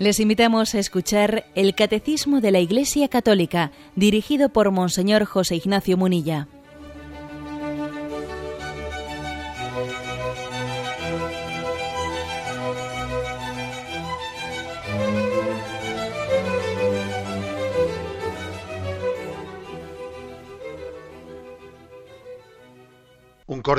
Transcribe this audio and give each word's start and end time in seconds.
Les 0.00 0.18
invitamos 0.18 0.74
a 0.74 0.78
escuchar 0.78 1.44
el 1.54 1.74
Catecismo 1.74 2.40
de 2.40 2.50
la 2.50 2.58
Iglesia 2.58 3.08
Católica, 3.08 3.70
dirigido 3.96 4.48
por 4.48 4.70
Monseñor 4.70 5.26
José 5.26 5.56
Ignacio 5.56 5.98
Munilla. 5.98 6.48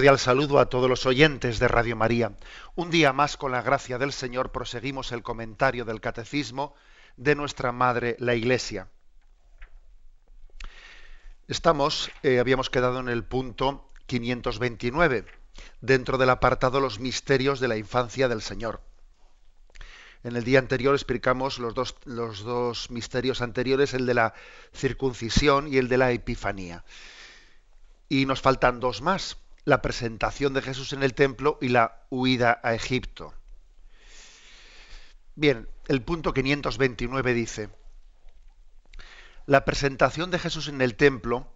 Cordial 0.01 0.17
saludo 0.17 0.57
a 0.57 0.65
todos 0.65 0.89
los 0.89 1.05
oyentes 1.05 1.59
de 1.59 1.67
Radio 1.67 1.95
María. 1.95 2.35
Un 2.73 2.89
día 2.89 3.13
más, 3.13 3.37
con 3.37 3.51
la 3.51 3.61
gracia 3.61 3.99
del 3.99 4.11
Señor, 4.11 4.51
proseguimos 4.51 5.11
el 5.11 5.21
comentario 5.21 5.85
del 5.85 6.01
Catecismo 6.01 6.73
de 7.17 7.35
nuestra 7.35 7.71
Madre, 7.71 8.15
la 8.17 8.33
Iglesia. 8.33 8.87
Estamos, 11.47 12.09
eh, 12.23 12.39
habíamos 12.39 12.71
quedado 12.71 12.99
en 12.99 13.09
el 13.09 13.23
punto 13.23 13.87
529, 14.07 15.27
dentro 15.81 16.17
del 16.17 16.31
apartado 16.31 16.79
Los 16.79 16.99
misterios 16.99 17.59
de 17.59 17.67
la 17.67 17.77
infancia 17.77 18.27
del 18.27 18.41
Señor. 18.41 18.81
En 20.23 20.35
el 20.35 20.43
día 20.43 20.57
anterior 20.57 20.95
explicamos 20.95 21.59
los 21.59 21.75
dos, 21.75 21.95
los 22.05 22.39
dos 22.39 22.89
misterios 22.89 23.39
anteriores, 23.39 23.93
el 23.93 24.07
de 24.07 24.15
la 24.15 24.33
circuncisión 24.73 25.71
y 25.71 25.77
el 25.77 25.89
de 25.89 25.97
la 25.99 26.09
epifanía. 26.09 26.85
Y 28.09 28.25
nos 28.25 28.41
faltan 28.41 28.79
dos 28.79 29.03
más 29.03 29.37
la 29.63 29.81
presentación 29.81 30.53
de 30.53 30.61
Jesús 30.61 30.93
en 30.93 31.03
el 31.03 31.13
templo 31.13 31.57
y 31.61 31.69
la 31.69 32.05
huida 32.09 32.59
a 32.63 32.73
Egipto. 32.73 33.33
Bien, 35.35 35.69
el 35.87 36.01
punto 36.01 36.33
529 36.33 37.33
dice, 37.33 37.69
la 39.45 39.65
presentación 39.65 40.31
de 40.31 40.39
Jesús 40.39 40.67
en 40.67 40.81
el 40.81 40.95
templo 40.95 41.51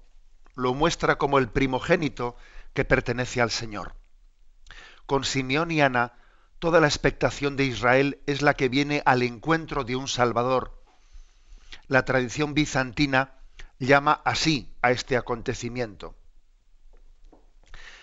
lo 0.56 0.74
muestra 0.74 1.18
como 1.18 1.38
el 1.40 1.50
primogénito 1.50 2.36
que 2.74 2.86
pertenece 2.86 3.42
al 3.42 3.52
Señor. 3.52 3.96
Con 5.06 5.24
Simeón 5.24 5.72
y 5.72 5.82
Ana, 5.82 6.14
toda 6.60 6.80
la 6.80 6.88
expectación 6.88 7.58
de 7.58 7.66
Israel 7.66 8.20
es 8.26 8.42
la 8.42 8.54
que 8.54 8.70
viene 8.70 9.02
al 9.06 9.24
encuentro 9.24 9.84
de 9.84 9.96
un 9.96 10.08
Salvador. 10.08 10.82
La 11.88 12.06
tradición 12.06 12.54
bizantina 12.54 13.36
llama 13.80 14.22
así 14.26 14.74
a 14.82 14.92
este 14.92 15.18
acontecimiento. 15.18 16.16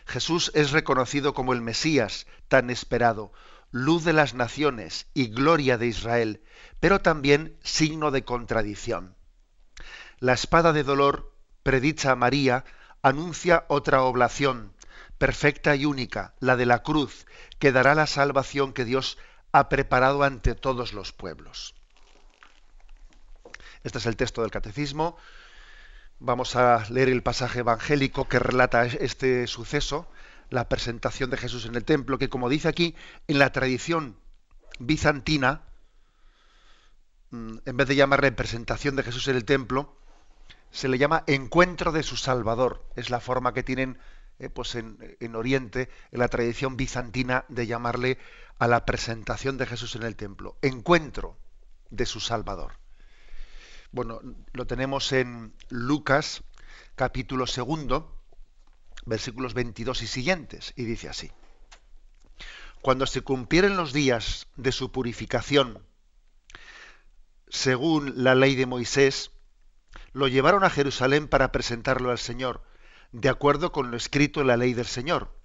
Jesús 0.06 0.50
es 0.55 0.70
reconocido 0.70 1.34
como 1.34 1.53
el 1.53 1.61
Mesías 1.61 2.27
tan 2.48 2.70
esperado, 2.70 3.33
luz 3.70 4.05
de 4.05 4.12
las 4.12 4.34
naciones 4.34 5.06
y 5.14 5.28
gloria 5.28 5.78
de 5.78 5.86
Israel, 5.86 6.42
pero 6.81 7.00
también 7.00 7.56
signo 7.62 8.11
de 8.11 8.25
contradicción. 8.25 9.17
La 10.19 10.34
espada 10.34 10.72
de 10.72 10.84
dolor, 10.84 11.33
predicha 11.62 12.12
a 12.12 12.17
María, 12.17 12.64
anuncia 13.03 13.64
otra 13.69 14.03
oblación, 14.03 14.72
perfecta 15.19 15.75
y 15.77 15.84
única, 15.84 16.34
la 16.41 16.56
de 16.56 16.66
la 16.66 16.83
cruz, 16.83 17.27
que 17.59 17.72
dará 17.72 17.94
la 17.94 18.06
salvación 18.06 18.72
que 18.72 18.84
Dios 18.84 19.19
ha 19.53 19.69
preparado 19.69 20.22
ante 20.22 20.55
todos 20.55 20.92
los 20.92 21.12
pueblos. 21.12 21.75
Este 23.84 23.98
es 23.98 24.06
el 24.06 24.16
texto 24.16 24.42
del 24.42 24.50
Catecismo, 24.50 25.16
Vamos 26.25 26.55
a 26.55 26.88
leer 26.88 27.09
el 27.09 27.25
pasaje 27.25 27.59
evangélico 27.59 28.28
que 28.28 28.38
relata 28.38 28.87
este 28.87 29.49
suceso, 29.49 30.06
la 30.50 30.69
presentación 30.69 31.31
de 31.31 31.37
Jesús 31.37 31.66
en 31.66 31.75
el 31.75 31.84
templo, 31.84 32.16
que 32.16 32.28
como 32.28 32.49
dice 32.49 32.69
aquí, 32.69 32.94
en 33.27 33.41
la 33.41 33.50
tradición 33.50 34.16
bizantina, 34.78 35.62
mm, 37.31 37.56
en 37.66 37.77
vez 37.77 37.88
de 37.88 37.97
llamar 37.97 38.21
representación 38.21 38.94
de 38.94 39.03
Jesús 39.03 39.27
en 39.27 39.34
el 39.34 39.44
templo, 39.44 39.97
se 40.71 40.87
le 40.87 40.97
llama 40.97 41.25
encuentro 41.27 41.91
de 41.91 42.05
su 42.05 42.16
Salvador. 42.16 42.87
Es 42.94 43.10
la 43.10 43.19
forma 43.19 43.53
que 43.53 43.65
tienen 43.65 43.99
eh, 44.39 44.49
pues 44.49 44.77
en, 44.77 45.34
Oriente, 45.34 45.89
en 46.12 46.21
la 46.21 46.28
tradición 46.28 46.77
bizantina, 46.77 47.47
de 47.49 47.66
llamarle 47.66 48.19
a 48.60 48.69
la 48.69 48.87
presentación 48.87 49.59
de 49.59 49.66
Jesús 49.66 49.97
en 49.97 50.04
el 50.04 50.15
templo. 50.15 50.56
Encuentro 50.62 51.37
de 51.91 52.06
su 52.06 52.21
Salvador. 52.21 52.81
Bueno, 53.94 54.22
lo 54.54 54.66
tenemos 54.66 55.12
en 55.12 55.53
Lucas 55.69 56.42
capítulo 56.94 57.47
segundo, 57.47 58.19
versículos 59.04 59.53
22 59.53 60.00
y 60.00 60.06
siguientes, 60.06 60.72
y 60.76 60.84
dice 60.84 61.10
así. 61.10 61.30
Cuando 62.80 63.06
se 63.06 63.20
cumplieren 63.20 63.76
los 63.76 63.92
días 63.92 64.47
de 64.56 64.72
su 64.72 64.91
purificación, 64.92 65.84
según 67.48 68.25
la 68.25 68.34
ley 68.34 68.54
de 68.54 68.64
Moisés, 68.64 69.30
lo 70.14 70.26
llevaron 70.26 70.64
a 70.64 70.70
Jerusalén 70.70 71.28
para 71.28 71.53
presentarlo 71.53 72.10
al 72.10 72.19
Señor, 72.19 72.62
de 73.12 73.28
acuerdo 73.28 73.72
con 73.72 73.91
lo 73.91 73.98
escrito 73.98 74.41
en 74.41 74.47
la 74.47 74.56
ley 74.56 74.72
del 74.72 74.86
Señor. 74.86 75.36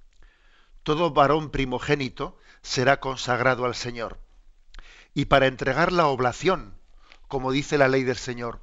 Todo 0.83 1.11
varón 1.11 1.51
primogénito 1.51 2.37
será 2.61 3.01
consagrado 3.01 3.65
al 3.65 3.75
Señor. 3.75 4.21
Y 5.13 5.25
para 5.25 5.47
entregar 5.47 5.91
la 5.91 6.07
oblación, 6.07 6.76
como 7.27 7.51
dice 7.51 7.77
la 7.77 7.87
ley 7.87 8.03
del 8.03 8.17
Señor, 8.17 8.61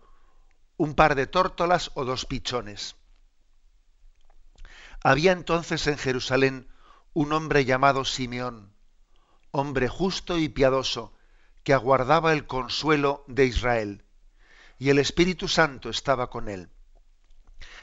un 0.76 0.94
par 0.94 1.14
de 1.14 1.26
tórtolas 1.26 1.90
o 1.94 2.04
dos 2.04 2.24
pichones. 2.24 2.96
Había 5.02 5.32
entonces 5.32 5.86
en 5.86 5.98
Jerusalén 5.98 6.68
un 7.12 7.32
hombre 7.32 7.64
llamado 7.64 8.04
Simeón, 8.04 8.72
hombre 9.50 9.88
justo 9.88 10.38
y 10.38 10.48
piadoso, 10.48 11.12
que 11.62 11.74
aguardaba 11.74 12.32
el 12.32 12.46
consuelo 12.46 13.24
de 13.28 13.46
Israel, 13.46 14.04
y 14.78 14.90
el 14.90 14.98
Espíritu 14.98 15.46
Santo 15.48 15.90
estaba 15.90 16.30
con 16.30 16.48
él. 16.48 16.70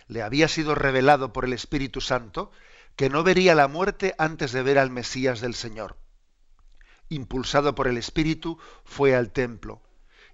Le 0.07 0.21
había 0.23 0.47
sido 0.47 0.75
revelado 0.75 1.31
por 1.31 1.45
el 1.45 1.53
Espíritu 1.53 2.01
Santo 2.01 2.51
que 2.95 3.09
no 3.09 3.23
vería 3.23 3.55
la 3.55 3.67
muerte 3.67 4.13
antes 4.17 4.51
de 4.51 4.63
ver 4.63 4.77
al 4.77 4.89
Mesías 4.89 5.39
del 5.39 5.55
Señor. 5.55 5.97
Impulsado 7.07 7.73
por 7.75 7.87
el 7.87 7.97
Espíritu, 7.97 8.59
fue 8.83 9.15
al 9.15 9.31
templo 9.31 9.81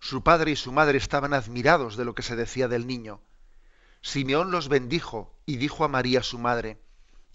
Su 0.00 0.22
padre 0.22 0.52
y 0.52 0.56
su 0.56 0.72
madre 0.72 0.98
estaban 0.98 1.34
admirados 1.34 1.96
de 1.96 2.04
lo 2.04 2.14
que 2.14 2.22
se 2.22 2.36
decía 2.36 2.68
del 2.68 2.86
niño. 2.86 3.20
Simeón 4.00 4.50
los 4.50 4.68
bendijo 4.68 5.34
y 5.44 5.56
dijo 5.56 5.84
a 5.84 5.88
María 5.88 6.22
su 6.22 6.38
madre, 6.38 6.80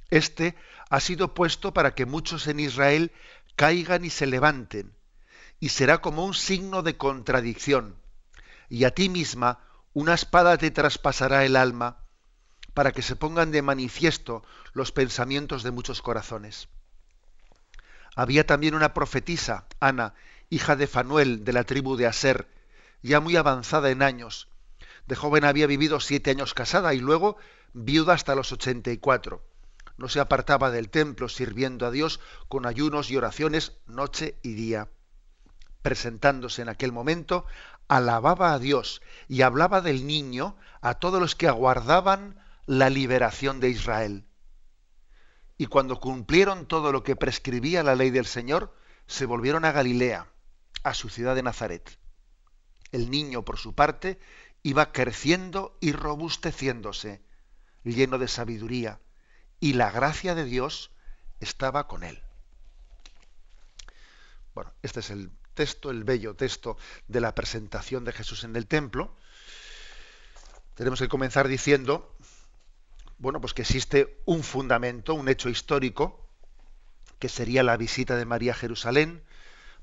Este 0.09 0.55
ha 0.89 0.99
sido 0.99 1.33
puesto 1.33 1.73
para 1.73 1.93
que 1.93 2.05
muchos 2.05 2.47
en 2.47 2.59
Israel 2.59 3.11
caigan 3.55 4.05
y 4.05 4.09
se 4.09 4.25
levanten, 4.25 4.95
y 5.59 5.69
será 5.69 6.01
como 6.01 6.25
un 6.25 6.33
signo 6.33 6.81
de 6.83 6.97
contradicción, 6.97 7.95
y 8.69 8.85
a 8.85 8.91
ti 8.91 9.09
misma 9.09 9.59
una 9.93 10.13
espada 10.13 10.57
te 10.57 10.71
traspasará 10.71 11.45
el 11.45 11.55
alma, 11.55 11.97
para 12.73 12.91
que 12.91 13.01
se 13.01 13.15
pongan 13.15 13.51
de 13.51 13.61
manifiesto 13.61 14.43
los 14.73 14.91
pensamientos 14.91 15.63
de 15.63 15.71
muchos 15.71 16.01
corazones. 16.01 16.69
Había 18.15 18.45
también 18.45 18.75
una 18.75 18.93
profetisa, 18.93 19.67
Ana, 19.79 20.15
hija 20.53 20.75
de 20.75 20.85
Fanuel, 20.85 21.43
de 21.43 21.51
la 21.51 21.63
tribu 21.63 21.95
de 21.95 22.05
Aser, 22.05 22.47
ya 23.01 23.19
muy 23.19 23.35
avanzada 23.35 23.89
en 23.89 24.03
años. 24.03 24.49
De 25.07 25.15
joven 25.15 25.45
había 25.45 25.65
vivido 25.65 25.99
siete 25.99 26.29
años 26.29 26.53
casada 26.53 26.93
y 26.93 26.99
luego 26.99 27.37
viuda 27.73 28.13
hasta 28.13 28.35
los 28.35 28.51
ochenta 28.51 28.91
y 28.91 28.97
cuatro. 28.97 29.43
No 29.97 30.09
se 30.09 30.19
apartaba 30.19 30.69
del 30.69 30.89
templo 30.89 31.27
sirviendo 31.27 31.85
a 31.87 31.91
Dios 31.91 32.19
con 32.49 32.67
ayunos 32.67 33.09
y 33.09 33.17
oraciones 33.17 33.73
noche 33.87 34.37
y 34.43 34.53
día. 34.53 34.89
Presentándose 35.81 36.61
en 36.61 36.69
aquel 36.69 36.91
momento, 36.91 37.45
alababa 37.87 38.53
a 38.53 38.59
Dios 38.59 39.01
y 39.27 39.41
hablaba 39.41 39.81
del 39.81 40.05
niño 40.05 40.55
a 40.81 40.93
todos 40.93 41.19
los 41.19 41.35
que 41.35 41.47
aguardaban 41.47 42.39
la 42.67 42.89
liberación 42.89 43.59
de 43.59 43.69
Israel. 43.69 44.25
Y 45.57 45.65
cuando 45.65 45.99
cumplieron 45.99 46.67
todo 46.67 46.91
lo 46.91 47.03
que 47.03 47.15
prescribía 47.15 47.83
la 47.83 47.95
ley 47.95 48.11
del 48.11 48.25
Señor, 48.25 48.75
se 49.07 49.25
volvieron 49.25 49.65
a 49.65 49.71
Galilea, 49.71 50.27
a 50.83 50.93
su 50.93 51.09
ciudad 51.09 51.35
de 51.35 51.43
Nazaret. 51.43 51.97
El 52.91 53.09
niño, 53.09 53.43
por 53.43 53.57
su 53.57 53.73
parte, 53.73 54.19
iba 54.61 54.91
creciendo 54.91 55.77
y 55.81 55.91
robusteciéndose, 55.91 57.21
lleno 57.83 58.17
de 58.17 58.27
sabiduría, 58.27 58.99
y 59.59 59.73
la 59.73 59.91
gracia 59.91 60.35
de 60.35 60.45
Dios 60.45 60.91
estaba 61.39 61.87
con 61.87 62.03
él. 62.03 62.21
Bueno, 64.53 64.73
este 64.81 64.99
es 64.99 65.09
el 65.09 65.31
texto, 65.53 65.89
el 65.89 66.03
bello 66.03 66.35
texto 66.35 66.77
de 67.07 67.21
la 67.21 67.33
presentación 67.35 68.03
de 68.05 68.11
Jesús 68.11 68.43
en 68.43 68.55
el 68.55 68.67
templo. 68.67 69.15
Tenemos 70.75 70.99
que 70.99 71.07
comenzar 71.07 71.47
diciendo, 71.47 72.15
bueno, 73.17 73.41
pues 73.41 73.53
que 73.53 73.61
existe 73.63 74.21
un 74.25 74.43
fundamento, 74.43 75.13
un 75.13 75.29
hecho 75.29 75.49
histórico, 75.49 76.27
que 77.19 77.29
sería 77.29 77.63
la 77.63 77.77
visita 77.77 78.15
de 78.15 78.25
María 78.25 78.51
a 78.51 78.55
Jerusalén 78.55 79.23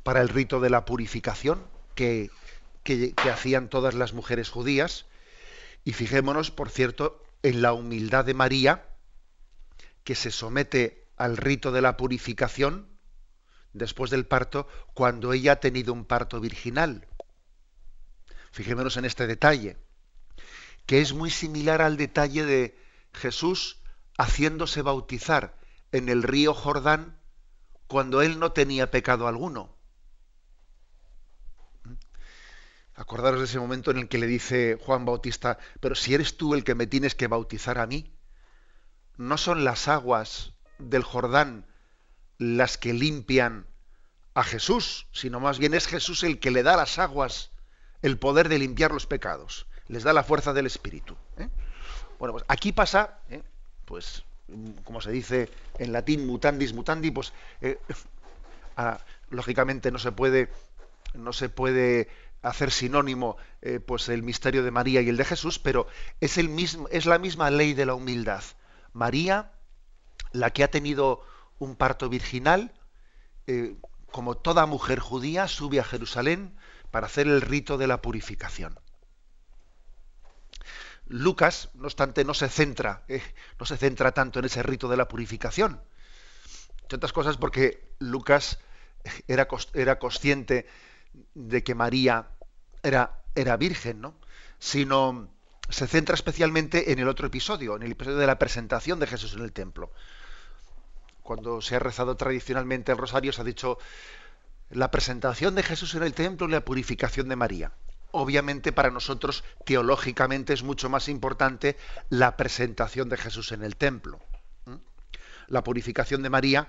para 0.02 0.20
el 0.20 0.28
rito 0.28 0.60
de 0.60 0.70
la 0.70 0.84
purificación 0.84 1.62
que, 1.94 2.30
que, 2.82 3.12
que 3.14 3.30
hacían 3.30 3.68
todas 3.68 3.94
las 3.94 4.12
mujeres 4.12 4.50
judías. 4.50 5.06
Y 5.84 5.92
fijémonos, 5.92 6.50
por 6.50 6.70
cierto, 6.70 7.22
en 7.42 7.62
la 7.62 7.72
humildad 7.72 8.24
de 8.24 8.34
María, 8.34 8.86
que 10.04 10.14
se 10.14 10.30
somete 10.30 11.06
al 11.16 11.36
rito 11.36 11.72
de 11.72 11.82
la 11.82 11.96
purificación 11.96 12.88
después 13.72 14.10
del 14.10 14.26
parto 14.26 14.66
cuando 14.94 15.32
ella 15.32 15.52
ha 15.52 15.60
tenido 15.60 15.92
un 15.92 16.04
parto 16.04 16.40
virginal. 16.40 17.06
Fijémonos 18.52 18.96
en 18.96 19.04
este 19.04 19.26
detalle, 19.26 19.76
que 20.86 21.00
es 21.00 21.12
muy 21.12 21.30
similar 21.30 21.82
al 21.82 21.96
detalle 21.96 22.44
de 22.44 22.78
Jesús 23.12 23.78
haciéndose 24.18 24.82
bautizar 24.82 25.56
en 25.92 26.08
el 26.08 26.22
río 26.22 26.52
Jordán 26.54 27.18
cuando 27.86 28.22
él 28.22 28.38
no 28.38 28.52
tenía 28.52 28.90
pecado 28.90 29.28
alguno. 29.28 29.74
Acordaros 33.00 33.40
de 33.40 33.46
ese 33.46 33.58
momento 33.58 33.90
en 33.90 33.96
el 33.96 34.08
que 34.08 34.18
le 34.18 34.26
dice 34.26 34.78
Juan 34.78 35.06
Bautista, 35.06 35.58
pero 35.80 35.94
si 35.94 36.12
eres 36.12 36.36
tú 36.36 36.54
el 36.54 36.64
que 36.64 36.74
me 36.74 36.86
tienes 36.86 37.14
que 37.14 37.28
bautizar 37.28 37.78
a 37.78 37.86
mí, 37.86 38.12
no 39.16 39.38
son 39.38 39.64
las 39.64 39.88
aguas 39.88 40.52
del 40.78 41.02
Jordán 41.02 41.64
las 42.36 42.76
que 42.76 42.92
limpian 42.92 43.66
a 44.34 44.44
Jesús, 44.44 45.06
sino 45.12 45.40
más 45.40 45.58
bien 45.58 45.72
es 45.72 45.86
Jesús 45.86 46.24
el 46.24 46.40
que 46.40 46.50
le 46.50 46.62
da 46.62 46.74
a 46.74 46.76
las 46.76 46.98
aguas 46.98 47.52
el 48.02 48.18
poder 48.18 48.50
de 48.50 48.58
limpiar 48.58 48.92
los 48.92 49.06
pecados, 49.06 49.66
les 49.88 50.02
da 50.02 50.12
la 50.12 50.22
fuerza 50.22 50.52
del 50.52 50.66
Espíritu. 50.66 51.16
¿eh? 51.38 51.48
Bueno, 52.18 52.34
pues 52.34 52.44
aquí 52.48 52.72
pasa, 52.72 53.18
¿eh? 53.30 53.42
pues 53.86 54.24
como 54.84 55.00
se 55.00 55.10
dice 55.10 55.48
en 55.78 55.92
latín, 55.92 56.26
mutandis 56.26 56.74
mutandi, 56.74 57.10
pues 57.10 57.32
eh, 57.62 57.78
lógicamente 59.30 59.90
no 59.90 59.98
se 59.98 60.12
puede, 60.12 60.50
no 61.14 61.32
se 61.32 61.48
puede 61.48 62.08
hacer 62.42 62.70
sinónimo 62.70 63.36
pues 63.86 64.08
el 64.08 64.22
misterio 64.22 64.62
de 64.62 64.70
María 64.70 65.02
y 65.02 65.08
el 65.08 65.16
de 65.16 65.24
Jesús, 65.24 65.58
pero 65.58 65.86
es 66.20 66.38
el 66.38 66.48
mismo, 66.48 66.88
es 66.90 67.06
la 67.06 67.18
misma 67.18 67.50
ley 67.50 67.74
de 67.74 67.86
la 67.86 67.94
humildad. 67.94 68.42
María, 68.92 69.52
la 70.32 70.50
que 70.50 70.64
ha 70.64 70.70
tenido 70.70 71.22
un 71.58 71.76
parto 71.76 72.08
virginal, 72.08 72.72
eh, 73.46 73.76
como 74.10 74.36
toda 74.36 74.66
mujer 74.66 74.98
judía, 74.98 75.48
sube 75.48 75.80
a 75.80 75.84
Jerusalén 75.84 76.56
para 76.90 77.06
hacer 77.06 77.26
el 77.26 77.40
rito 77.40 77.78
de 77.78 77.86
la 77.86 78.02
purificación. 78.02 78.78
Lucas, 81.06 81.70
no 81.74 81.84
obstante, 81.84 82.24
no 82.24 82.34
se 82.34 82.48
centra, 82.48 83.04
eh, 83.08 83.22
no 83.58 83.66
se 83.66 83.76
centra 83.76 84.12
tanto 84.12 84.38
en 84.38 84.44
ese 84.44 84.62
rito 84.62 84.88
de 84.88 84.96
la 84.96 85.08
purificación. 85.08 85.80
Entre 86.82 86.96
otras 86.96 87.12
cosas 87.12 87.36
porque 87.36 87.94
Lucas 87.98 88.58
era, 89.28 89.46
era 89.74 89.98
consciente 89.98 90.66
de 91.34 91.62
que 91.62 91.74
María 91.74 92.28
era, 92.82 93.22
era 93.34 93.56
virgen, 93.56 94.00
¿no? 94.00 94.14
Sino 94.58 95.28
se 95.68 95.86
centra 95.86 96.14
especialmente 96.14 96.92
en 96.92 96.98
el 96.98 97.08
otro 97.08 97.26
episodio, 97.26 97.76
en 97.76 97.82
el 97.82 97.92
episodio 97.92 98.18
de 98.18 98.26
la 98.26 98.38
presentación 98.38 98.98
de 99.00 99.06
Jesús 99.06 99.34
en 99.34 99.42
el 99.42 99.52
templo 99.52 99.90
cuando 101.30 101.60
se 101.60 101.76
ha 101.76 101.78
rezado 101.78 102.16
tradicionalmente 102.16 102.90
el 102.90 102.98
rosario, 102.98 103.32
se 103.32 103.40
ha 103.40 103.44
dicho 103.44 103.78
la 104.68 104.90
presentación 104.90 105.54
de 105.54 105.62
Jesús 105.62 105.94
en 105.94 106.02
el 106.02 106.12
templo 106.12 106.48
y 106.48 106.50
la 106.50 106.64
purificación 106.64 107.28
de 107.28 107.36
María. 107.36 107.72
Obviamente 108.10 108.72
para 108.72 108.90
nosotros 108.90 109.44
teológicamente 109.64 110.52
es 110.52 110.64
mucho 110.64 110.88
más 110.88 111.08
importante 111.08 111.76
la 112.08 112.36
presentación 112.36 113.08
de 113.08 113.16
Jesús 113.16 113.52
en 113.52 113.62
el 113.62 113.76
templo. 113.76 114.18
La 115.46 115.62
purificación 115.62 116.24
de 116.24 116.30
María, 116.30 116.68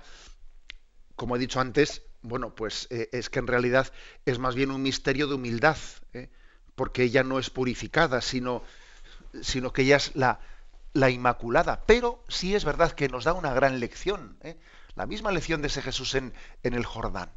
como 1.16 1.34
he 1.34 1.40
dicho 1.40 1.58
antes, 1.58 2.02
bueno, 2.22 2.54
pues 2.54 2.86
eh, 2.90 3.08
es 3.12 3.28
que 3.28 3.38
en 3.40 3.46
realidad 3.46 3.92
es 4.24 4.38
más 4.38 4.54
bien 4.54 4.70
un 4.70 4.82
misterio 4.82 5.26
de 5.26 5.34
humildad, 5.34 5.76
¿eh? 6.12 6.30
porque 6.74 7.02
ella 7.02 7.22
no 7.24 7.38
es 7.38 7.50
purificada, 7.50 8.20
sino, 8.20 8.62
sino 9.42 9.72
que 9.72 9.82
ella 9.82 9.96
es 9.96 10.14
la, 10.14 10.40
la 10.92 11.10
Inmaculada, 11.10 11.84
pero 11.86 12.24
sí 12.28 12.54
es 12.54 12.64
verdad 12.64 12.92
que 12.92 13.08
nos 13.08 13.24
da 13.24 13.32
una 13.32 13.52
gran 13.52 13.80
lección, 13.80 14.36
¿eh? 14.42 14.56
la 14.94 15.06
misma 15.06 15.32
lección 15.32 15.62
de 15.62 15.68
ese 15.68 15.82
Jesús 15.82 16.14
en, 16.14 16.32
en, 16.62 16.74
el 16.74 16.84
Jordán. 16.84 17.30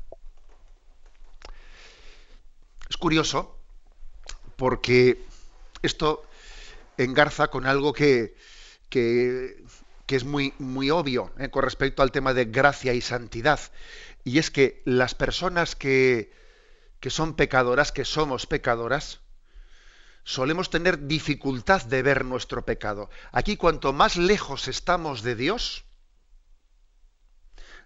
Es 2.89 2.97
curioso 2.97 3.57
porque 4.55 5.25
esto 5.81 6.23
engarza 6.97 7.47
con 7.47 7.65
algo 7.65 7.93
que, 7.93 8.35
que, 8.89 9.63
es 10.07 10.23
muy, 10.23 10.53
muy 10.59 10.89
obvio 10.91 11.31
con 11.51 11.63
respecto 11.63 12.03
al 12.03 12.11
tema 12.11 12.33
de 12.33 12.45
gracia 12.45 12.93
y 12.93 13.01
santidad, 13.01 13.59
y 14.25 14.39
es 14.39 14.51
que 14.51 14.81
las 14.85 15.13
personas 15.13 15.75
que, 15.75 16.33
que 16.99 17.11
son 17.11 17.35
pecadoras, 17.35 17.91
que 17.91 18.03
somos 18.03 18.47
pecadoras, 18.47 19.21
solemos 20.23 20.71
tener 20.71 21.05
dificultad 21.05 21.83
de 21.83 22.01
ver 22.01 22.25
nuestro 22.25 22.65
pecado. 22.65 23.11
Aquí 23.31 23.55
cuanto 23.55 23.93
más 23.93 24.17
lejos 24.17 24.67
estamos 24.67 25.21
de 25.21 25.35
Dios, 25.35 25.85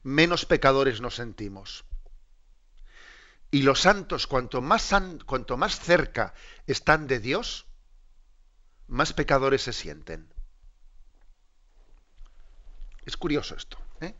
menos 0.01 0.45
pecadores 0.45 1.01
nos 1.01 1.15
sentimos. 1.15 1.83
Y 3.51 3.63
los 3.63 3.81
santos, 3.81 4.25
cuanto 4.25 4.62
más, 4.62 4.92
cuanto 5.25 5.57
más 5.57 5.77
cerca 5.77 6.33
están 6.68 7.07
de 7.07 7.19
Dios, 7.19 7.65
más 8.88 9.12
pecadores 9.12 9.63
se 9.63 9.74
sienten. 9.74 10.33
Es 13.06 13.18
curioso 13.18 13.56
esto. 13.56 13.77
¿eh? 14.00 14.15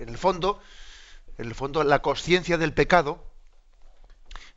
En 0.00 0.08
el 0.08 0.18
fondo, 0.18 0.60
en 1.36 1.46
el 1.46 1.54
fondo, 1.54 1.84
la 1.84 2.00
conciencia 2.00 2.56
del 2.56 2.72
pecado 2.72 3.30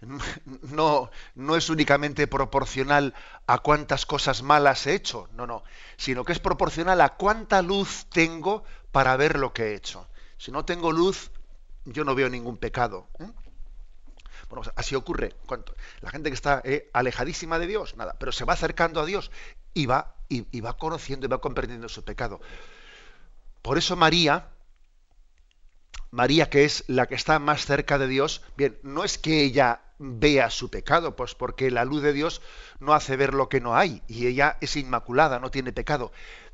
no, 0.62 1.12
no 1.36 1.56
es 1.56 1.70
únicamente 1.70 2.28
proporcional 2.28 3.14
a 3.48 3.60
cuántas 3.60 4.06
cosas 4.06 4.42
malas 4.42 4.88
he 4.88 4.94
hecho, 4.94 5.30
no, 5.34 5.48
no, 5.48 5.64
sino 5.98 6.24
que 6.24 6.34
es 6.34 6.40
proporcional 6.40 7.02
a 7.02 7.16
cuánta 7.16 7.62
luz 7.62 8.06
tengo 8.10 8.64
para 8.92 9.16
ver 9.18 9.38
lo 9.38 9.54
que 9.54 9.72
he 9.72 9.76
hecho. 9.76 10.08
Si 10.38 10.52
no 10.52 10.66
tengo 10.66 10.92
luz, 10.92 11.32
yo 11.86 12.04
no 12.04 12.16
veo 12.16 12.30
ningún 12.30 12.58
pecado. 12.58 13.08
¿eh? 13.20 13.30
Bueno, 14.50 14.64
pues 14.64 14.72
así 14.76 14.96
ocurre. 14.96 15.36
La 16.02 16.10
gente 16.10 16.30
que 16.30 16.36
está 16.36 16.62
eh, 16.64 16.90
alejadísima 16.94 17.60
de 17.60 17.68
Dios, 17.68 17.96
nada, 17.98 18.16
pero 18.20 18.32
se 18.32 18.46
va 18.46 18.54
acercando 18.54 19.02
a 19.02 19.06
Dios 19.06 19.32
y 19.74 19.88
va, 19.88 20.16
y 20.30 20.62
va 20.62 20.78
conociendo 20.78 21.26
y 21.26 21.30
va 21.30 21.40
comprendiendo 21.40 21.90
su 21.90 22.04
pecado. 22.04 22.40
Por 23.62 23.78
eso 23.78 23.96
María, 23.96 24.50
María, 26.14 26.48
que 26.48 26.64
es 26.64 26.84
la 26.86 27.08
que 27.08 27.16
está 27.16 27.40
más 27.40 27.66
cerca 27.66 27.98
de 27.98 28.08
Dios, 28.08 28.44
bien, 28.56 28.78
no 28.84 29.04
es 29.04 29.18
que 29.18 29.42
ella 29.42 29.82
vea 29.98 30.52
su 30.52 30.70
pecado, 30.70 31.16
pues 31.16 31.34
porque 31.34 31.72
la 31.72 31.86
luz 31.86 32.04
de 32.04 32.14
Dios 32.14 32.40
no 32.80 32.94
hace 32.94 33.18
ver 33.18 33.34
lo 33.34 33.50
que 33.50 33.60
no 33.60 33.76
hay, 33.76 34.04
y 34.08 34.28
ella 34.28 34.58
es 34.62 34.76
inmaculada, 34.76 35.40
no 35.40 35.50
tiene 35.50 35.74
pecado. 35.74 36.12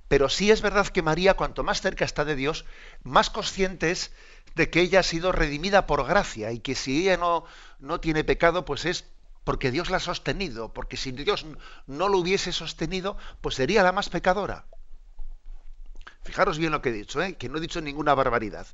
Pero 0.07 0.29
sí 0.29 0.49
es 0.49 0.61
verdad 0.61 0.87
que 0.87 1.01
María, 1.01 1.33
cuanto 1.33 1.65
más 1.65 1.81
cerca 1.81 2.05
está 2.05 2.23
de 2.23 2.37
Dios, 2.37 2.63
más 3.03 3.29
consciente 3.29 3.91
es 3.91 4.13
de 4.55 4.69
que 4.69 4.79
ella 4.79 5.01
ha 5.01 5.03
sido 5.03 5.33
redimida 5.33 5.87
por 5.87 6.07
gracia, 6.07 6.53
y 6.53 6.59
que 6.59 6.73
si 6.73 7.01
ella 7.01 7.17
no, 7.17 7.43
no 7.79 7.99
tiene 7.99 8.23
pecado, 8.23 8.63
pues 8.63 8.85
es 8.85 9.09
porque 9.43 9.71
Dios 9.71 9.89
la 9.89 9.97
ha 9.97 9.99
sostenido, 9.99 10.71
porque 10.71 10.95
si 10.95 11.11
Dios 11.11 11.45
no 11.85 12.07
lo 12.07 12.19
hubiese 12.19 12.53
sostenido, 12.53 13.17
pues 13.41 13.55
sería 13.55 13.83
la 13.83 13.91
más 13.91 14.07
pecadora. 14.07 14.63
Fijaros 16.23 16.57
bien 16.57 16.71
lo 16.71 16.81
que 16.81 16.89
he 16.89 16.93
dicho, 16.93 17.21
¿eh? 17.21 17.33
que 17.33 17.49
no 17.49 17.57
he 17.57 17.61
dicho 17.61 17.81
ninguna 17.81 18.13
barbaridad. 18.13 18.65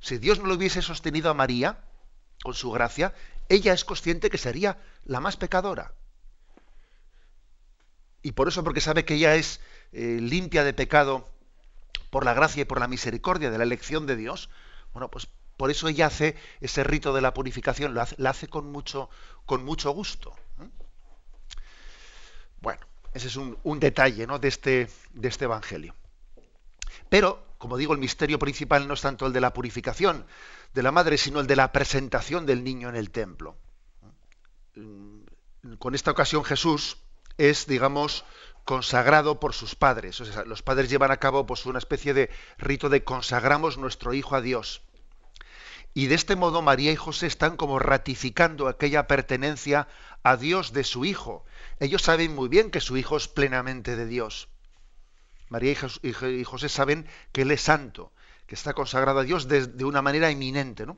Si 0.00 0.18
Dios 0.18 0.38
no 0.38 0.46
lo 0.46 0.54
hubiese 0.54 0.82
sostenido 0.82 1.30
a 1.30 1.34
María 1.34 1.78
con 2.42 2.54
su 2.54 2.70
gracia, 2.70 3.14
ella 3.48 3.72
es 3.72 3.84
consciente 3.84 4.30
que 4.30 4.38
sería 4.38 4.78
la 5.04 5.20
más 5.20 5.36
pecadora. 5.36 5.92
Y 8.22 8.32
por 8.32 8.48
eso, 8.48 8.64
porque 8.64 8.80
sabe 8.80 9.04
que 9.04 9.14
ella 9.14 9.34
es 9.34 9.60
eh, 9.92 10.18
limpia 10.20 10.64
de 10.64 10.74
pecado 10.74 11.28
por 12.10 12.24
la 12.24 12.34
gracia 12.34 12.62
y 12.62 12.64
por 12.64 12.80
la 12.80 12.88
misericordia 12.88 13.50
de 13.50 13.58
la 13.58 13.64
elección 13.64 14.06
de 14.06 14.16
Dios, 14.16 14.50
bueno, 14.92 15.10
pues 15.10 15.28
por 15.56 15.70
eso 15.70 15.88
ella 15.88 16.06
hace 16.06 16.36
ese 16.60 16.84
rito 16.84 17.12
de 17.12 17.20
la 17.20 17.34
purificación, 17.34 17.94
lo 17.94 18.00
hace, 18.00 18.16
hace 18.26 18.48
con, 18.48 18.72
mucho, 18.72 19.10
con 19.46 19.64
mucho 19.64 19.90
gusto. 19.90 20.34
Bueno, 22.60 22.80
ese 23.14 23.28
es 23.28 23.36
un, 23.36 23.58
un 23.62 23.80
detalle 23.80 24.26
¿no? 24.26 24.38
de, 24.38 24.48
este, 24.48 24.88
de 25.12 25.28
este 25.28 25.44
Evangelio. 25.44 25.94
Pero 27.08 27.50
como 27.60 27.76
digo, 27.76 27.92
el 27.92 27.98
misterio 27.98 28.38
principal 28.38 28.88
no 28.88 28.94
es 28.94 29.02
tanto 29.02 29.26
el 29.26 29.34
de 29.34 29.40
la 29.42 29.52
purificación 29.52 30.24
de 30.72 30.82
la 30.82 30.92
madre, 30.92 31.18
sino 31.18 31.40
el 31.40 31.46
de 31.46 31.56
la 31.56 31.72
presentación 31.72 32.46
del 32.46 32.64
niño 32.64 32.88
en 32.88 32.96
el 32.96 33.10
templo. 33.10 33.54
Con 35.78 35.94
esta 35.94 36.10
ocasión 36.10 36.42
Jesús 36.42 36.96
es, 37.36 37.66
digamos, 37.66 38.24
consagrado 38.64 39.40
por 39.40 39.52
sus 39.52 39.74
padres. 39.74 40.20
Los 40.46 40.62
padres 40.62 40.88
llevan 40.88 41.10
a 41.10 41.18
cabo 41.18 41.44
pues, 41.44 41.66
una 41.66 41.78
especie 41.78 42.14
de 42.14 42.30
rito 42.56 42.88
de 42.88 43.04
consagramos 43.04 43.76
nuestro 43.76 44.14
hijo 44.14 44.36
a 44.36 44.40
Dios. 44.40 44.80
Y 45.92 46.06
de 46.06 46.14
este 46.14 46.36
modo 46.36 46.62
María 46.62 46.92
y 46.92 46.96
José 46.96 47.26
están 47.26 47.58
como 47.58 47.78
ratificando 47.78 48.68
aquella 48.68 49.06
pertenencia 49.06 49.86
a 50.22 50.38
Dios 50.38 50.72
de 50.72 50.84
su 50.84 51.04
Hijo. 51.04 51.44
Ellos 51.78 52.00
saben 52.00 52.34
muy 52.34 52.48
bien 52.48 52.70
que 52.70 52.80
su 52.80 52.96
Hijo 52.96 53.18
es 53.18 53.28
plenamente 53.28 53.96
de 53.96 54.06
Dios. 54.06 54.48
María 55.50 55.74
y 56.02 56.44
José 56.44 56.68
saben 56.68 57.06
que 57.32 57.42
Él 57.42 57.50
es 57.50 57.60
santo, 57.60 58.12
que 58.46 58.54
está 58.54 58.72
consagrado 58.72 59.18
a 59.18 59.24
Dios 59.24 59.48
de, 59.48 59.84
una 59.84 60.00
manera 60.00 60.30
eminente, 60.30 60.86
¿no? 60.86 60.96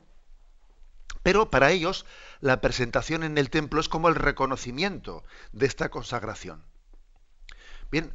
Pero 1.23 1.49
para 1.49 1.71
ellos 1.71 2.05
la 2.39 2.61
presentación 2.61 3.23
en 3.23 3.37
el 3.37 3.49
templo 3.49 3.81
es 3.81 3.89
como 3.89 4.09
el 4.09 4.15
reconocimiento 4.15 5.23
de 5.53 5.65
esta 5.65 5.89
consagración. 5.89 6.63
Bien, 7.89 8.11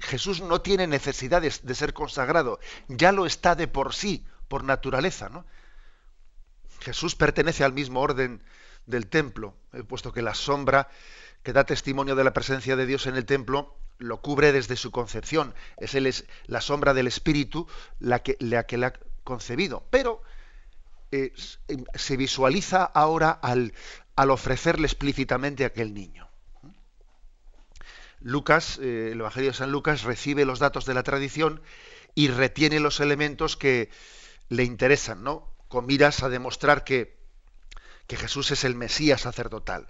Jesús 0.00 0.40
no 0.40 0.60
tiene 0.60 0.86
necesidad 0.86 1.42
de, 1.42 1.50
ser 1.50 1.94
consagrado, 1.94 2.60
ya 2.88 3.12
lo 3.12 3.26
está 3.26 3.54
de 3.54 3.68
por 3.68 3.94
sí, 3.94 4.24
por 4.48 4.64
naturaleza, 4.64 5.28
¿no? 5.28 5.44
Jesús 6.80 7.14
pertenece 7.16 7.64
al 7.64 7.72
mismo 7.72 8.00
orden 8.00 8.42
del 8.86 9.06
templo, 9.06 9.54
eh, 9.72 9.82
puesto 9.82 10.12
que 10.12 10.22
la 10.22 10.34
sombra 10.34 10.88
que 11.42 11.52
da 11.52 11.64
testimonio 11.64 12.16
de 12.16 12.24
la 12.24 12.32
presencia 12.32 12.76
de 12.76 12.86
Dios 12.86 13.06
en 13.06 13.16
el 13.16 13.24
templo 13.24 13.76
lo 14.00 14.20
cubre 14.20 14.50
desde 14.52 14.76
su 14.76 14.90
concepción. 14.90 15.54
Es, 15.76 16.24
la 16.46 16.60
sombra 16.60 16.94
del 16.94 17.06
Espíritu 17.06 17.68
la 18.00 18.22
que, 18.22 18.36
la 18.40 18.60
ha 18.86 18.92
concebido. 19.22 19.84
Pero 19.90 20.22
em, 21.12 21.30
se 21.94 22.16
visualiza 22.16 22.84
ahora 22.84 23.30
al, 23.30 23.72
al, 24.16 24.30
ofrecerle 24.30 24.86
explícitamente 24.86 25.64
a 25.64 25.68
aquel 25.68 25.94
niño. 25.94 26.28
Lucas, 28.20 28.78
eh, 28.82 29.10
el 29.12 29.20
Evangelio 29.20 29.50
de 29.50 29.56
San 29.56 29.70
Lucas, 29.70 30.02
recibe 30.02 30.44
los 30.44 30.58
datos 30.58 30.86
de 30.86 30.94
la 30.94 31.02
tradición 31.02 31.62
y 32.14 32.28
retiene 32.28 32.80
los 32.80 33.00
elementos 33.00 33.56
que 33.56 33.90
le 34.48 34.64
interesan, 34.64 35.22
¿no? 35.22 35.48
con 35.68 35.86
miras 35.86 36.22
a 36.24 36.28
demostrar 36.28 36.82
que, 36.84 37.16
que 38.08 38.16
Jesús 38.16 38.50
es 38.50 38.64
el 38.64 38.74
Mesías 38.74 39.20
sacerdotal. 39.20 39.86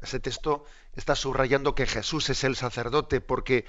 Ese 0.00 0.20
texto 0.20 0.64
está 0.94 1.14
subrayando 1.14 1.74
que 1.74 1.86
Jesús 1.86 2.30
es 2.30 2.44
el 2.44 2.56
sacerdote 2.56 3.20
porque 3.20 3.66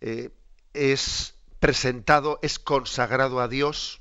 eh, 0.00 0.30
es 0.72 1.34
presentado, 1.60 2.38
es 2.42 2.58
consagrado 2.58 3.40
a 3.40 3.48
Dios. 3.48 4.00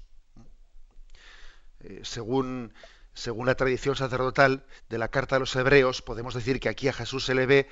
Eh, 1.81 2.01
según, 2.03 2.74
según 3.13 3.45
la 3.45 3.55
tradición 3.55 3.95
sacerdotal 3.95 4.65
de 4.89 4.97
la 4.97 5.09
carta 5.09 5.36
a 5.36 5.39
los 5.39 5.55
hebreos, 5.55 6.01
podemos 6.01 6.33
decir 6.33 6.59
que 6.59 6.69
aquí 6.69 6.88
a 6.88 6.93
Jesús 6.93 7.25
se 7.25 7.36
le 7.36 7.45
ve, 7.45 7.69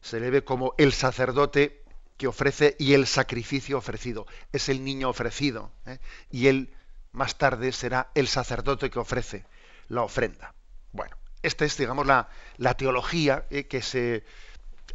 se 0.00 0.44
como 0.44 0.74
el 0.78 0.92
sacerdote 0.92 1.82
que 2.16 2.26
ofrece 2.26 2.76
y 2.78 2.94
el 2.94 3.06
sacrificio 3.06 3.78
ofrecido. 3.78 4.26
Es 4.52 4.68
el 4.68 4.84
niño 4.84 5.08
ofrecido. 5.08 5.72
¿eh? 5.86 5.98
Y 6.30 6.48
él 6.48 6.74
más 7.12 7.38
tarde 7.38 7.72
será 7.72 8.10
el 8.14 8.28
sacerdote 8.28 8.90
que 8.90 8.98
ofrece 8.98 9.46
la 9.88 10.02
ofrenda. 10.02 10.54
Bueno, 10.92 11.16
esta 11.42 11.64
es, 11.64 11.76
digamos, 11.76 12.06
la, 12.06 12.74
teología 12.76 13.46
eh, 13.50 13.66
que 13.66 13.82
se 13.82 14.24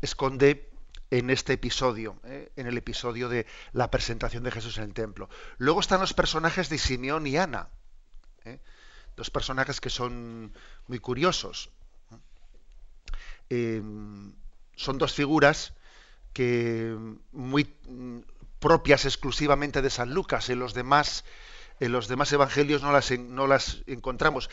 esconde 0.02 0.70
en 1.10 1.30
este 1.30 1.54
episodio, 1.54 2.20
eh, 2.26 2.52
en 2.56 2.68
el 2.68 2.78
episodio 2.78 3.30
de 3.30 3.46
la 3.72 3.90
presentación 3.92 4.44
de 4.44 4.52
Jesús 4.52 4.78
en 4.78 4.86
el 4.86 4.94
templo. 4.94 5.30
Luego 5.58 5.80
están 5.80 6.02
los 6.02 6.14
personajes 6.14 6.70
de 6.70 6.78
Simeón 6.78 7.28
y 7.28 7.38
Ana, 7.38 7.70
eh, 8.46 8.60
dos 9.16 9.30
personajes 9.30 9.80
que 9.80 9.90
son 9.90 10.54
muy 10.88 11.00
curiosos. 11.00 11.70
son 13.50 14.98
dos 14.98 15.14
figuras 15.14 15.74
que 16.34 16.98
muy 17.32 17.72
mm, 17.88 18.20
propias 18.60 19.06
exclusivamente 19.06 19.84
de 19.84 19.92
San 19.92 20.14
Lucas, 20.14 20.50
en 20.50 20.58
los 20.58 20.74
demás 20.74 21.24
en 21.80 21.92
los 21.92 22.08
demás 22.08 22.32
evangelios 22.32 22.82
no 22.82 23.48
las 23.48 23.84
encontramos. 23.88 24.50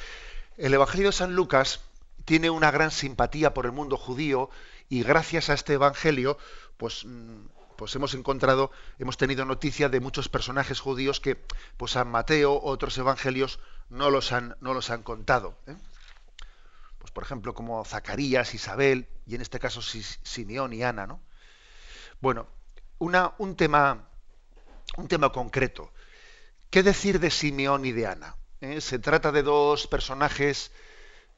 El 0.61 0.75
Evangelio 0.75 1.07
de 1.07 1.13
San 1.13 1.35
Lucas 1.35 1.81
tiene 2.27 2.51
una 2.51 2.71
gran 2.71 2.91
simpatía 2.91 3.55
por 3.55 3.65
el 3.65 3.73
mundo 3.73 3.97
judío 3.97 4.51
y 4.91 5.03
gracias 5.03 5.49
a 5.49 5.55
este 5.55 5.73
Evangelio, 5.73 6.37
pues, 6.77 7.07
mm, 7.07 7.47
pues 7.77 7.95
hemos 7.97 8.13
encontrado, 8.13 8.71
hemos 8.99 9.17
tenido 9.17 9.47
noticia 9.47 9.89
de 9.89 10.01
muchos 10.01 10.29
personajes 10.29 10.79
judíos 10.79 11.19
que, 11.19 11.43
pues 11.79 11.93
San 11.93 12.09
Mateo, 12.09 12.61
otros 12.63 12.99
evangelios 12.99 13.59
no 13.89 14.11
los 14.11 14.33
han, 14.33 14.55
no 14.61 14.75
los 14.75 14.91
han 14.91 15.03
contado. 15.03 15.57
¿eh? 15.67 15.77
Pues 16.99 17.11
por 17.11 17.25
ejemplo, 17.25 17.55
como 17.55 17.83
Zacarías, 17.87 18.53
Isabel, 18.53 19.09
y 19.27 19.37
en 19.37 19.41
este 19.41 19.61
caso 19.61 19.81
Simeón 19.81 20.75
y 20.75 20.83
Ana, 20.83 21.07
¿no? 21.07 21.23
Bueno, 22.21 22.47
un 22.99 23.57
tema, 23.57 24.11
un 24.99 25.09
tema 25.09 25.33
concreto. 25.33 25.91
¿Qué 26.69 26.83
decir 26.83 27.19
de 27.19 27.31
Simeón 27.31 27.87
y 27.87 27.93
de 27.93 28.09
Ana? 28.09 28.37
¿Eh? 28.61 28.81
Se 28.81 28.99
trata 28.99 29.33
de 29.33 29.43
dos 29.43 29.87
personajes, 29.87 30.71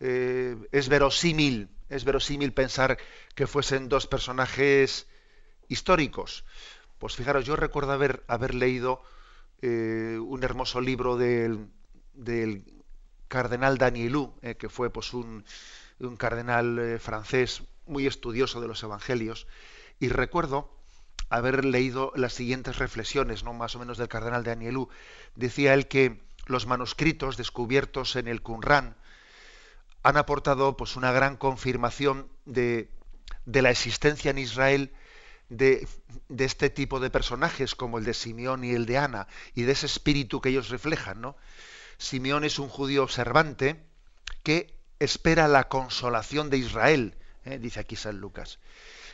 eh, 0.01 0.57
es 0.73 0.89
verosímil, 0.89 1.69
es 1.89 2.05
verosímil 2.05 2.53
pensar 2.53 2.99
que 3.35 3.47
fuesen 3.47 3.89
dos 3.89 4.07
personajes 4.07 5.07
históricos. 5.69 6.45
Pues 6.99 7.15
fijaros, 7.15 7.45
yo 7.45 7.55
recuerdo 7.55 7.93
haber, 7.93 8.25
haber 8.27 8.55
leído 8.55 9.03
eh, 9.61 10.19
un 10.21 10.43
hermoso 10.43 10.81
libro 10.81 11.17
del, 11.17 11.69
del 12.15 12.65
cardenal 13.29 13.79
Danielou, 13.79 14.35
que 14.59 14.69
fue 14.69 14.91
pues, 14.91 15.15
un, 15.15 15.45
un 16.01 16.17
cardenal 16.17 16.99
francés 16.99 17.63
muy 17.87 18.07
estudioso 18.07 18.61
de 18.61 18.69
los 18.69 18.83
evangelios, 18.83 19.47
y 20.01 20.09
recuerdo 20.09 20.71
haber 21.33 21.65
leído 21.65 22.13
las 22.15 22.35
siguientes 22.35 22.79
reflexiones, 22.79 23.43
no 23.43 23.55
más 23.55 23.75
o 23.75 23.79
menos 23.79 23.97
del 23.97 24.09
cardenal 24.09 24.45
de. 24.45 24.89
Decía 25.35 25.73
él 25.73 25.89
que 25.89 26.21
los 26.47 26.67
manuscritos 26.67 27.37
descubiertos 27.37 28.17
en 28.17 28.29
el 28.29 28.43
Qumran 28.43 28.97
han 30.03 30.17
aportado 30.17 30.77
pues 30.77 30.97
una 30.97 31.13
gran 31.13 31.37
confirmación 31.37 32.29
de, 32.45 32.91
la 33.47 33.71
existencia 33.71 34.31
en 34.31 34.39
Israel 34.39 34.93
de, 35.49 35.87
este 36.39 36.71
tipo 36.71 36.99
de 36.99 37.11
personajes 37.11 37.75
como 37.75 37.99
el 37.99 38.05
de 38.05 38.15
Simeón 38.15 38.65
y 38.65 38.73
el 38.73 38.87
de 38.87 38.99
Ana 38.99 39.29
y 39.55 39.63
de 39.63 39.73
ese 39.73 39.87
espíritu 39.87 40.41
que 40.41 40.49
ellos 40.49 40.71
reflejan. 40.71 41.35
Simeón 41.99 42.45
es 42.45 42.59
un 42.59 42.69
judío 42.69 43.05
observante 43.05 43.85
que 44.43 44.75
espera 44.99 45.47
la 45.47 45.69
consolación 45.69 46.51
de 46.51 46.59
Israel, 46.59 47.17
¿eh? 47.45 47.59
dice 47.59 47.81
aquí 47.81 47.97
San 47.97 48.19
Lucas. 48.19 48.59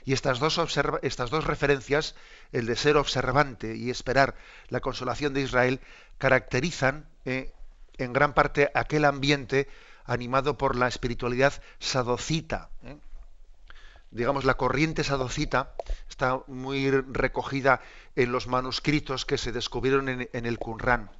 Y 0.04 0.14
estas 0.14 0.38
dos 0.38 1.44
referencias, 1.44 2.14
el 2.52 2.64
de 2.64 2.76
ser 2.76 2.96
observante 2.96 3.76
y 3.76 3.90
esperar 3.90 4.36
la 4.68 4.80
consolación 4.80 5.34
de 5.34 5.42
Israel, 5.42 5.80
caracterizan 6.18 7.08
eh, 7.24 7.52
en 7.96 8.12
gran 8.12 8.34
parte 8.34 8.70
aquel 8.74 9.04
ambiente 9.04 9.68
animado 10.04 10.56
por 10.58 10.76
la 10.76 10.88
espiritualidad 10.88 11.52
sadocita. 11.78 12.70
Eh. 12.82 12.96
Digamos, 14.10 14.44
la 14.44 14.54
corriente 14.54 15.04
sadocita 15.04 15.74
está 16.08 16.40
muy 16.46 16.90
recogida 16.90 17.80
en 18.16 18.32
los 18.32 18.46
manuscritos 18.46 19.26
que 19.26 19.38
se 19.38 19.52
descubrieron 19.52 20.08
en, 20.08 20.46
el 20.46 20.58
Qumran 20.58 21.10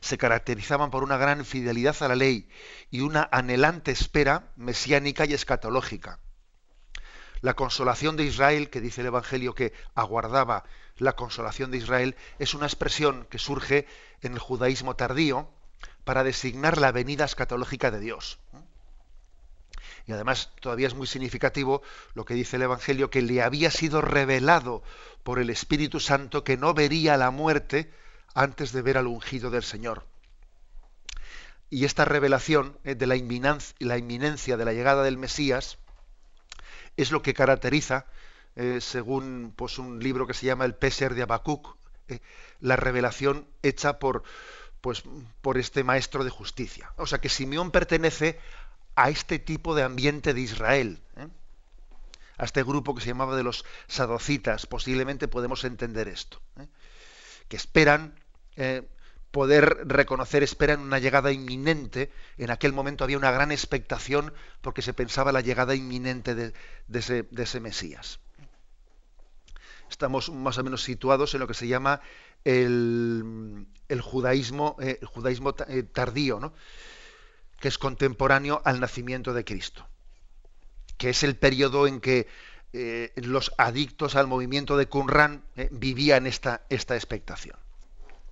se 0.00 0.18
caracterizaban 0.18 0.90
por 0.90 1.04
una 1.04 1.16
gran 1.16 1.44
fidelidad 1.44 1.96
a 2.02 2.08
la 2.08 2.16
ley 2.16 2.48
y 2.90 3.00
una 3.00 3.28
anhelante 3.30 3.92
espera 3.92 4.50
mesiánica 4.56 5.26
y 5.26 5.32
escatológica. 5.32 6.18
La 7.40 7.54
consolación 7.54 8.16
de 8.16 8.24
Israel, 8.24 8.68
que 8.68 8.80
dice 8.80 9.02
el 9.02 9.08
Evangelio 9.08 9.54
que 9.54 9.72
aguardaba 9.94 10.64
la 10.98 11.14
consolación 11.14 11.70
de 11.70 11.78
Israel, 11.78 12.16
es 12.38 12.54
una 12.54 12.66
expresión 12.66 13.26
que 13.30 13.38
surge 13.38 13.86
en 14.22 14.32
el 14.32 14.38
judaísmo 14.38 14.96
tardío 14.96 15.48
para 16.04 16.24
designar 16.24 16.78
la 16.78 16.92
venida 16.92 17.24
escatológica 17.24 17.90
de 17.90 18.00
Dios. 18.00 18.38
Y 20.06 20.12
además 20.12 20.52
todavía 20.60 20.86
es 20.86 20.94
muy 20.94 21.06
significativo 21.06 21.82
lo 22.14 22.24
que 22.24 22.34
dice 22.34 22.56
el 22.56 22.62
Evangelio, 22.62 23.10
que 23.10 23.22
le 23.22 23.42
había 23.42 23.70
sido 23.70 24.00
revelado 24.00 24.82
por 25.24 25.40
el 25.40 25.50
Espíritu 25.50 25.98
Santo 25.98 26.44
que 26.44 26.56
no 26.56 26.74
vería 26.74 27.16
la 27.16 27.32
muerte 27.32 27.92
antes 28.34 28.72
de 28.72 28.82
ver 28.82 28.98
al 28.98 29.08
ungido 29.08 29.50
del 29.50 29.64
Señor. 29.64 30.06
Y 31.68 31.84
esta 31.84 32.04
revelación 32.04 32.78
eh, 32.84 32.94
de 32.94 33.06
la 33.06 33.16
inminencia 33.16 34.56
de 34.56 34.64
la 34.64 34.72
llegada 34.72 35.02
del 35.02 35.18
Mesías, 35.18 35.78
es 36.96 37.10
lo 37.10 37.22
que 37.22 37.34
caracteriza, 37.34 38.06
eh, 38.56 38.80
según 38.80 39.52
pues, 39.54 39.78
un 39.78 40.00
libro 40.00 40.26
que 40.26 40.34
se 40.34 40.46
llama 40.46 40.64
El 40.64 40.74
Peser 40.74 41.14
de 41.14 41.22
Habacuc, 41.22 41.76
eh, 42.08 42.20
la 42.60 42.76
revelación 42.76 43.46
hecha 43.62 43.98
por, 43.98 44.22
pues, 44.80 45.04
por 45.42 45.58
este 45.58 45.84
maestro 45.84 46.24
de 46.24 46.30
justicia. 46.30 46.92
O 46.96 47.06
sea 47.06 47.20
que 47.20 47.28
Simeón 47.28 47.70
pertenece 47.70 48.38
a 48.94 49.10
este 49.10 49.38
tipo 49.38 49.74
de 49.74 49.82
ambiente 49.82 50.34
de 50.34 50.40
Israel, 50.40 51.00
¿eh? 51.16 51.28
a 52.38 52.44
este 52.44 52.62
grupo 52.62 52.94
que 52.94 53.02
se 53.02 53.08
llamaba 53.08 53.36
de 53.36 53.42
los 53.42 53.64
sadocitas. 53.86 54.66
Posiblemente 54.66 55.28
podemos 55.28 55.64
entender 55.64 56.08
esto, 56.08 56.40
que 57.48 57.56
esperan 57.56 58.14
poder 59.36 59.86
reconocer, 59.86 60.42
esperan 60.42 60.80
una 60.80 60.98
llegada 60.98 61.30
inminente. 61.30 62.10
En 62.38 62.50
aquel 62.50 62.72
momento 62.72 63.04
había 63.04 63.18
una 63.18 63.30
gran 63.30 63.52
expectación 63.52 64.32
porque 64.62 64.80
se 64.80 64.94
pensaba 64.94 65.30
la 65.30 65.42
llegada 65.42 65.74
inminente 65.74 66.34
de, 66.34 66.54
ese, 66.90 67.60
Mesías. 67.60 68.18
Estamos 69.90 70.30
más 70.30 70.58
o 70.58 70.64
menos 70.64 70.82
situados 70.82 71.34
en 71.34 71.40
lo 71.40 71.46
que 71.46 71.54
se 71.54 71.68
llama 71.68 72.00
el, 72.44 73.66
judaísmo, 74.00 74.76
eh, 74.80 75.00
judaísmo 75.04 75.54
eh, 75.68 75.82
tardío, 75.82 76.40
¿no? 76.40 76.52
que 77.60 77.68
es 77.68 77.78
contemporáneo 77.78 78.62
al 78.64 78.80
nacimiento 78.80 79.32
de 79.32 79.44
Cristo, 79.44 79.86
que 80.96 81.10
es 81.10 81.22
el 81.22 81.36
periodo 81.36 81.86
en 81.86 82.00
que 82.00 82.28
eh, 82.72 83.12
los 83.16 83.52
adictos 83.58 84.14
al 84.14 84.26
movimiento 84.26 84.76
de 84.76 84.86
Qumran 84.86 85.42
vivían 85.70 86.26
esta, 86.26 86.62
esta 86.68 86.94
expectación. 86.94 87.56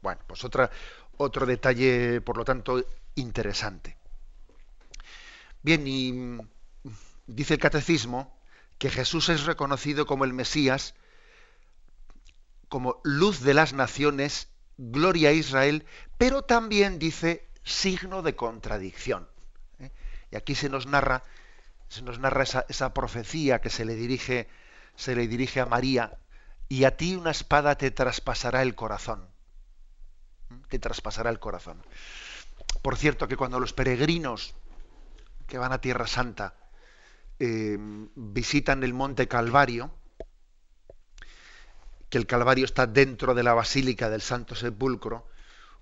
Bueno, 0.02 0.20
pues 0.26 0.44
otra, 0.44 0.70
otro 1.16 1.46
detalle, 1.46 2.20
por 2.20 2.36
lo 2.36 2.44
tanto, 2.44 2.84
interesante. 3.14 3.96
Bien, 5.62 5.86
y 5.86 6.12
mm, 6.12 6.40
dice 7.26 7.54
el 7.54 7.60
catecismo 7.60 8.38
que 8.78 8.90
Jesús 8.90 9.30
es 9.30 9.46
reconocido 9.46 10.04
como 10.04 10.24
el 10.24 10.34
Mesías 10.34 10.94
como 12.74 13.00
luz 13.04 13.38
de 13.38 13.54
las 13.54 13.72
naciones, 13.72 14.48
gloria 14.78 15.28
a 15.28 15.32
Israel, 15.32 15.86
pero 16.18 16.42
también 16.42 16.98
dice 16.98 17.46
signo 17.62 18.20
de 18.20 18.34
contradicción. 18.34 19.28
¿eh? 19.78 19.92
Y 20.32 20.34
aquí 20.34 20.56
se 20.56 20.68
nos 20.68 20.84
narra, 20.88 21.22
se 21.86 22.02
nos 22.02 22.18
narra 22.18 22.42
esa, 22.42 22.92
profecía 22.92 23.60
que 23.60 23.70
se 23.70 23.84
le 23.84 23.94
dirige, 23.94 24.48
se 24.96 25.14
le 25.14 25.28
dirige 25.28 25.60
a 25.60 25.66
María, 25.66 26.18
y 26.68 26.82
a 26.82 26.96
ti 26.96 27.14
una 27.14 27.30
espada 27.30 27.76
te 27.76 27.92
traspasará 27.92 28.62
el 28.62 28.74
corazón. 28.74 29.28
¿eh? 30.50 30.56
Te 30.68 30.80
traspasará 30.80 31.30
el 31.30 31.38
corazón. 31.38 31.80
Por 32.82 32.96
cierto, 32.96 33.28
que 33.28 33.36
cuando 33.36 33.60
los 33.60 33.72
peregrinos 33.72 34.56
que 35.46 35.58
van 35.58 35.72
a 35.72 35.80
Tierra 35.80 36.08
Santa 36.08 36.54
eh, 37.38 37.78
visitan 38.16 38.82
el 38.82 38.94
monte 38.94 39.28
Calvario, 39.28 39.92
que 42.14 42.18
el 42.18 42.28
Calvario 42.28 42.64
está 42.64 42.86
dentro 42.86 43.34
de 43.34 43.42
la 43.42 43.54
Basílica 43.54 44.08
del 44.08 44.22
Santo 44.22 44.54
Sepulcro, 44.54 45.26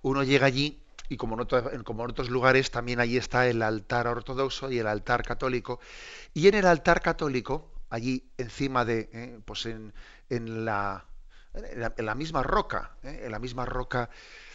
uno 0.00 0.22
llega 0.22 0.46
allí 0.46 0.82
y 1.10 1.18
como 1.18 1.34
en, 1.34 1.42
otros 2.10 2.30
lugares 2.30 2.70
también 2.70 3.00
allí 3.00 3.18
está 3.18 3.46
el 3.48 3.60
altar 3.60 4.06
ortodoxo 4.06 4.72
y 4.72 4.78
el 4.78 4.86
altar 4.86 5.24
católico. 5.24 5.78
Y 6.32 6.48
en 6.48 6.54
el 6.54 6.66
altar 6.66 7.02
católico, 7.02 7.70
allí 7.90 8.30
encima 8.38 8.86
de, 8.86 9.10
eh, 9.12 9.40
pues 9.44 9.66
en, 9.66 9.92
la, 10.30 11.04
en, 11.52 12.06
la, 12.06 12.14
misma 12.14 12.42
roca, 12.42 12.96
eh, 13.02 13.24
en 13.26 13.30
la 13.30 13.38
misma 13.38 13.66
roca 13.66 14.08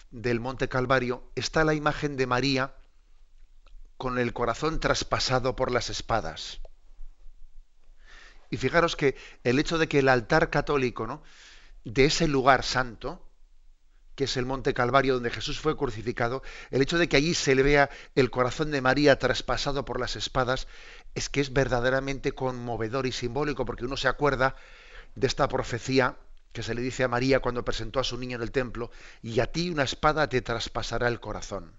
del 0.10 0.40
Monte 0.40 0.68
Calvario, 0.70 1.30
está 1.36 1.64
la 1.64 1.76
imagen 1.76 2.18
de 2.18 2.26
María 2.26 2.74
con 3.98 4.18
el 4.18 4.34
corazón 4.34 4.80
traspasado 4.80 5.56
por 5.56 5.70
las 5.70 5.92
espadas. 5.92 6.60
Y 8.50 8.58
fijaros 8.58 8.96
que 8.96 9.16
el 9.44 9.60
hecho 9.60 9.78
de 9.78 9.88
que 9.88 10.00
el 10.00 10.10
altar 10.10 10.50
católico, 10.50 11.06
¿no? 11.06 11.22
De 11.94 12.06
ese 12.06 12.28
lugar 12.28 12.64
santo, 12.64 13.26
que 14.16 14.26
es 14.26 14.36
el 14.36 14.46
Monte 14.46 14.74
Calvario 14.74 15.14
donde 15.14 15.30
Jesús 15.30 15.60
fue 15.60 15.78
crucificado, 15.78 16.44
el 16.70 16.82
hecho 16.82 16.98
de 16.98 17.08
que 17.08 17.16
allí 17.16 17.34
se 17.34 17.56
le 17.56 17.64
vea 17.64 17.90
el 18.16 18.30
corazón 18.30 18.72
de 18.72 18.82
María 18.82 19.20
traspasado 19.20 19.86
por 19.86 20.00
las 20.00 20.18
espadas, 20.18 20.68
es 21.16 21.30
que 21.30 21.40
es 21.40 21.54
verdaderamente 21.54 22.34
conmovedor 22.34 23.06
y 23.06 23.14
simbólico, 23.14 23.64
porque 23.64 23.86
uno 23.86 23.96
se 23.96 24.10
acuerda 24.10 24.56
de 25.16 25.28
esta 25.28 25.48
profecía 25.48 26.18
que 26.52 26.62
se 26.62 26.76
le 26.76 26.82
dice 26.82 27.06
a 27.06 27.08
María 27.08 27.40
cuando 27.40 27.64
presentó 27.64 28.02
a 28.02 28.04
su 28.04 28.18
niño 28.18 28.36
en 28.36 28.44
el 28.44 28.52
templo, 28.52 28.92
y 29.22 29.40
a 29.40 29.50
ti 29.52 29.70
una 29.70 29.84
espada 29.84 30.28
te 30.28 30.42
traspasará 30.42 31.08
el 31.08 31.22
corazón. 31.22 31.78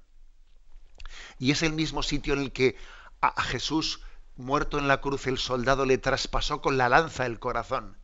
Y 1.38 1.50
es 1.50 1.62
el 1.62 1.74
mismo 1.74 2.02
sitio 2.02 2.32
en 2.32 2.40
el 2.40 2.52
que 2.52 2.76
a 3.20 3.42
Jesús, 3.42 4.00
muerto 4.36 4.78
en 4.78 4.88
la 4.88 5.02
cruz, 5.02 5.26
el 5.26 5.36
soldado 5.36 5.84
le 5.84 5.98
traspasó 5.98 6.62
con 6.62 6.78
la 6.78 6.88
lanza 6.88 7.26
el 7.26 7.38
corazón. 7.38 7.97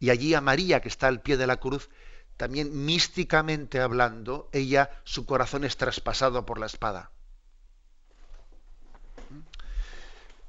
Y 0.00 0.10
allí 0.10 0.34
a 0.34 0.40
María, 0.40 0.80
que 0.80 0.88
está 0.88 1.08
al 1.08 1.20
pie 1.20 1.36
de 1.36 1.46
la 1.46 1.58
cruz, 1.58 1.88
también 2.36 2.84
místicamente 2.84 3.80
hablando, 3.80 4.48
ella, 4.52 4.90
su 5.04 5.24
corazón 5.24 5.64
es 5.64 5.76
traspasado 5.76 6.44
por 6.44 6.58
la 6.58 6.66
espada. 6.66 7.10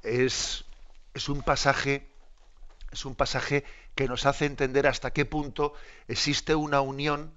Es, 0.02 0.66
es 1.14 1.30
un 1.30 1.42
pasaje, 1.42 2.10
es 2.92 3.06
un 3.06 3.16
pasaje 3.16 3.64
que 3.96 4.08
nos 4.08 4.26
hace 4.26 4.46
entender 4.46 4.88
hasta 4.88 5.12
qué 5.12 5.26
punto 5.26 5.74
existe 6.08 6.56
una 6.56 6.82
unión 6.82 7.34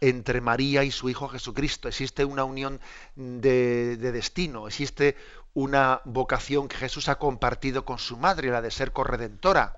entre 0.00 0.40
María 0.40 0.82
y 0.82 0.90
su 0.90 1.08
Hijo 1.10 1.28
Jesucristo, 1.28 1.88
existe 1.88 2.24
una 2.24 2.44
unión 2.44 2.80
de, 3.16 3.96
de, 3.98 4.12
destino, 4.12 4.66
existe 4.66 5.16
una 5.52 6.00
vocación 6.04 6.68
que 6.68 6.76
Jesús 6.76 7.08
ha 7.08 7.18
compartido 7.18 7.84
con 7.84 7.98
su 7.98 8.16
madre, 8.16 8.50
la 8.50 8.62
de 8.62 8.70
ser 8.70 8.92
corredentora. 8.92 9.76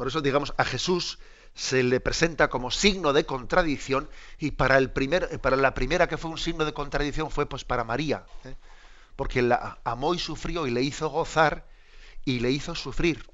Por 0.00 0.08
eso, 0.08 0.22
digamos, 0.22 0.54
a 0.56 0.64
Jesús 0.64 1.18
se 1.52 1.82
le 1.82 2.00
presenta 2.00 2.48
como 2.48 2.70
signo 2.70 3.12
de 3.12 3.26
contradicción 3.26 4.08
y 4.38 4.52
para, 4.52 4.78
el 4.78 4.90
primer, 4.90 5.38
para 5.42 5.56
la 5.56 5.74
primera 5.74 6.08
que 6.08 6.16
fue 6.16 6.30
un 6.30 6.38
signo 6.38 6.64
de 6.64 6.72
contradicción 6.72 7.30
fue 7.30 7.44
pues 7.44 7.66
para 7.66 7.84
María, 7.84 8.24
¿eh? 8.44 8.56
porque 9.14 9.42
la 9.42 9.78
amó 9.84 10.14
y 10.14 10.18
sufrió 10.18 10.66
y 10.66 10.70
le 10.70 10.80
hizo 10.80 11.10
gozar 11.10 11.66
y 12.24 12.40
le 12.40 12.50
hizo 12.50 12.74
sufrir. 12.74 13.28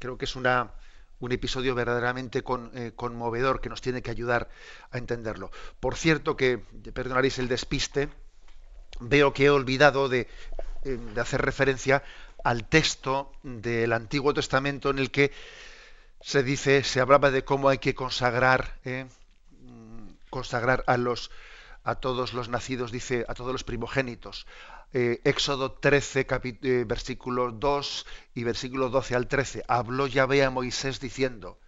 Creo 0.00 0.18
que 0.18 0.24
es 0.24 0.34
una, 0.34 0.72
un 1.20 1.30
episodio 1.30 1.76
verdaderamente 1.76 2.42
eh, 2.74 2.92
conmovedor 2.96 3.60
que 3.60 3.68
nos 3.68 3.82
tiene 3.82 4.02
que 4.02 4.10
ayudar 4.10 4.48
a 4.90 4.98
entenderlo. 4.98 5.52
Por 5.78 5.94
cierto 5.94 6.36
que, 6.36 6.58
perdonaréis 6.92 7.38
el 7.38 7.46
despiste, 7.46 8.08
veo 8.98 9.32
que 9.32 9.44
he 9.44 9.50
olvidado 9.50 10.08
de, 10.08 10.26
eh, 10.82 10.98
de 11.14 11.20
hacer 11.20 11.40
referencia 11.40 12.02
al 12.44 12.68
texto 12.68 13.32
del 13.42 13.92
Antiguo 13.92 14.34
Testamento 14.34 14.90
en 14.90 14.98
el 14.98 15.10
que 15.10 15.32
se 16.20 16.42
dice, 16.42 16.84
se 16.84 17.00
hablaba 17.00 17.30
de 17.30 17.44
cómo 17.44 17.68
hay 17.68 17.78
que 17.78 17.94
consagrar, 17.94 18.78
eh, 18.84 19.06
consagrar 20.30 20.84
a 20.86 20.96
los 20.96 21.30
a 21.84 21.96
todos 21.96 22.32
los 22.32 22.48
nacidos, 22.48 22.92
dice, 22.92 23.24
a 23.28 23.34
todos 23.34 23.52
los 23.52 23.64
primogénitos. 23.64 24.46
Eh, 24.92 25.20
Éxodo 25.24 25.72
13, 25.72 26.26
eh, 26.62 26.84
versículo 26.86 27.50
2 27.50 28.06
y 28.34 28.44
versículo 28.44 28.88
12 28.88 29.16
al 29.16 29.26
13. 29.26 29.64
Habló 29.66 30.06
Yahvé 30.06 30.44
a 30.44 30.50
Moisés 30.50 31.00
diciendo, 31.00 31.58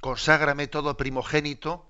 conságrame 0.00 0.66
todo 0.66 0.96
primogénito, 0.96 1.86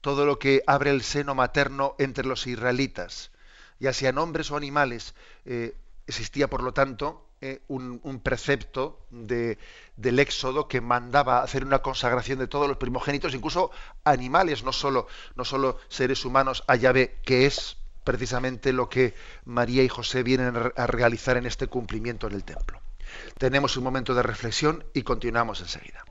todo 0.00 0.26
lo 0.26 0.38
que 0.38 0.62
abre 0.66 0.90
el 0.90 1.02
seno 1.02 1.34
materno 1.34 1.94
entre 1.98 2.26
los 2.26 2.46
israelitas, 2.46 3.30
ya 3.78 3.92
sean 3.92 4.18
hombres 4.18 4.50
o 4.50 4.56
animales, 4.56 5.14
Existía, 6.06 6.48
por 6.48 6.62
lo 6.62 6.72
tanto, 6.72 7.26
eh, 7.42 7.60
un, 7.68 8.20
precepto 8.22 8.98
de, 9.10 9.58
del 9.96 10.18
Éxodo 10.18 10.68
que 10.68 10.80
mandaba 10.80 11.42
hacer 11.42 11.64
una 11.64 11.80
consagración 11.80 12.38
de 12.38 12.46
todos 12.46 12.66
los 12.66 12.78
primogénitos, 12.78 13.34
incluso 13.34 13.70
animales, 14.04 14.64
no 14.64 14.72
solo, 14.72 15.06
no 15.34 15.44
solo 15.44 15.78
seres 15.88 16.24
humanos, 16.24 16.64
a 16.66 16.76
Yahvé, 16.76 17.18
que 17.24 17.44
es 17.44 17.76
precisamente 18.04 18.72
lo 18.72 18.88
que 18.88 19.14
María 19.44 19.82
y 19.82 19.88
José 19.88 20.22
vienen 20.22 20.54
a 20.56 20.86
realizar 20.86 21.36
en 21.36 21.44
este 21.44 21.66
cumplimiento 21.66 22.26
en 22.26 22.32
el 22.32 22.44
templo. 22.44 22.80
Tenemos 23.36 23.76
un 23.76 23.84
momento 23.84 24.14
de 24.14 24.22
reflexión 24.22 24.84
y 24.94 25.02
continuamos 25.02 25.60
enseguida. 25.60 26.05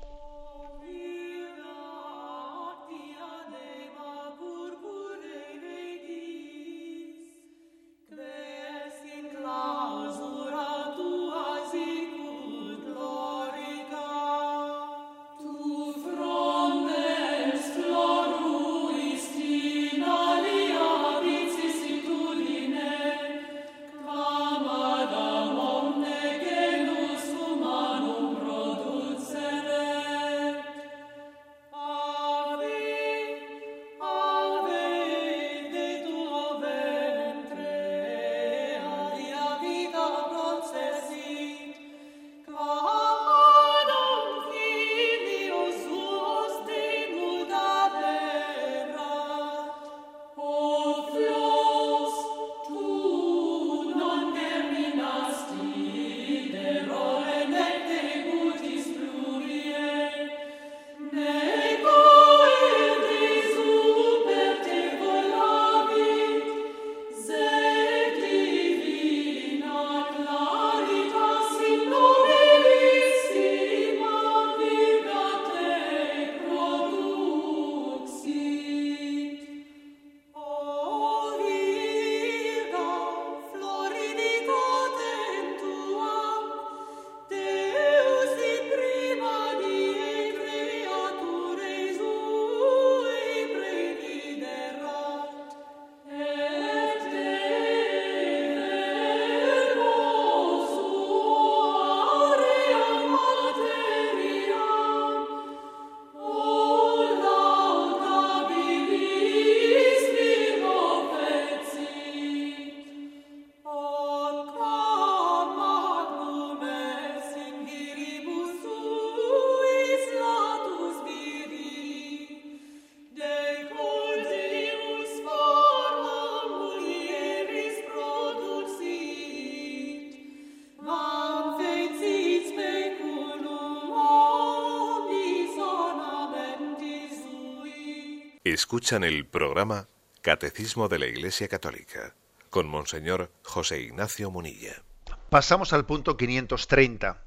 Escuchan 138.65 139.03
el 139.03 139.27
programa 139.27 139.87
Catecismo 140.23 140.87
de 140.87 140.97
la 140.97 141.05
Iglesia 141.05 141.47
Católica 141.47 142.15
con 142.49 142.67
Monseñor 142.67 143.31
José 143.43 143.79
Ignacio 143.79 144.31
Munilla. 144.31 144.81
Pasamos 145.29 145.71
al 145.71 145.85
punto 145.85 146.17
530. 146.17 147.23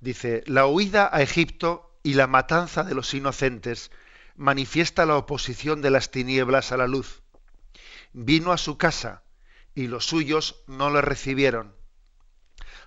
Dice, 0.00 0.44
la 0.44 0.66
huida 0.66 1.08
a 1.10 1.22
Egipto 1.22 1.98
y 2.02 2.12
la 2.12 2.26
matanza 2.26 2.84
de 2.84 2.94
los 2.94 3.14
inocentes 3.14 3.90
manifiesta 4.34 5.06
la 5.06 5.16
oposición 5.16 5.80
de 5.80 5.90
las 5.90 6.10
tinieblas 6.10 6.70
a 6.70 6.76
la 6.76 6.86
luz. 6.86 7.22
Vino 8.12 8.52
a 8.52 8.58
su 8.58 8.76
casa 8.76 9.22
y 9.74 9.86
los 9.86 10.04
suyos 10.04 10.62
no 10.66 10.90
le 10.90 11.00
recibieron. 11.00 11.74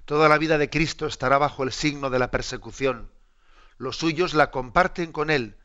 Toda 0.05 0.29
la 0.29 0.38
vida 0.38 0.59
de 0.59 0.69
Cristo 0.69 1.07
estará 1.07 1.39
bajo 1.39 1.63
el 1.63 1.71
signo 1.71 2.12
de 2.12 2.19
la 2.19 2.29
persecución. 2.29 3.09
Los 3.79 3.97
suyos 3.97 4.35
la 4.35 4.51
comparten 4.51 5.12
con 5.12 5.31
él. 5.31 5.57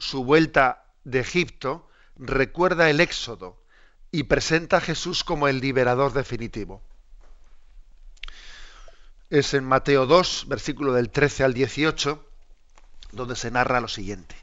Su 0.00 0.24
vuelta 0.24 0.81
de 1.04 1.20
Egipto 1.20 1.88
recuerda 2.16 2.90
el 2.90 3.00
éxodo 3.00 3.62
y 4.10 4.24
presenta 4.24 4.76
a 4.76 4.80
Jesús 4.80 5.24
como 5.24 5.48
el 5.48 5.60
liberador 5.60 6.12
definitivo. 6.12 6.82
Es 9.30 9.54
en 9.54 9.64
Mateo 9.64 10.06
2, 10.06 10.44
versículo 10.48 10.92
del 10.92 11.10
13 11.10 11.44
al 11.44 11.54
18, 11.54 12.22
donde 13.12 13.36
se 13.36 13.50
narra 13.50 13.80
lo 13.80 13.88
siguiente. 13.88 14.36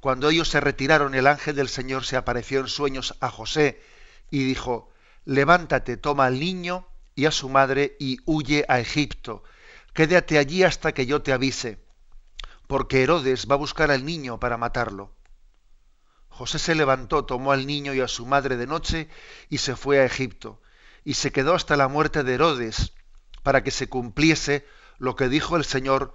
Cuando 0.00 0.30
ellos 0.30 0.48
se 0.48 0.60
retiraron, 0.60 1.14
el 1.14 1.26
ángel 1.26 1.54
del 1.54 1.68
Señor 1.68 2.04
se 2.04 2.16
apareció 2.16 2.60
en 2.60 2.68
sueños 2.68 3.14
a 3.20 3.30
José 3.30 3.80
y 4.30 4.44
dijo, 4.44 4.90
levántate, 5.24 5.96
toma 5.96 6.26
al 6.26 6.40
niño 6.40 6.86
y 7.14 7.26
a 7.26 7.30
su 7.30 7.48
madre 7.48 7.96
y 8.00 8.18
huye 8.24 8.64
a 8.68 8.80
Egipto. 8.80 9.44
Quédate 9.92 10.38
allí 10.38 10.64
hasta 10.64 10.92
que 10.92 11.06
yo 11.06 11.22
te 11.22 11.32
avise, 11.32 11.78
porque 12.66 13.02
Herodes 13.02 13.46
va 13.48 13.54
a 13.54 13.58
buscar 13.58 13.90
al 13.90 14.04
niño 14.04 14.40
para 14.40 14.56
matarlo. 14.56 15.12
José 16.40 16.58
se 16.58 16.74
levantó, 16.74 17.26
tomó 17.26 17.52
al 17.52 17.66
niño 17.66 17.92
y 17.92 18.00
a 18.00 18.08
su 18.08 18.24
madre 18.24 18.56
de 18.56 18.66
noche 18.66 19.10
y 19.50 19.58
se 19.58 19.76
fue 19.76 20.00
a 20.00 20.06
Egipto, 20.06 20.62
y 21.04 21.12
se 21.12 21.32
quedó 21.32 21.54
hasta 21.54 21.76
la 21.76 21.86
muerte 21.86 22.24
de 22.24 22.32
Herodes, 22.32 22.94
para 23.42 23.62
que 23.62 23.70
se 23.70 23.90
cumpliese 23.90 24.66
lo 24.96 25.16
que 25.16 25.28
dijo 25.28 25.58
el 25.58 25.66
Señor 25.66 26.14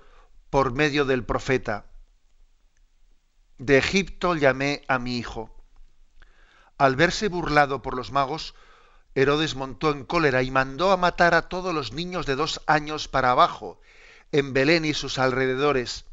por 0.50 0.74
medio 0.74 1.06
del 1.06 1.24
profeta. 1.24 1.86
De 3.60 3.78
Egipto 3.78 4.34
llamé 4.34 4.82
a 4.88 4.98
mi 4.98 5.16
hijo. 5.16 5.64
Al 6.80 6.96
verse 6.96 7.28
burlado 7.28 7.84
por 7.84 7.96
los 7.96 8.12
magos, 8.12 8.56
Herodes 9.14 9.54
montó 9.54 9.92
en 9.92 10.06
cólera 10.06 10.42
y 10.42 10.50
mandó 10.50 10.92
a 10.92 10.98
matar 10.98 11.36
a 11.36 11.50
todos 11.50 11.72
los 11.72 11.94
niños 11.94 12.26
de 12.26 12.36
dos 12.36 12.62
años 12.66 13.08
para 13.08 13.30
abajo, 13.30 13.80
en 14.32 14.54
Belén 14.54 14.86
y 14.86 14.96
sus 14.96 15.20
alrededores, 15.20 16.06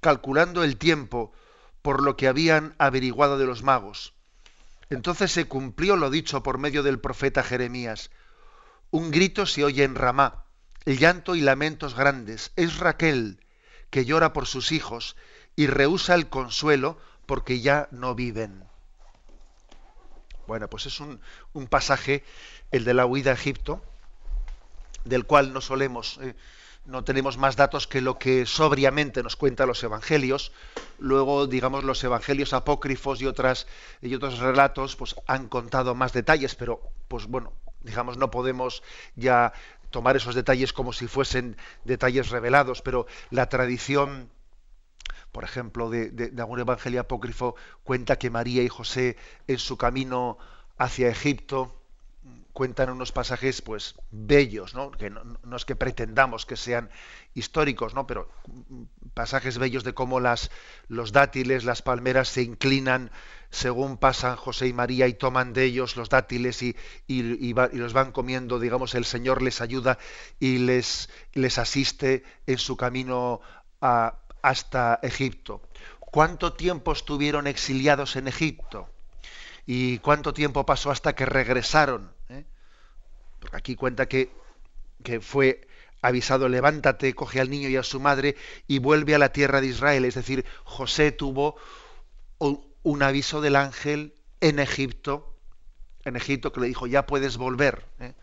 calculando 0.00 0.64
el 0.64 0.78
tiempo 0.78 1.34
por 1.82 2.02
lo 2.02 2.16
que 2.16 2.28
habían 2.28 2.74
averiguado 2.78 3.38
de 3.38 3.46
los 3.46 3.62
magos. 3.62 4.14
Entonces 4.88 5.32
se 5.32 5.46
cumplió 5.46 5.96
lo 5.96 6.10
dicho 6.10 6.42
por 6.42 6.58
medio 6.58 6.82
del 6.82 7.00
profeta 7.00 7.42
Jeremías. 7.42 8.10
Un 8.90 9.10
grito 9.10 9.46
se 9.46 9.64
oye 9.64 9.84
en 9.84 9.94
Ramá, 9.94 10.44
el 10.84 10.98
llanto 10.98 11.34
y 11.34 11.40
lamentos 11.40 11.94
grandes. 11.94 12.52
Es 12.56 12.78
Raquel, 12.78 13.40
que 13.90 14.04
llora 14.04 14.32
por 14.32 14.46
sus 14.46 14.72
hijos 14.72 15.16
y 15.56 15.66
rehúsa 15.66 16.14
el 16.14 16.28
consuelo 16.28 16.98
porque 17.26 17.60
ya 17.60 17.88
no 17.90 18.14
viven. 18.14 18.64
Bueno, 20.46 20.68
pues 20.68 20.86
es 20.86 21.00
un, 21.00 21.20
pasaje, 21.68 22.24
el 22.70 22.84
de 22.84 22.94
la 22.94 23.06
huida 23.06 23.30
a 23.30 23.34
Egipto, 23.34 23.82
del 25.04 25.24
cual 25.24 25.52
no 25.52 25.60
solemos 25.60 26.18
eh, 26.20 26.34
no 26.84 27.04
tenemos 27.04 27.38
más 27.38 27.56
datos 27.56 27.86
que 27.86 28.00
lo 28.00 28.18
que 28.18 28.44
sobriamente 28.46 29.22
nos 29.22 29.36
cuentan 29.36 29.68
los 29.68 29.82
evangelios. 29.82 30.52
Luego, 30.98 31.46
digamos, 31.46 31.84
los 31.84 32.02
evangelios 32.02 32.52
apócrifos 32.52 33.20
y 33.22 33.26
otras 33.26 33.66
y 34.00 34.14
otros 34.14 34.38
relatos, 34.38 34.96
pues 34.96 35.14
han 35.26 35.48
contado 35.48 35.94
más 35.94 36.12
detalles, 36.12 36.54
pero, 36.54 36.80
pues 37.08 37.26
bueno, 37.26 37.52
digamos, 37.82 38.16
no 38.16 38.30
podemos 38.30 38.82
ya 39.14 39.52
tomar 39.90 40.16
esos 40.16 40.34
detalles 40.34 40.72
como 40.72 40.92
si 40.92 41.06
fuesen 41.06 41.56
detalles 41.84 42.30
revelados, 42.30 42.82
pero 42.82 43.06
la 43.30 43.48
tradición, 43.48 44.30
por 45.30 45.44
ejemplo, 45.44 45.90
de, 45.90 46.10
de 46.10 46.42
algún 46.42 46.60
evangelio 46.60 47.00
apócrifo 47.00 47.54
cuenta 47.84 48.16
que 48.16 48.30
María 48.30 48.62
y 48.62 48.68
José 48.68 49.16
en 49.46 49.58
su 49.58 49.76
camino 49.76 50.38
hacia 50.78 51.08
Egipto, 51.08 51.81
cuentan 52.52 52.90
unos 52.90 53.12
pasajes 53.12 53.62
pues 53.62 53.94
bellos, 54.10 54.74
¿no? 54.74 54.90
que 54.90 55.10
no, 55.10 55.56
es 55.56 55.64
que 55.64 55.76
pretendamos 55.76 56.46
que 56.46 56.56
sean 56.56 56.90
históricos, 57.34 57.94
¿no? 57.94 58.06
pero 58.06 58.28
pasajes 59.14 59.58
bellos 59.58 59.84
de 59.84 59.94
cómo 59.94 60.20
las, 60.20 60.50
los 60.88 61.12
dátiles, 61.12 61.64
las 61.64 61.82
palmeras 61.82 62.28
se 62.28 62.42
inclinan 62.42 63.10
según 63.50 63.98
pasan 63.98 64.36
José 64.36 64.66
y 64.68 64.72
María 64.72 65.06
y 65.06 65.14
toman 65.14 65.52
de 65.52 65.64
ellos 65.64 65.96
los 65.96 66.08
dátiles 66.08 66.62
y, 66.62 66.74
y, 67.06 67.52
los 67.52 67.92
van 67.92 68.10
comiendo, 68.10 68.58
digamos, 68.58 68.94
el 68.94 69.04
Señor 69.04 69.42
les 69.42 69.60
ayuda 69.60 69.98
y 70.40 70.58
les, 70.58 71.10
les 71.34 71.58
asiste 71.58 72.24
en 72.46 72.56
su 72.56 72.78
camino 72.78 73.42
hasta 73.80 74.98
Egipto. 75.02 75.60
¿Cuánto 76.00 76.54
tiempo 76.54 76.92
estuvieron 76.92 77.46
exiliados 77.46 78.16
en 78.16 78.26
Egipto? 78.28 78.88
¿Y 79.66 79.98
cuánto 79.98 80.32
tiempo 80.32 80.66
pasó 80.66 80.90
hasta 80.90 81.14
que 81.14 81.26
regresaron? 81.26 82.10
Porque 83.42 83.56
aquí 83.56 83.74
cuenta 83.74 84.06
que, 84.06 84.30
que 85.02 85.20
fue 85.20 85.66
avisado, 86.00 86.48
levántate, 86.48 87.12
coge 87.12 87.40
al 87.40 87.50
niño 87.50 87.68
y 87.68 87.76
a 87.76 87.82
su 87.82 87.98
madre 87.98 88.36
y 88.68 88.78
vuelve 88.78 89.16
a 89.16 89.18
la 89.18 89.32
tierra 89.32 89.60
de 89.60 89.66
Israel. 89.66 90.04
Es 90.04 90.14
decir, 90.14 90.44
José 90.62 91.10
tuvo 91.10 91.56
un 92.38 93.02
aviso 93.02 93.40
del 93.40 93.56
ángel 93.56 94.14
en 94.40 94.60
Egipto, 94.60 95.36
en 96.04 96.14
Egipto 96.14 96.52
que 96.52 96.60
le 96.60 96.68
dijo, 96.68 96.86
ya 96.86 97.04
puedes 97.04 97.36
volver, 97.36 97.84
¿eh? 97.98 98.14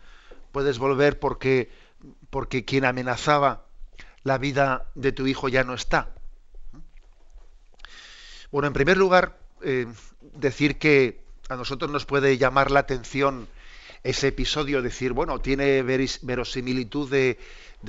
puedes 0.52 0.78
volver 0.78 1.18
porque, 1.18 1.70
porque 2.30 2.64
quien 2.64 2.86
amenazaba 2.86 3.66
la 4.22 4.38
vida 4.38 4.90
de 4.94 5.12
tu 5.12 5.26
hijo 5.26 5.50
ya 5.50 5.64
no 5.64 5.74
está. 5.74 6.14
Bueno, 8.50 8.68
en 8.68 8.72
primer 8.72 8.96
lugar, 8.96 9.38
eh, 9.62 9.86
decir 10.34 10.78
que 10.78 11.22
a 11.50 11.56
nosotros 11.56 11.90
nos 11.90 12.06
puede 12.06 12.38
llamar 12.38 12.70
la 12.70 12.80
atención 12.80 13.48
ese 14.02 14.28
episodio, 14.28 14.82
decir, 14.82 15.12
bueno, 15.12 15.40
tiene 15.40 15.82
verosimilitud 15.82 17.10
de, 17.10 17.38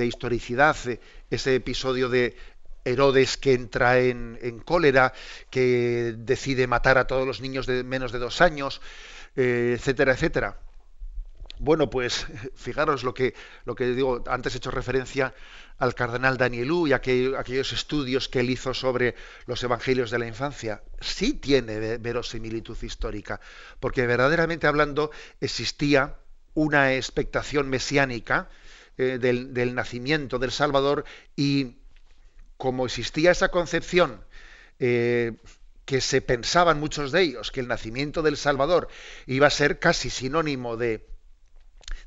historicidad, 0.06 0.76
eh, 0.88 1.00
ese 1.30 1.56
episodio 1.56 2.10
de 2.10 2.36
Herodes 2.84 3.38
que 3.38 3.54
entra 3.54 4.00
en, 4.00 4.62
cólera, 4.66 5.14
que 5.50 6.14
decide 6.18 6.68
matar 6.68 6.98
a 6.98 7.08
todos 7.08 7.26
los 7.26 7.42
niños 7.42 7.66
de 7.66 7.84
menos 7.84 8.12
de 8.12 8.20
dos 8.20 8.42
años, 8.42 8.82
eh, 9.36 9.76
etcétera, 9.78 10.14
etcétera. 10.14 10.60
Bueno, 11.60 11.90
pues 11.90 12.26
fijaros 12.56 13.04
lo 13.04 13.14
que, 13.14 13.34
lo 13.66 13.76
que 13.76 13.86
digo, 13.88 14.24
antes 14.28 14.56
he 14.56 14.58
hecho 14.58 14.72
referencia 14.72 15.34
al 15.82 15.96
cardenal 15.96 16.38
Danielú 16.38 16.86
y 16.86 16.94
a 16.94 16.98
aquellos 16.98 17.74
estudios 17.74 18.30
que 18.30 18.42
él 18.42 18.52
hizo 18.52 18.72
sobre 18.76 19.16
los 19.48 19.64
evangelios 19.64 20.12
de 20.12 20.20
la 20.20 20.28
infancia. 20.28 20.84
Sí 21.00 21.34
tiene 21.34 21.98
verosimilitud 21.98 22.78
histórica, 22.84 23.42
porque 23.80 24.06
verdaderamente 24.06 24.68
hablando 24.68 25.10
existía 25.40 26.18
una 26.54 26.94
expectación 26.94 27.68
mesiánica 27.68 28.48
eh, 28.96 29.18
del, 29.20 29.74
nacimiento 29.74 30.38
del 30.38 30.52
Salvador 30.52 31.04
y 31.36 31.78
como 32.58 32.86
existía 32.86 33.32
esa 33.32 33.50
concepción 33.50 34.24
eh, 34.78 35.32
que 35.86 36.00
se 36.00 36.22
pensaban 36.22 36.80
muchos 36.80 37.12
de 37.12 37.24
ellos, 37.24 37.52
que 37.52 37.60
el 37.60 37.68
nacimiento 37.68 38.22
del 38.22 38.38
Salvador 38.38 38.88
iba 39.26 39.48
a 39.48 39.50
ser 39.50 39.80
casi 39.80 40.12
sinónimo 40.12 40.78
de, 40.78 41.08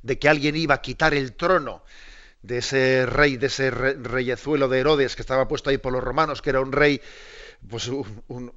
de 0.03 0.17
que 0.21 0.29
alguien 0.29 0.55
iba 0.55 0.77
a 0.77 0.81
quitar 0.81 1.13
el 1.13 1.33
trono 1.33 1.83
de 2.45 2.59
ese 2.59 3.07
rey, 3.07 3.39
de 3.39 3.47
ese 3.47 3.71
reyezuelo 3.71 4.69
de 4.69 4.81
Herodes 4.81 5.17
que 5.17 5.23
estaba 5.23 5.49
puesto 5.49 5.71
ahí 5.71 5.79
por 5.79 5.93
los 5.93 6.05
romanos, 6.05 6.43
que 6.43 6.51
era 6.51 6.61
un 6.61 6.73
rey, 6.73 7.01
pues 7.69 7.89
un, 7.89 8.53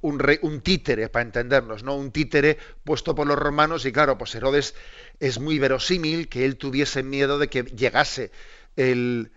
un, 0.00 0.18
rey, 0.20 0.38
un 0.42 0.60
títere, 0.60 1.08
para 1.08 1.24
entendernos, 1.24 1.82
¿no? 1.82 1.96
Un 1.96 2.12
títere 2.12 2.56
puesto 2.84 3.14
por 3.16 3.26
los 3.26 3.36
romanos, 3.36 3.84
y 3.84 3.92
claro, 3.92 4.16
pues 4.16 4.34
Herodes 4.36 4.76
es 5.18 5.40
muy 5.40 5.58
verosímil 5.58 6.28
que 6.28 6.44
él 6.44 6.56
tuviese 6.56 7.02
miedo 7.02 7.38
de 7.38 7.48
que 7.48 7.64
llegase 7.64 8.30
el, 8.76 9.32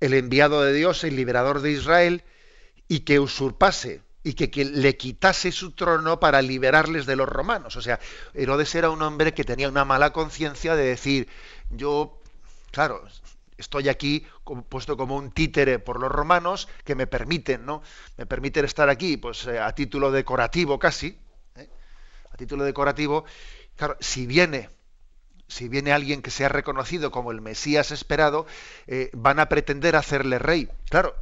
el 0.00 0.14
enviado 0.14 0.62
de 0.62 0.72
Dios, 0.72 1.04
el 1.04 1.14
liberador 1.14 1.60
de 1.60 1.70
Israel, 1.70 2.24
y 2.88 3.00
que 3.00 3.20
usurpase 3.20 4.02
y 4.24 4.34
que, 4.34 4.64
le 4.64 4.96
quitase 4.96 5.52
su 5.52 5.72
trono 5.72 6.18
para 6.18 6.42
liberarles 6.42 7.06
de 7.06 7.16
los 7.16 7.28
romanos. 7.28 7.76
O 7.76 7.82
sea, 7.82 8.00
Herodes 8.34 8.74
era 8.74 8.90
un 8.90 9.00
hombre 9.00 9.32
que 9.32 9.44
tenía 9.44 9.68
una 9.68 9.84
mala 9.84 10.12
conciencia 10.12 10.74
de 10.74 10.84
decir, 10.84 11.28
yo, 11.70 12.20
claro, 12.70 13.04
estoy 13.58 13.88
aquí 13.88 14.24
puesto 14.68 14.96
como 14.96 15.16
un 15.16 15.32
títere 15.32 15.78
por 15.78 16.00
los 16.00 16.10
romanos 16.10 16.68
que 16.84 16.94
me 16.94 17.06
permiten, 17.06 17.66
¿no? 17.66 17.82
Me 18.16 18.24
permiten 18.24 18.64
estar 18.64 18.88
aquí, 18.88 19.16
pues 19.16 19.46
eh, 19.46 19.58
a 19.58 19.74
título 19.74 20.10
decorativo 20.10 20.78
casi, 20.78 21.18
¿eh? 21.56 21.68
a 22.30 22.36
título 22.36 22.64
decorativo. 22.64 23.24
Claro, 23.76 23.96
si 24.00 24.26
viene, 24.26 24.70
si 25.48 25.68
viene 25.68 25.92
alguien 25.92 26.22
que 26.22 26.30
sea 26.30 26.48
reconocido 26.48 27.10
como 27.10 27.32
el 27.32 27.40
Mesías 27.40 27.90
esperado, 27.90 28.46
eh, 28.86 29.10
van 29.12 29.40
a 29.40 29.48
pretender 29.48 29.96
hacerle 29.96 30.38
rey. 30.38 30.68
Claro, 30.88 31.14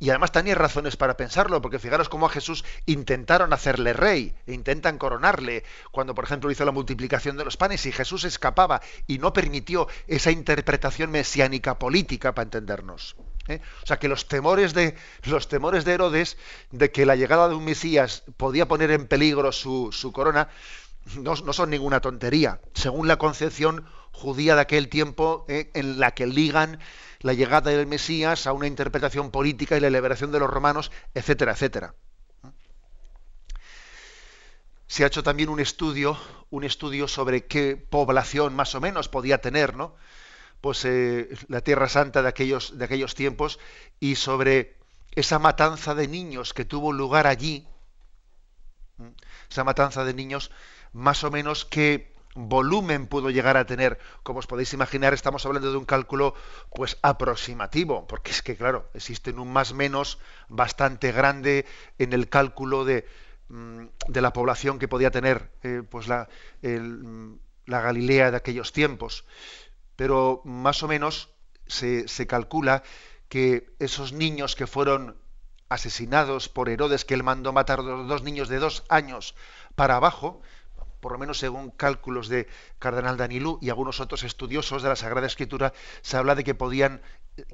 Y 0.00 0.08
además 0.08 0.32
tenía 0.32 0.54
razones 0.54 0.96
para 0.96 1.18
pensarlo, 1.18 1.60
porque 1.60 1.78
fijaros 1.78 2.08
cómo 2.08 2.24
a 2.26 2.30
Jesús 2.30 2.64
intentaron 2.86 3.52
hacerle 3.52 3.92
rey, 3.92 4.34
e 4.46 4.54
intentan 4.54 4.96
coronarle, 4.96 5.62
cuando 5.92 6.14
por 6.14 6.24
ejemplo 6.24 6.50
hizo 6.50 6.64
la 6.64 6.72
multiplicación 6.72 7.36
de 7.36 7.44
los 7.44 7.58
panes 7.58 7.84
y 7.84 7.92
Jesús 7.92 8.24
escapaba 8.24 8.80
y 9.06 9.18
no 9.18 9.34
permitió 9.34 9.88
esa 10.06 10.30
interpretación 10.30 11.10
mesiánica 11.10 11.78
política 11.78 12.34
para 12.34 12.44
entendernos. 12.44 13.14
¿eh? 13.48 13.60
O 13.82 13.86
sea 13.86 13.98
que 13.98 14.08
los 14.08 14.26
temores 14.26 14.72
de 14.72 14.94
los 15.24 15.48
temores 15.48 15.84
de 15.84 15.92
Herodes 15.92 16.38
de 16.70 16.90
que 16.90 17.04
la 17.04 17.16
llegada 17.16 17.48
de 17.48 17.54
un 17.54 17.64
Mesías 17.64 18.24
podía 18.38 18.66
poner 18.66 18.90
en 18.90 19.06
peligro 19.06 19.52
su, 19.52 19.90
corona 20.14 20.48
no, 21.16 21.36
son 21.36 21.68
ninguna 21.68 22.00
tontería, 22.00 22.60
según 22.72 23.06
la 23.06 23.18
concepción 23.18 23.84
judía 24.12 24.54
de 24.54 24.62
aquel 24.62 24.88
tiempo 24.88 25.44
¿eh? 25.48 25.70
en 25.74 26.00
la 26.00 26.12
que 26.12 26.26
ligan 26.26 26.78
la 27.20 27.34
llegada 27.34 27.70
del 27.70 27.86
Mesías 27.86 28.46
a 28.46 28.52
una 28.52 28.66
interpretación 28.66 29.30
política 29.30 29.76
y 29.76 29.80
la 29.80 29.90
liberación 29.90 30.32
de 30.32 30.40
los 30.40 30.50
romanos, 30.50 30.90
etcétera, 31.14 31.52
etcétera. 31.52 31.94
Se 34.86 35.04
ha 35.04 35.06
hecho 35.06 35.22
también 35.22 35.50
un 35.50 35.60
estudio, 35.60 36.18
un 36.50 36.64
estudio 36.64 37.06
sobre 37.06 37.46
qué 37.46 37.76
población 37.76 38.54
más 38.56 38.74
o 38.74 38.80
menos 38.80 39.08
podía 39.08 39.40
tener, 39.40 39.76
¿no? 39.76 39.94
Pues 40.60 40.84
eh, 40.84 41.28
la 41.48 41.60
Tierra 41.60 41.88
Santa 41.88 42.22
de 42.22 42.28
aquellos, 42.28 42.76
de 42.76 42.84
aquellos 42.84 43.14
tiempos 43.14 43.60
y 44.00 44.16
sobre 44.16 44.76
esa 45.12 45.38
matanza 45.38 45.94
de 45.94 46.08
niños 46.08 46.54
que 46.54 46.64
tuvo 46.64 46.92
lugar 46.92 47.26
allí, 47.26 47.66
esa 49.50 49.64
matanza 49.64 50.04
de 50.04 50.14
niños, 50.14 50.50
más 50.92 51.24
o 51.24 51.30
menos 51.30 51.64
que 51.64 52.14
volumen 52.34 53.06
pudo 53.06 53.30
llegar 53.30 53.56
a 53.56 53.66
tener. 53.66 53.98
Como 54.22 54.38
os 54.38 54.46
podéis 54.46 54.72
imaginar, 54.72 55.14
estamos 55.14 55.44
hablando 55.46 55.70
de 55.70 55.76
un 55.78 55.84
cálculo 55.84 56.34
pues 56.74 56.98
aproximativo, 57.02 58.06
porque 58.06 58.30
es 58.30 58.42
que 58.42 58.56
claro, 58.56 58.88
existe 58.94 59.30
un 59.32 59.52
más 59.52 59.74
menos 59.74 60.18
bastante 60.48 61.12
grande 61.12 61.66
en 61.98 62.12
el 62.12 62.28
cálculo 62.28 62.84
de, 62.84 63.06
mm, 63.48 63.86
de 64.08 64.20
la 64.20 64.32
población 64.32 64.78
que 64.78 64.88
podía 64.88 65.10
tener 65.10 65.50
eh, 65.62 65.82
pues 65.88 66.08
la, 66.08 66.28
la, 66.62 67.80
Galilea 67.80 68.30
de 68.30 68.36
aquellos 68.36 68.72
tiempos. 68.72 69.24
Pero 69.96 70.42
más 70.44 70.82
o 70.82 70.88
menos 70.88 71.30
se, 71.66 72.08
se 72.08 72.26
calcula 72.26 72.82
que 73.28 73.74
esos 73.78 74.12
niños 74.12 74.56
que 74.56 74.66
fueron 74.66 75.16
asesinados 75.68 76.48
por 76.48 76.68
Herodes, 76.68 77.04
que 77.04 77.14
él 77.14 77.22
mandó 77.22 77.52
matar 77.52 77.82
dos, 77.84 78.08
dos 78.08 78.22
niños 78.22 78.48
de 78.48 78.58
dos 78.58 78.82
años 78.88 79.36
para 79.76 79.96
abajo, 79.96 80.42
por 81.00 81.12
lo 81.12 81.18
menos 81.18 81.38
según 81.38 81.70
cálculos 81.70 82.28
de 82.28 82.46
Cardenal 82.78 83.16
Danilú 83.16 83.58
y 83.60 83.70
algunos 83.70 84.00
otros 84.00 84.22
estudiosos 84.22 84.82
de 84.82 84.90
la 84.90 84.96
Sagrada 84.96 85.26
Escritura, 85.26 85.72
se 86.02 86.16
habla 86.16 86.34
de 86.34 86.44
que 86.44 86.54
podían 86.54 87.02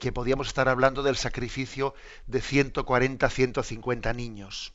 que 0.01 0.11
podíamos 0.13 0.49
estar 0.49 0.69
hablando 0.69 1.03
del 1.03 1.17
sacrificio 1.17 1.95
de 2.27 2.41
140, 2.41 3.29
150 3.31 4.13
niños, 4.15 4.75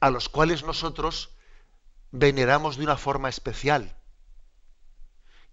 a 0.00 0.10
los 0.10 0.28
cuales 0.28 0.62
nosotros 0.62 1.36
veneramos 2.10 2.76
de 2.76 2.84
una 2.84 2.96
forma 2.96 3.28
especial 3.28 3.96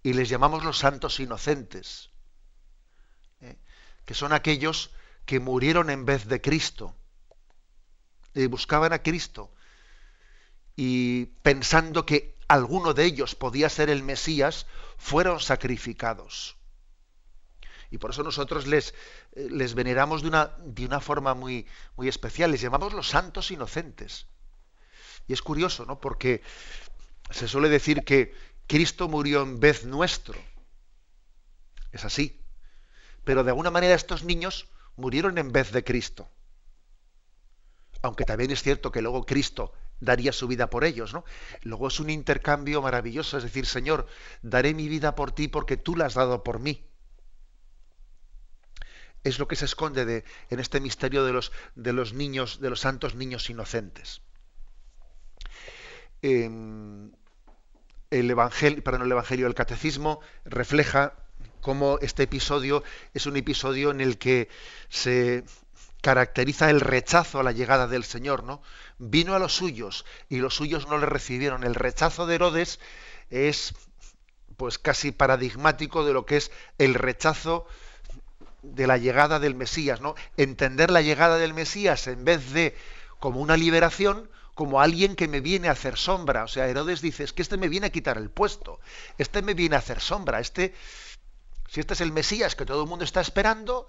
y 0.02 0.12
les 0.12 0.28
llamamos 0.28 0.64
los 0.64 0.78
santos 0.78 1.18
inocentes, 1.20 2.10
¿eh? 3.40 3.56
que 4.04 4.14
son 4.14 4.32
aquellos 4.32 4.90
que 5.24 5.40
murieron 5.40 5.90
en 5.90 6.04
vez 6.04 6.26
de 6.26 6.40
Cristo, 6.40 6.94
y 8.34 8.46
buscaban 8.46 8.92
a 8.92 9.02
Cristo, 9.02 9.52
y 10.80 11.26
pensando 11.42 12.06
que 12.06 12.36
alguno 12.46 12.94
de 12.94 13.04
ellos 13.04 13.34
podía 13.34 13.68
ser 13.68 13.90
el 13.90 14.04
Mesías, 14.04 14.66
fueron 14.96 15.40
sacrificados. 15.40 16.56
Y 17.90 17.98
por 17.98 18.12
eso 18.12 18.22
nosotros 18.22 18.68
les, 18.68 18.94
eh, 19.32 19.48
les 19.50 19.74
veneramos 19.74 20.22
de 20.22 20.28
una, 20.28 20.52
de 20.64 20.86
una 20.86 21.00
forma 21.00 21.34
muy, 21.34 21.66
muy 21.96 22.06
especial, 22.06 22.52
les 22.52 22.60
llamamos 22.60 22.92
los 22.92 23.08
santos 23.08 23.50
inocentes. 23.50 24.26
Y 25.26 25.32
es 25.32 25.42
curioso, 25.42 25.84
¿no? 25.84 26.00
Porque 26.00 26.42
se 27.30 27.48
suele 27.48 27.70
decir 27.70 28.04
que 28.04 28.32
Cristo 28.68 29.08
murió 29.08 29.42
en 29.42 29.58
vez 29.58 29.84
nuestro. 29.84 30.38
Es 31.90 32.04
así. 32.04 32.40
Pero 33.24 33.42
de 33.42 33.50
alguna 33.50 33.72
manera 33.72 33.96
estos 33.96 34.22
niños 34.22 34.68
murieron 34.94 35.38
en 35.38 35.50
vez 35.50 35.72
de 35.72 35.82
Cristo. 35.82 36.28
Aunque 38.00 38.24
también 38.24 38.52
es 38.52 38.62
cierto 38.62 38.92
que 38.92 39.02
luego 39.02 39.26
Cristo 39.26 39.72
daría 40.00 40.32
su 40.32 40.46
vida 40.48 40.70
por 40.70 40.84
ellos, 40.84 41.12
¿no? 41.12 41.24
Luego 41.62 41.88
es 41.88 42.00
un 42.00 42.10
intercambio 42.10 42.82
maravilloso, 42.82 43.36
es 43.36 43.42
decir, 43.42 43.66
Señor, 43.66 44.06
daré 44.42 44.74
mi 44.74 44.88
vida 44.88 45.14
por 45.14 45.32
ti 45.32 45.48
porque 45.48 45.76
tú 45.76 45.96
la 45.96 46.06
has 46.06 46.14
dado 46.14 46.42
por 46.42 46.60
mí. 46.60 46.84
Es 49.24 49.38
lo 49.38 49.48
que 49.48 49.56
se 49.56 49.64
esconde 49.64 50.04
de, 50.04 50.24
en 50.50 50.60
este 50.60 50.80
misterio 50.80 51.24
de 51.24 51.32
los, 51.32 51.52
de 51.74 51.92
los 51.92 52.12
niños, 52.14 52.60
de 52.60 52.70
los 52.70 52.80
santos 52.80 53.14
niños 53.14 53.50
inocentes. 53.50 54.22
Em, 56.22 57.12
el 58.10 58.30
evangelio, 58.30 58.82
perdón, 58.82 59.02
el 59.02 59.12
evangelio 59.12 59.46
del 59.46 59.54
catecismo 59.54 60.20
refleja 60.44 61.14
cómo 61.60 61.98
este 62.00 62.24
episodio 62.24 62.82
es 63.14 63.26
un 63.26 63.36
episodio 63.36 63.90
en 63.90 64.00
el 64.00 64.18
que 64.18 64.48
se 64.88 65.44
caracteriza 66.00 66.70
el 66.70 66.80
rechazo 66.80 67.40
a 67.40 67.42
la 67.42 67.52
llegada 67.52 67.86
del 67.86 68.04
Señor, 68.04 68.44
¿no? 68.44 68.62
Vino 68.98 69.34
a 69.34 69.38
los 69.38 69.54
suyos 69.54 70.04
y 70.28 70.38
los 70.38 70.54
suyos 70.54 70.88
no 70.88 70.98
le 70.98 71.06
recibieron. 71.06 71.64
El 71.64 71.74
rechazo 71.74 72.26
de 72.26 72.34
Herodes 72.34 72.80
es 73.30 73.74
pues 74.56 74.78
casi 74.78 75.12
paradigmático 75.12 76.04
de 76.04 76.12
lo 76.12 76.26
que 76.26 76.36
es 76.36 76.50
el 76.78 76.94
rechazo 76.94 77.66
de 78.62 78.86
la 78.88 78.98
llegada 78.98 79.38
del 79.38 79.54
Mesías, 79.54 80.00
¿no? 80.00 80.14
Entender 80.36 80.90
la 80.90 81.02
llegada 81.02 81.38
del 81.38 81.54
Mesías 81.54 82.08
en 82.08 82.24
vez 82.24 82.52
de 82.52 82.76
como 83.20 83.40
una 83.40 83.56
liberación, 83.56 84.28
como 84.54 84.80
alguien 84.80 85.14
que 85.14 85.28
me 85.28 85.40
viene 85.40 85.68
a 85.68 85.72
hacer 85.72 85.96
sombra. 85.96 86.42
O 86.42 86.48
sea, 86.48 86.68
Herodes 86.68 87.00
dice, 87.00 87.22
es 87.22 87.32
que 87.32 87.42
este 87.42 87.56
me 87.56 87.68
viene 87.68 87.86
a 87.86 87.92
quitar 87.92 88.18
el 88.18 88.30
puesto, 88.30 88.80
este 89.16 89.42
me 89.42 89.54
viene 89.54 89.76
a 89.76 89.78
hacer 89.78 90.00
sombra, 90.00 90.40
este, 90.40 90.74
si 91.68 91.78
este 91.80 91.94
es 91.94 92.00
el 92.00 92.12
Mesías 92.12 92.56
que 92.56 92.66
todo 92.66 92.82
el 92.82 92.88
mundo 92.88 93.04
está 93.04 93.20
esperando, 93.20 93.86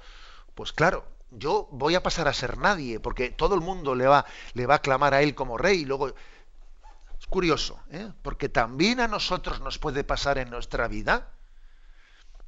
pues 0.54 0.72
claro, 0.72 1.08
yo 1.32 1.68
voy 1.72 1.96
a 1.96 2.04
pasar 2.04 2.28
a 2.28 2.34
ser 2.34 2.58
nadie, 2.58 3.00
porque 3.00 3.30
todo 3.30 3.56
el 3.56 3.62
mundo 3.62 3.96
le 3.96 4.08
va, 4.08 4.26
le 4.54 4.66
va 4.66 4.76
a 4.76 4.82
clamar 4.82 5.14
a 5.14 5.22
él 5.22 5.36
como 5.36 5.58
rey. 5.58 5.82
Y 5.82 5.86
luego, 5.86 6.08
es 6.08 7.28
curioso, 7.28 7.80
¿eh? 7.92 8.12
porque 8.22 8.50
también 8.50 9.00
a 9.00 9.08
nosotros 9.08 9.60
nos 9.62 9.78
puede 9.78 10.04
pasar 10.04 10.38
en 10.38 10.50
nuestra 10.50 10.88
vida 10.88 11.32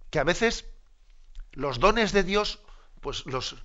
que 0.09 0.19
a 0.19 0.23
veces 0.23 0.65
los 1.53 1.79
dones 1.79 2.11
de 2.11 2.23
Dios, 2.23 2.59
pues 3.01 3.25
los, 3.25 3.55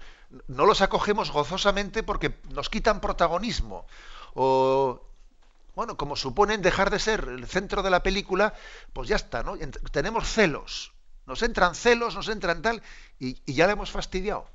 no 0.49 0.67
los 0.67 0.81
acogemos 0.81 1.31
gozosamente 1.31 2.03
porque 2.03 2.39
nos 2.51 2.69
quitan 2.69 3.01
protagonismo. 3.01 3.87
O, 4.35 5.03
bueno, 5.75 5.97
como 5.97 6.17
suponen 6.17 6.63
dejar 6.63 6.91
de 6.91 6.99
ser 6.99 7.29
el 7.29 7.47
centro 7.47 7.83
de 7.83 7.91
la 7.91 8.03
película, 8.03 8.55
pues 8.93 9.09
ya 9.09 9.17
está, 9.17 9.43
¿no? 9.43 9.57
Tenemos 9.93 10.29
celos. 10.29 10.93
Nos 11.27 11.43
entran 11.43 11.75
celos, 11.75 12.15
nos 12.15 12.29
entran 12.29 12.63
tal, 12.63 12.83
y, 13.19 13.41
y 13.45 13.55
ya 13.55 13.67
le 13.67 13.73
hemos 13.73 13.91
fastidiado. 13.91 14.49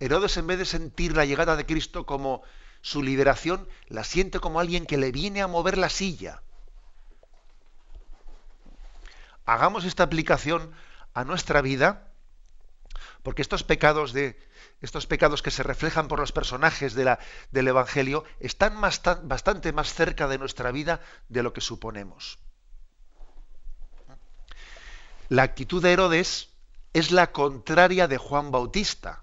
Herodes, 0.00 0.36
en 0.36 0.46
vez 0.46 0.58
de 0.58 0.64
sentir 0.64 1.16
la 1.16 1.24
llegada 1.24 1.56
de 1.56 1.66
Cristo 1.66 2.06
como 2.06 2.42
su 2.80 3.02
liberación, 3.02 3.68
la 3.88 4.04
siente 4.04 4.38
como 4.38 4.60
alguien 4.60 4.86
que 4.86 4.96
le 4.96 5.12
viene 5.12 5.42
a 5.42 5.46
mover 5.46 5.78
la 5.78 5.88
silla. 5.88 6.42
Hagamos 9.44 9.84
esta 9.84 10.04
aplicación 10.04 10.72
a 11.14 11.24
nuestra 11.24 11.62
vida, 11.62 12.12
porque 13.22 13.42
estos 13.42 13.64
pecados 13.64 14.12
de 14.12 14.38
estos 14.80 15.06
pecados 15.06 15.42
que 15.42 15.50
se 15.50 15.64
reflejan 15.64 16.06
por 16.06 16.20
los 16.20 16.30
personajes 16.30 16.94
de 16.94 17.04
la, 17.04 17.18
del 17.50 17.66
Evangelio 17.68 18.24
están 18.38 18.80
bastante 18.80 19.72
más 19.72 19.92
cerca 19.92 20.28
de 20.28 20.38
nuestra 20.38 20.70
vida 20.70 21.00
de 21.28 21.42
lo 21.42 21.52
que 21.52 21.60
suponemos. 21.60 22.38
La 25.28 25.42
actitud 25.42 25.82
de 25.82 25.92
Herodes 25.92 26.50
es 26.92 27.10
la 27.10 27.32
contraria 27.32 28.06
de 28.06 28.18
Juan 28.18 28.50
Bautista. 28.50 29.20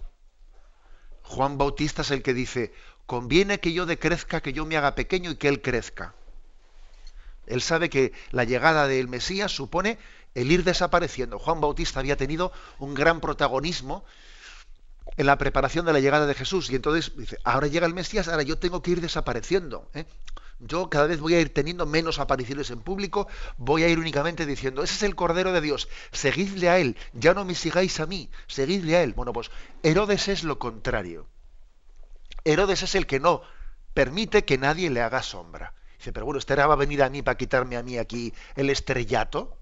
Juan 1.25 1.57
Bautista 1.57 2.03
es 2.03 2.11
el 2.11 2.21
que 2.21 2.33
dice, 2.33 2.73
conviene 3.05 3.59
que 3.59 3.73
yo 3.73 3.85
decrezca, 3.85 4.41
que 4.41 4.53
yo 4.53 4.65
me 4.65 4.77
haga 4.77 4.95
pequeño 4.95 5.31
y 5.31 5.35
que 5.35 5.47
él 5.47 5.61
crezca. 5.61 6.13
Él 7.47 7.61
sabe 7.61 7.89
que 7.89 8.13
la 8.31 8.43
llegada 8.43 8.87
del 8.87 9.07
Mesías 9.07 9.51
supone 9.51 9.97
el 10.33 10.51
ir 10.51 10.63
desapareciendo. 10.63 11.39
Juan 11.39 11.61
Bautista 11.61 11.99
había 11.99 12.17
tenido 12.17 12.51
un 12.79 12.93
gran 12.93 13.21
protagonismo 13.21 14.03
en 15.17 15.25
la 15.25 15.37
preparación 15.37 15.85
de 15.85 15.93
la 15.93 15.99
llegada 15.99 16.25
de 16.25 16.33
Jesús 16.33 16.69
y 16.69 16.75
entonces 16.75 17.15
dice, 17.15 17.37
ahora 17.43 17.67
llega 17.67 17.87
el 17.87 17.93
Mesías, 17.93 18.27
ahora 18.27 18.43
yo 18.43 18.57
tengo 18.57 18.81
que 18.81 18.91
ir 18.91 19.01
desapareciendo. 19.01 19.89
¿eh? 19.93 20.05
Yo 20.59 20.89
cada 20.89 21.07
vez 21.07 21.19
voy 21.19 21.35
a 21.35 21.41
ir 21.41 21.53
teniendo 21.53 21.85
menos 21.85 22.19
apariciones 22.19 22.69
en 22.71 22.79
público, 22.79 23.27
voy 23.57 23.83
a 23.83 23.89
ir 23.89 23.99
únicamente 23.99 24.45
diciendo, 24.45 24.83
ese 24.83 24.95
es 24.95 25.03
el 25.03 25.15
Cordero 25.15 25.51
de 25.51 25.61
Dios, 25.61 25.89
seguidle 26.11 26.69
a 26.69 26.79
Él, 26.79 26.97
ya 27.13 27.33
no 27.33 27.43
me 27.45 27.55
sigáis 27.55 27.99
a 27.99 28.05
mí, 28.05 28.29
seguidle 28.47 28.95
a 28.95 29.03
Él. 29.03 29.13
Bueno, 29.13 29.33
pues 29.33 29.51
Herodes 29.83 30.27
es 30.27 30.43
lo 30.43 30.57
contrario. 30.57 31.27
Herodes 32.45 32.83
es 32.83 32.95
el 32.95 33.05
que 33.05 33.19
no 33.19 33.41
permite 33.93 34.45
que 34.45 34.57
nadie 34.57 34.89
le 34.89 35.01
haga 35.01 35.23
sombra. 35.23 35.73
Dice, 35.97 36.13
pero 36.13 36.25
bueno, 36.25 36.39
¿este 36.39 36.55
va 36.55 36.73
a 36.73 36.77
venir 36.77 37.03
a 37.03 37.09
mí 37.09 37.21
para 37.21 37.37
quitarme 37.37 37.77
a 37.77 37.83
mí 37.83 37.97
aquí 37.97 38.33
el 38.55 38.69
estrellato? 38.69 39.57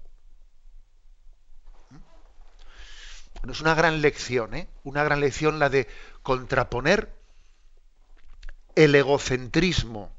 ¿Mm? 3.46 3.50
es 3.50 3.60
una 3.60 3.74
gran 3.74 4.00
lección, 4.00 4.54
¿eh? 4.54 4.68
una 4.82 5.04
gran 5.04 5.20
lección 5.20 5.58
la 5.58 5.68
de 5.68 5.88
contraponer 6.22 7.14
el 8.74 8.94
egocentrismo 8.94 10.10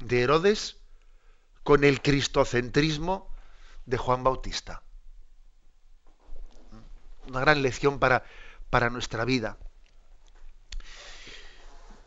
de 0.00 0.22
Herodes 0.22 0.76
con 1.62 1.84
el 1.84 2.00
cristocentrismo 2.00 3.28
de 3.86 3.98
Juan 3.98 4.22
Bautista. 4.22 4.82
Una 7.26 7.40
gran 7.40 7.62
lección 7.62 7.98
para, 7.98 8.24
para 8.70 8.90
nuestra 8.90 9.24
vida. 9.24 9.58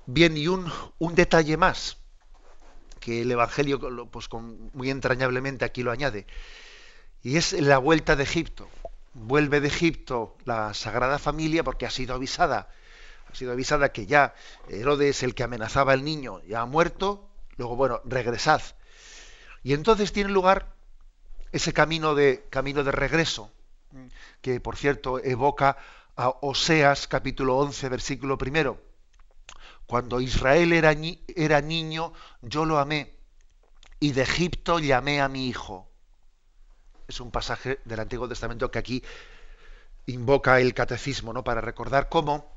Bien, 0.08 0.36
y 0.36 0.48
un, 0.48 0.72
un 0.98 1.16
detalle 1.16 1.58
más, 1.58 1.98
que 3.00 3.22
el 3.22 3.32
Evangelio 3.32 4.10
pues, 4.10 4.30
muy 4.32 4.90
entrañablemente 4.90 5.66
aquí 5.66 5.84
lo 5.84 5.92
añade, 5.92 6.26
y 7.22 7.38
es 7.38 7.54
la 7.54 7.78
vuelta 7.78 8.16
de 8.16 8.24
Egipto. 8.24 8.68
Vuelve 9.14 9.60
de 9.60 9.68
Egipto 9.68 10.38
la 10.46 10.74
Sagrada 10.74 11.20
Familia 11.20 11.64
porque 11.64 11.86
ha 11.86 11.90
sido 11.90 12.16
avisada, 12.16 12.70
ha 13.30 13.36
sido 13.36 13.52
avisada 13.52 13.92
que 13.92 14.06
ya 14.06 14.34
Herodes, 14.70 15.24
el 15.24 15.36
que 15.36 15.44
amenazaba 15.44 15.94
al 15.94 16.04
niño, 16.04 16.42
ya 16.44 16.62
ha 16.62 16.66
muerto, 16.66 17.30
luego, 17.58 17.76
bueno, 17.76 18.02
regresad. 18.06 18.62
Y 19.64 19.74
entonces 19.74 20.14
tiene 20.14 20.32
lugar 20.32 20.74
ese 21.52 21.74
camino 21.74 22.16
de, 22.16 22.46
camino 22.50 22.84
de 22.84 22.92
regreso, 22.92 23.52
que 24.42 24.60
por 24.60 24.78
cierto 24.78 25.20
evoca 25.20 25.78
a 26.16 26.30
Oseas 26.42 27.08
capítulo 27.08 27.58
11, 27.58 27.90
versículo 27.90 28.38
primero 28.38 28.80
cuando 29.92 30.22
Israel 30.22 30.72
era, 30.72 30.96
era 31.36 31.60
niño, 31.60 32.14
yo 32.42 32.64
lo 32.64 32.80
amé, 32.80 33.14
y 34.00 34.14
de 34.14 34.22
Egipto 34.22 34.80
llamé 34.80 35.20
a 35.20 35.28
mi 35.28 35.50
hijo. 35.50 35.91
Es 37.12 37.20
un 37.20 37.32
pasaje 37.32 37.80
del 37.86 38.00
Antiguo 38.00 38.28
Testamento 38.28 38.72
que 38.72 38.80
aquí 38.80 39.04
invoca 40.06 40.60
el 40.60 40.74
catecismo, 40.74 41.34
¿no? 41.34 41.44
Para 41.44 41.62
recordar 41.62 42.10
cómo, 42.10 42.52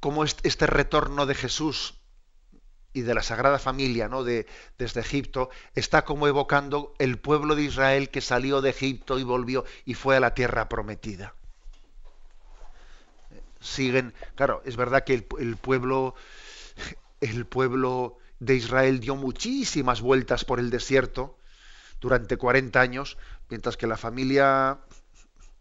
cómo 0.00 0.24
este 0.24 0.66
retorno 0.66 1.26
de 1.26 1.34
Jesús 1.34 1.98
y 2.92 3.00
de 3.00 3.14
la 3.14 3.22
Sagrada 3.22 3.58
Familia, 3.58 4.08
¿no? 4.08 4.22
De, 4.22 4.46
desde 4.78 5.00
Egipto, 5.00 5.48
está 5.74 6.04
como 6.04 6.26
evocando 6.26 6.94
el 6.98 7.18
pueblo 7.18 7.54
de 7.54 7.62
Israel 7.62 8.10
que 8.10 8.20
salió 8.20 8.60
de 8.60 8.70
Egipto 8.70 9.18
y 9.18 9.22
volvió 9.22 9.64
y 9.84 9.94
fue 9.94 10.16
a 10.16 10.20
la 10.20 10.34
tierra 10.34 10.68
prometida 10.68 11.34
siguen, 13.62 14.12
claro, 14.34 14.60
es 14.64 14.76
verdad 14.76 15.04
que 15.04 15.14
el, 15.14 15.56
pueblo, 15.56 16.14
el 17.20 17.46
pueblo 17.46 18.18
de 18.40 18.56
Israel 18.56 19.00
dio 19.00 19.16
muchísimas 19.16 20.00
vueltas 20.00 20.44
por 20.44 20.58
el 20.58 20.70
desierto 20.70 21.38
durante 22.02 22.36
40 22.36 22.80
años, 22.80 23.16
mientras 23.48 23.78
que 23.78 23.86
la 23.86 23.96
familia, 23.96 24.80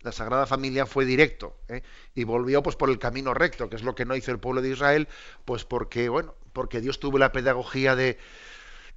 la 0.02 0.12
Sagrada 0.12 0.48
Familia 0.48 0.88
fue 0.88 1.06
directo 1.06 1.56
¿eh? 1.70 1.84
y 2.16 2.26
volvió 2.26 2.64
pues 2.64 2.76
por 2.76 2.90
el 2.90 3.00
camino 3.00 3.34
recto, 3.34 3.70
que 3.70 3.76
es 3.78 3.84
lo 3.84 3.96
que 3.96 4.06
no 4.06 4.16
hizo 4.16 4.32
el 4.32 4.40
pueblo 4.40 4.62
de 4.62 4.70
Israel, 4.70 5.08
pues 5.46 5.64
porque 5.64 6.10
bueno, 6.10 6.34
porque 6.52 6.82
Dios 6.82 7.00
tuvo 7.00 7.20
la 7.20 7.32
pedagogía 7.32 7.96
de, 7.96 8.18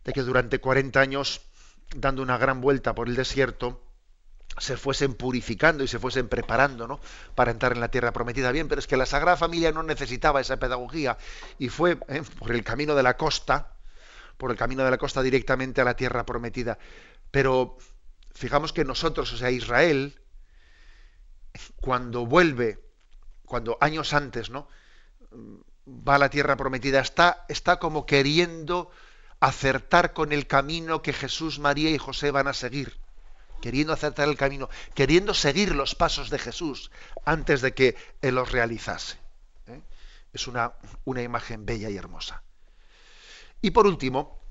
que 0.02 0.22
durante 0.22 0.58
40 0.58 0.98
años 0.98 1.42
dando 1.94 2.22
una 2.22 2.38
gran 2.38 2.62
vuelta 2.62 2.94
por 2.94 3.08
el 3.08 3.14
desierto 3.14 3.82
se 4.56 4.78
fuesen 4.78 5.12
purificando 5.12 5.84
y 5.84 5.88
se 5.88 5.98
fuesen 5.98 6.28
preparando 6.28 6.88
¿no? 6.88 6.98
para 7.34 7.50
entrar 7.50 7.72
en 7.72 7.80
la 7.80 7.90
tierra 7.90 8.12
prometida. 8.12 8.52
Bien, 8.52 8.68
pero 8.68 8.78
es 8.78 8.86
que 8.86 8.96
la 8.96 9.04
Sagrada 9.04 9.36
Familia 9.36 9.70
no 9.70 9.82
necesitaba 9.82 10.40
esa 10.40 10.56
pedagogía 10.56 11.18
y 11.58 11.68
fue 11.68 11.98
¿eh? 12.08 12.22
por 12.38 12.52
el 12.52 12.64
camino 12.64 12.94
de 12.94 13.02
la 13.02 13.18
costa, 13.18 13.74
por 14.38 14.50
el 14.50 14.56
camino 14.56 14.84
de 14.84 14.90
la 14.90 14.98
costa 14.98 15.22
directamente 15.22 15.82
a 15.82 15.84
la 15.84 15.94
tierra 15.94 16.24
prometida. 16.24 16.78
Pero 17.34 17.76
fijamos 18.32 18.72
que 18.72 18.84
nosotros, 18.84 19.32
o 19.32 19.36
sea, 19.36 19.50
Israel, 19.50 20.22
cuando 21.80 22.26
vuelve, 22.26 22.78
cuando 23.44 23.76
años 23.80 24.14
antes, 24.14 24.50
¿no? 24.50 24.68
va 25.84 26.14
a 26.14 26.18
la 26.18 26.30
tierra 26.30 26.56
prometida, 26.56 27.00
está, 27.00 27.44
está 27.48 27.80
como 27.80 28.06
queriendo 28.06 28.92
acertar 29.40 30.12
con 30.12 30.30
el 30.30 30.46
camino 30.46 31.02
que 31.02 31.12
Jesús, 31.12 31.58
María 31.58 31.90
y 31.90 31.98
José 31.98 32.30
van 32.30 32.46
a 32.46 32.54
seguir 32.54 33.00
queriendo 33.60 33.92
acertar 33.94 34.28
el 34.28 34.36
camino, 34.36 34.68
queriendo 34.94 35.34
seguir 35.34 35.74
los 35.74 35.96
pasos 35.96 36.30
de 36.30 36.38
Jesús 36.38 36.92
antes 37.24 37.62
de 37.62 37.74
que 37.74 37.96
Él 38.22 38.36
los 38.36 38.52
realizase. 38.52 39.16
¿eh? 39.66 39.80
Es 40.32 40.46
una, 40.46 40.74
una 41.04 41.22
imagen 41.22 41.66
bella 41.66 41.90
y 41.90 41.96
hermosa. 41.96 42.44
Y 43.60 43.72
por 43.72 43.88
último, 43.88 44.43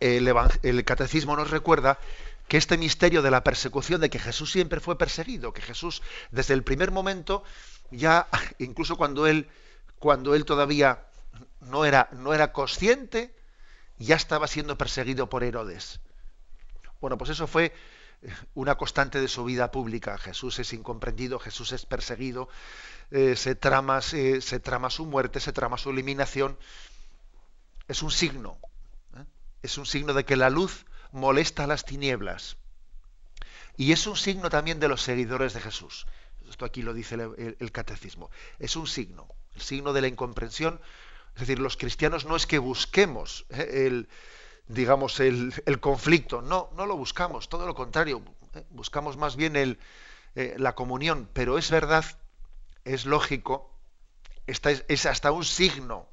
el, 0.00 0.84
catecismo 0.84 1.36
nos 1.36 1.50
recuerda 1.50 1.98
que 2.48 2.56
este 2.56 2.78
misterio 2.78 3.22
de 3.22 3.30
la 3.30 3.44
persecución, 3.44 4.00
de 4.00 4.10
que 4.10 4.18
Jesús 4.18 4.50
siempre 4.50 4.80
fue 4.80 4.98
perseguido, 4.98 5.52
que 5.52 5.62
Jesús 5.62 6.02
desde 6.30 6.54
el 6.54 6.64
primer 6.64 6.90
momento, 6.90 7.44
ya 7.90 8.26
incluso 8.58 8.96
cuando 8.96 9.26
él, 9.26 9.48
cuando 9.98 10.34
él 10.34 10.44
todavía 10.44 11.04
no 11.60 11.84
era, 11.84 12.08
no 12.12 12.34
era 12.34 12.52
consciente, 12.52 13.34
ya 13.98 14.16
estaba 14.16 14.46
siendo 14.46 14.76
perseguido 14.76 15.28
por 15.28 15.44
Herodes. 15.44 16.00
Bueno, 17.00 17.16
pues 17.18 17.30
eso 17.30 17.46
fue 17.46 17.72
una 18.54 18.76
constante 18.76 19.20
de 19.20 19.28
su 19.28 19.44
vida 19.44 19.70
pública. 19.70 20.18
Jesús 20.18 20.58
es 20.58 20.72
incomprendido, 20.72 21.38
Jesús 21.38 21.72
es 21.72 21.86
perseguido, 21.86 22.48
eh, 23.10 23.36
se, 23.36 23.54
trama, 23.54 24.00
se, 24.02 24.40
trama 24.60 24.90
su 24.90 25.06
muerte, 25.06 25.40
se 25.40 25.52
trama 25.52 25.78
su 25.78 25.90
eliminación. 25.90 26.58
Es 27.88 28.02
un 28.02 28.10
signo. 28.10 28.58
Es 29.62 29.78
un 29.78 29.86
signo 29.86 30.14
de 30.14 30.24
que 30.24 30.36
la 30.36 30.50
luz 30.50 30.86
molesta 31.12 31.66
las 31.66 31.84
tinieblas. 31.84 32.56
Y 33.76 33.92
es 33.92 34.06
un 34.06 34.16
signo 34.16 34.50
también 34.50 34.80
de 34.80 34.88
los 34.88 35.02
seguidores 35.02 35.54
de 35.54 35.60
Jesús. 35.60 36.06
Esto 36.48 36.64
aquí 36.64 36.82
lo 36.82 36.94
dice 36.94 37.16
el 37.16 37.72
catecismo. 37.72 38.30
Es 38.58 38.76
un 38.76 38.86
signo, 38.86 39.28
el 39.54 39.62
signo 39.62 39.92
de 39.92 40.00
la 40.00 40.08
incomprensión. 40.08 40.80
Es 41.34 41.40
decir, 41.40 41.60
los 41.60 41.76
cristianos 41.76 42.24
no 42.24 42.36
es 42.36 42.46
que 42.46 42.58
busquemos 42.58 43.46
el 43.50 44.08
digamos, 44.70 45.18
el, 45.20 45.52
conflicto. 45.80 46.42
No, 46.42 46.70
no 46.76 46.86
lo 46.86 46.96
buscamos, 46.96 47.48
todo 47.48 47.66
lo 47.66 47.74
contrario. 47.74 48.22
¿eh? 48.54 48.64
Buscamos 48.70 49.16
más 49.16 49.36
bien 49.36 49.56
eh, 49.56 50.54
la 50.58 50.74
comunión. 50.74 51.28
Pero 51.32 51.58
es 51.58 51.70
verdad, 51.70 52.04
es 52.84 53.04
lógico, 53.04 53.74
es, 54.46 55.06
hasta 55.06 55.32
un 55.32 55.44
signo 55.44 56.08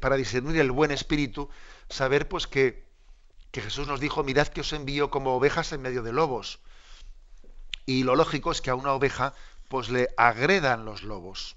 para 0.00 0.16
discernir 0.16 0.60
el 0.60 0.70
buen 0.70 0.90
espíritu, 0.90 1.48
saber 1.88 2.28
pues 2.28 2.46
que, 2.46 2.84
que 3.50 3.60
Jesús 3.60 3.86
nos 3.86 4.00
dijo, 4.00 4.22
mirad 4.24 4.48
que 4.48 4.60
os 4.60 4.72
envío 4.72 5.10
como 5.10 5.34
ovejas 5.34 5.72
en 5.72 5.82
medio 5.82 6.02
de 6.02 6.12
lobos. 6.12 6.60
Y 7.86 8.02
lo 8.04 8.16
lógico 8.16 8.52
es 8.52 8.60
que 8.60 8.70
a 8.70 8.74
una 8.74 8.92
oveja 8.92 9.34
pues 9.68 9.88
le 9.88 10.08
agredan 10.16 10.84
los 10.84 11.02
lobos. 11.02 11.56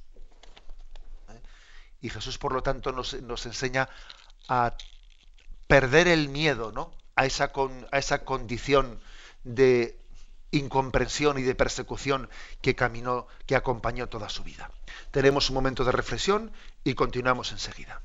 Y 2.01 2.09
Jesús, 2.09 2.37
por 2.37 2.53
lo 2.53 2.63
tanto, 2.63 2.91
nos, 2.91 3.21
nos 3.21 3.45
enseña 3.45 3.89
a 4.47 4.75
perder 5.67 6.07
el 6.07 6.29
miedo 6.29 6.71
¿no? 6.71 6.91
a, 7.15 7.25
esa 7.25 7.51
a 7.91 7.97
esa 7.99 8.25
condición 8.25 8.99
de 9.43 10.00
incomprensión 10.51 11.37
y 11.37 11.43
de 11.43 11.55
persecución 11.55 12.29
que 12.61 12.75
caminó, 12.75 13.27
que 13.45 13.55
acompañó 13.55 14.07
toda 14.07 14.29
su 14.29 14.43
vida. 14.43 14.69
Tenemos 15.11 15.49
un 15.49 15.55
momento 15.55 15.83
de 15.83 15.91
reflexión 15.91 16.51
y 16.83 16.93
continuamos 16.93 17.51
enseguida. 17.51 18.01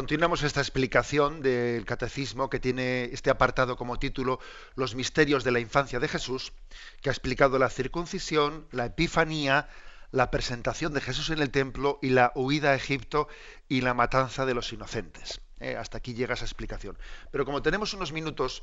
Continuamos 0.00 0.42
esta 0.44 0.62
explicación 0.62 1.42
del 1.42 1.84
catecismo 1.84 2.48
que 2.48 2.58
tiene 2.58 3.10
este 3.12 3.28
apartado 3.28 3.76
como 3.76 3.98
título 3.98 4.40
Los 4.74 4.94
misterios 4.94 5.44
de 5.44 5.50
la 5.50 5.60
infancia 5.60 6.00
de 6.00 6.08
Jesús, 6.08 6.54
que 7.02 7.10
ha 7.10 7.12
explicado 7.12 7.58
la 7.58 7.68
circuncisión, 7.68 8.66
la 8.70 8.86
epifanía, 8.86 9.68
la 10.10 10.30
presentación 10.30 10.94
de 10.94 11.02
Jesús 11.02 11.28
en 11.28 11.40
el 11.40 11.50
templo 11.50 11.98
y 12.00 12.08
la 12.08 12.32
huida 12.34 12.70
a 12.70 12.76
Egipto 12.76 13.28
y 13.68 13.82
la 13.82 13.92
matanza 13.92 14.46
de 14.46 14.54
los 14.54 14.72
inocentes. 14.72 15.42
Eh, 15.60 15.76
hasta 15.76 15.98
aquí 15.98 16.14
llega 16.14 16.32
esa 16.32 16.46
explicación. 16.46 16.96
Pero 17.30 17.44
como 17.44 17.60
tenemos 17.60 17.92
unos 17.92 18.10
minutos, 18.10 18.62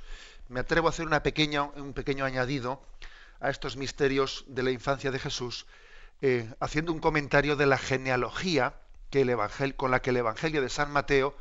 me 0.50 0.62
atrevo 0.62 0.88
a 0.88 0.90
hacer 0.90 1.06
una 1.06 1.22
pequeña, 1.22 1.66
un 1.66 1.94
pequeño 1.94 2.26
añadido 2.26 2.82
a 3.42 3.52
estos 3.52 3.78
misterios 3.78 4.44
de 4.48 4.64
la 4.64 4.72
infancia 4.72 5.12
de 5.12 5.20
Jesús, 5.20 5.68
eh, 6.24 6.52
haciendo 6.60 6.92
un 6.92 7.00
comentario 7.00 7.56
de 7.56 7.68
la 7.68 7.78
genealogía 7.78 8.74
que 9.10 9.22
el 9.22 9.76
con 9.76 9.92
la 9.92 10.02
que 10.02 10.10
el 10.12 10.18
Evangelio 10.18 10.62
de 10.62 10.70
San 10.70 10.92
Mateo 10.92 11.36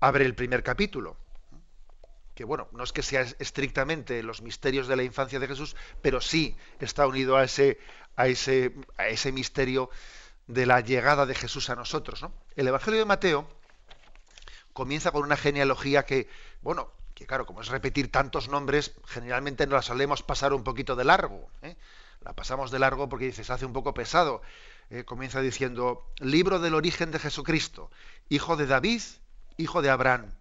abre 0.00 0.24
el 0.24 0.34
primer 0.34 0.62
capítulo. 0.62 1.16
Que 2.34 2.44
bueno, 2.44 2.68
no 2.72 2.84
es 2.84 2.92
que 2.92 3.02
sea 3.02 3.22
estrictamente 3.38 4.22
los 4.22 4.42
misterios 4.42 4.88
de 4.88 4.96
la 4.96 5.02
infancia 5.02 5.38
de 5.38 5.48
Jesús, 5.48 5.74
pero 6.02 6.20
sí 6.20 6.56
está 6.80 7.06
unido 7.06 7.36
a 7.36 7.44
ese, 7.44 7.78
a 8.14 8.28
ese, 8.28 8.74
a 8.98 9.08
ese 9.08 9.32
misterio 9.32 9.90
de 10.46 10.66
la 10.66 10.80
llegada 10.80 11.26
de 11.26 11.34
Jesús 11.34 11.70
a 11.70 11.76
nosotros. 11.76 12.24
El 12.54 12.68
Evangelio 12.68 13.00
de 13.00 13.06
Mateo 13.06 13.48
comienza 14.72 15.10
con 15.10 15.22
una 15.22 15.36
genealogía 15.36 16.04
que, 16.04 16.28
bueno, 16.60 16.92
que 17.14 17.26
claro, 17.26 17.46
como 17.46 17.62
es 17.62 17.68
repetir 17.68 18.12
tantos 18.12 18.48
nombres, 18.48 18.92
generalmente 19.06 19.66
nos 19.66 19.74
la 19.74 19.82
solemos 19.82 20.22
pasar 20.22 20.52
un 20.52 20.62
poquito 20.62 20.94
de 20.96 21.04
largo. 21.04 21.48
¿eh? 21.62 21.76
La 22.20 22.34
pasamos 22.34 22.70
de 22.70 22.78
largo 22.78 23.08
porque 23.08 23.24
dices, 23.24 23.48
hace 23.48 23.64
un 23.64 23.72
poco 23.72 23.94
pesado. 23.94 24.42
Eh, 24.88 25.04
comienza 25.04 25.40
diciendo, 25.40 26.12
libro 26.20 26.60
del 26.60 26.74
origen 26.74 27.10
de 27.10 27.18
Jesucristo, 27.18 27.90
hijo 28.28 28.56
de 28.56 28.66
David, 28.66 29.02
hijo 29.56 29.82
de 29.82 29.90
Abraham. 29.90 30.32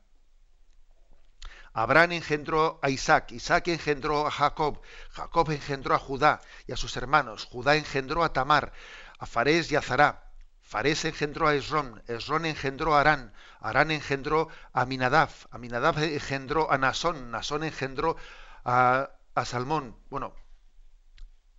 Abraham 1.73 2.11
engendró 2.11 2.79
a 2.83 2.89
Isaac, 2.89 3.31
Isaac 3.31 3.67
engendró 3.69 4.27
a 4.27 4.31
Jacob, 4.31 4.81
Jacob 5.11 5.49
engendró 5.51 5.95
a 5.95 5.99
Judá 5.99 6.41
y 6.67 6.73
a 6.73 6.77
sus 6.77 6.95
hermanos, 6.95 7.45
Judá 7.45 7.75
engendró 7.75 8.23
a 8.23 8.33
Tamar, 8.33 8.71
a 9.17 9.25
Farés 9.25 9.71
y 9.71 9.75
a 9.75 9.81
Zará, 9.81 10.31
Farés 10.61 11.05
engendró 11.05 11.47
a 11.47 11.55
Esrón, 11.55 12.03
Esrón 12.07 12.45
engendró 12.45 12.95
a 12.95 13.01
Arán, 13.01 13.33
Arán 13.59 13.89
engendró 13.89 14.49
a 14.73 14.85
Minadab, 14.85 15.29
Aminadab 15.49 15.97
engendró 15.97 16.71
a 16.71 16.77
Nasón, 16.77 17.31
Nasón 17.31 17.63
engendró 17.63 18.15
a, 18.63 19.09
a 19.33 19.45
Salmón. 19.45 19.97
Bueno, 20.09 20.33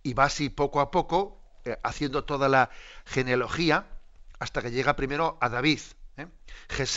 y 0.03 0.13
va 0.13 0.25
así 0.25 0.49
poco 0.49 0.79
a 0.79 0.89
poco 0.89 1.46
eh, 1.67 1.77
haciendo 1.83 2.23
toda 2.23 2.47
la 2.47 2.69
genealogía 3.05 3.85
hasta 4.39 4.61
que 4.61 4.71
llega 4.71 4.95
primero 4.95 5.37
a 5.41 5.49
David. 5.49 5.81
¿eh? 6.17 6.27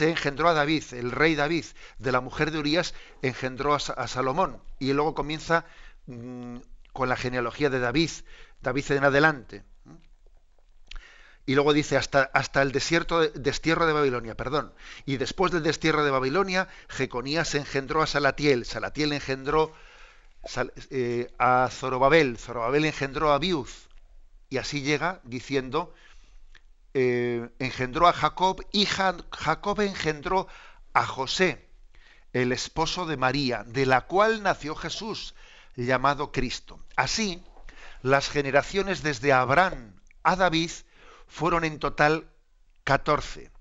engendró 0.00 0.48
a 0.48 0.54
David, 0.54 0.84
el 0.92 1.10
rey 1.10 1.34
David, 1.34 1.64
de 1.98 2.12
la 2.12 2.20
mujer 2.20 2.52
de 2.52 2.58
Urias 2.58 2.94
engendró 3.22 3.74
a, 3.74 3.80
Salomón. 3.80 4.62
Y 4.78 4.92
luego 4.92 5.14
comienza 5.14 5.64
mm, 6.06 6.58
con 6.92 7.08
la 7.08 7.16
genealogía 7.16 7.68
de 7.68 7.80
David, 7.80 8.10
David 8.60 8.92
en 8.92 9.04
adelante. 9.04 9.56
¿eh? 9.56 9.62
Y 11.46 11.54
luego 11.56 11.72
dice 11.72 11.96
hasta, 11.96 12.30
hasta 12.32 12.62
el 12.62 12.70
desierto 12.70 13.20
destierro 13.20 13.86
de 13.86 13.92
Babilonia, 13.92 14.36
perdón. 14.36 14.72
Y 15.04 15.16
después 15.16 15.50
del 15.50 15.64
destierro 15.64 16.04
de 16.04 16.12
Babilonia, 16.12 16.68
Jeconías 16.88 17.56
engendró 17.56 18.02
a 18.02 18.06
Salatiel, 18.06 18.64
Salatiel 18.64 19.12
engendró 19.12 19.72
a 21.38 21.68
Zorobabel, 21.70 22.38
Zorobabel 22.38 22.86
engendró 22.86 23.32
a 23.32 23.38
Biuz, 23.38 23.89
y 24.50 24.58
así 24.58 24.82
llega 24.82 25.20
diciendo, 25.22 25.94
eh, 26.92 27.48
engendró 27.60 28.08
a 28.08 28.12
Jacob 28.12 28.66
y 28.72 28.84
Jacob 28.84 29.80
engendró 29.80 30.48
a 30.92 31.06
José, 31.06 31.68
el 32.32 32.50
esposo 32.50 33.06
de 33.06 33.16
María, 33.16 33.62
de 33.64 33.86
la 33.86 34.02
cual 34.02 34.42
nació 34.42 34.74
Jesús, 34.74 35.34
llamado 35.76 36.32
Cristo. 36.32 36.80
Así, 36.96 37.42
las 38.02 38.28
generaciones 38.28 39.02
desde 39.02 39.32
Abraham 39.32 39.94
a 40.24 40.34
David 40.34 40.70
fueron 41.28 41.64
en 41.64 41.78
total 41.78 42.28
14. 42.82 43.52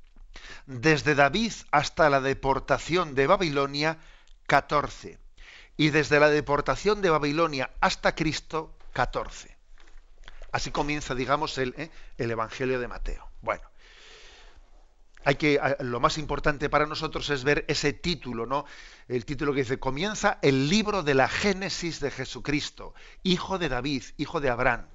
Desde 0.66 1.14
David 1.14 1.54
hasta 1.72 2.10
la 2.10 2.20
deportación 2.20 3.14
de 3.14 3.28
Babilonia, 3.28 4.00
14. 4.48 5.20
Y 5.78 5.92
desde 5.92 6.20
la 6.20 6.30
deportación 6.30 7.02
de 7.02 7.12
Babilonia 7.12 7.70
hasta 7.80 8.16
Cristo, 8.16 8.76
14. 8.94 9.59
Así 10.52 10.72
comienza, 10.72 11.16
digamos, 11.16 11.58
el, 11.58 11.74
¿eh? 11.78 11.92
el 12.18 12.32
Evangelio 12.32 12.80
de 12.80 12.88
Mateo. 12.88 13.30
Bueno, 13.42 13.64
hay 15.24 15.36
que, 15.36 15.60
lo 15.80 16.00
más 16.00 16.18
importante 16.18 16.70
para 16.70 16.86
nosotros 16.86 17.30
es 17.30 17.44
ver 17.44 17.66
ese 17.68 17.94
título, 17.94 18.46
¿no? 18.46 18.66
El 19.08 19.26
título 19.26 19.54
que 19.54 19.62
dice, 19.62 19.80
comienza 19.80 20.40
el 20.42 20.70
libro 20.70 21.04
de 21.04 21.14
la 21.14 21.28
Génesis 21.28 22.00
de 22.00 22.10
Jesucristo, 22.10 22.94
hijo 23.24 23.60
de 23.60 23.70
David, 23.70 24.04
hijo 24.18 24.40
de 24.40 24.50
Abraham. 24.50 24.88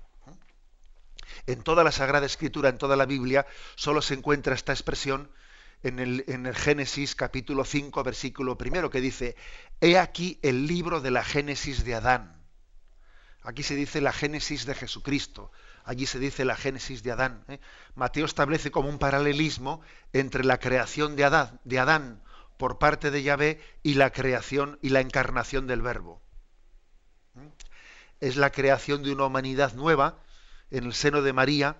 En 1.47 1.63
toda 1.63 1.85
la 1.85 1.93
Sagrada 1.93 2.27
Escritura, 2.27 2.71
en 2.71 2.79
toda 2.79 2.97
la 2.97 3.07
Biblia, 3.07 3.47
solo 3.75 4.01
se 4.01 4.15
encuentra 4.15 4.55
esta 4.55 4.73
expresión 4.73 5.31
en 5.83 5.99
el, 5.99 6.25
en 6.27 6.47
el 6.47 6.55
Génesis 6.55 7.15
capítulo 7.15 7.65
5, 7.65 8.03
versículo 8.03 8.57
primero, 8.57 8.89
que 8.89 9.03
dice, 9.03 9.37
he 9.81 9.99
aquí 9.99 10.39
el 10.43 10.67
libro 10.67 11.03
de 11.03 11.11
la 11.11 11.23
Génesis 11.23 11.85
de 11.85 11.95
Adán. 11.95 12.44
Aquí 13.45 13.63
se 13.63 13.77
dice 13.77 14.01
la 14.01 14.13
génesis 14.13 14.65
de 14.65 14.75
Jesucristo, 14.75 15.53
allí 15.85 16.07
se 16.07 16.19
dice 16.19 16.47
la 16.47 16.57
génesis 16.57 17.03
de 17.03 17.13
Adán. 17.13 17.45
¿eh? 17.49 17.61
Mateo 17.95 18.25
establece 18.25 18.71
como 18.71 18.89
un 18.89 18.99
paralelismo 18.99 19.83
entre 20.15 20.45
la 20.45 20.59
creación 20.59 21.15
de 21.15 21.25
Adán, 21.25 22.23
por 22.57 22.79
parte 22.79 23.11
de 23.11 23.23
Yahvé 23.23 23.61
y 23.83 23.95
la 23.95 24.11
creación 24.11 24.79
y 24.81 24.89
la 24.89 25.01
encarnación 25.01 25.67
del 25.67 25.83
Verbo. 25.83 26.23
¿eh? 27.37 27.51
Es 28.21 28.37
la 28.37 28.51
creación 28.51 29.03
de 29.03 29.13
una 29.13 29.27
humanidad 29.27 29.75
nueva 29.75 30.19
en 30.71 30.85
el 30.85 30.95
seno 30.95 31.21
de 31.21 31.35
María 31.35 31.77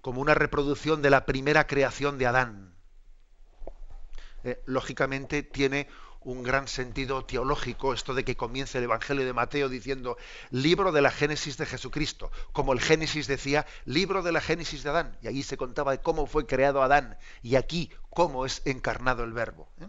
como 0.00 0.20
una 0.20 0.34
reproducción 0.34 1.02
de 1.02 1.10
la 1.10 1.26
primera 1.26 1.66
creación 1.66 2.18
de 2.18 2.26
Adán. 2.26 2.72
¿eh? 4.44 4.62
lógicamente 4.66 5.42
tiene 5.42 5.88
un 6.24 6.42
gran 6.42 6.68
sentido 6.68 7.24
teológico 7.24 7.94
esto 7.94 8.14
de 8.14 8.24
que 8.24 8.36
comience 8.36 8.78
el 8.78 8.84
Evangelio 8.84 9.24
de 9.24 9.32
Mateo 9.32 9.68
diciendo 9.68 10.16
libro 10.50 10.92
de 10.92 11.02
la 11.02 11.10
Génesis 11.10 11.56
de 11.56 11.66
Jesucristo, 11.66 12.30
como 12.52 12.72
el 12.72 12.80
Génesis 12.80 13.26
decía 13.26 13.66
libro 13.84 14.22
de 14.22 14.32
la 14.32 14.40
Génesis 14.40 14.82
de 14.82 14.90
Adán, 14.90 15.16
y 15.22 15.28
allí 15.28 15.42
se 15.42 15.56
contaba 15.56 15.92
de 15.92 16.00
cómo 16.00 16.26
fue 16.26 16.46
creado 16.46 16.82
Adán, 16.82 17.18
y 17.42 17.56
aquí 17.56 17.90
cómo 18.10 18.46
es 18.46 18.62
encarnado 18.64 19.24
el 19.24 19.32
Verbo. 19.32 19.68
¿eh? 19.80 19.86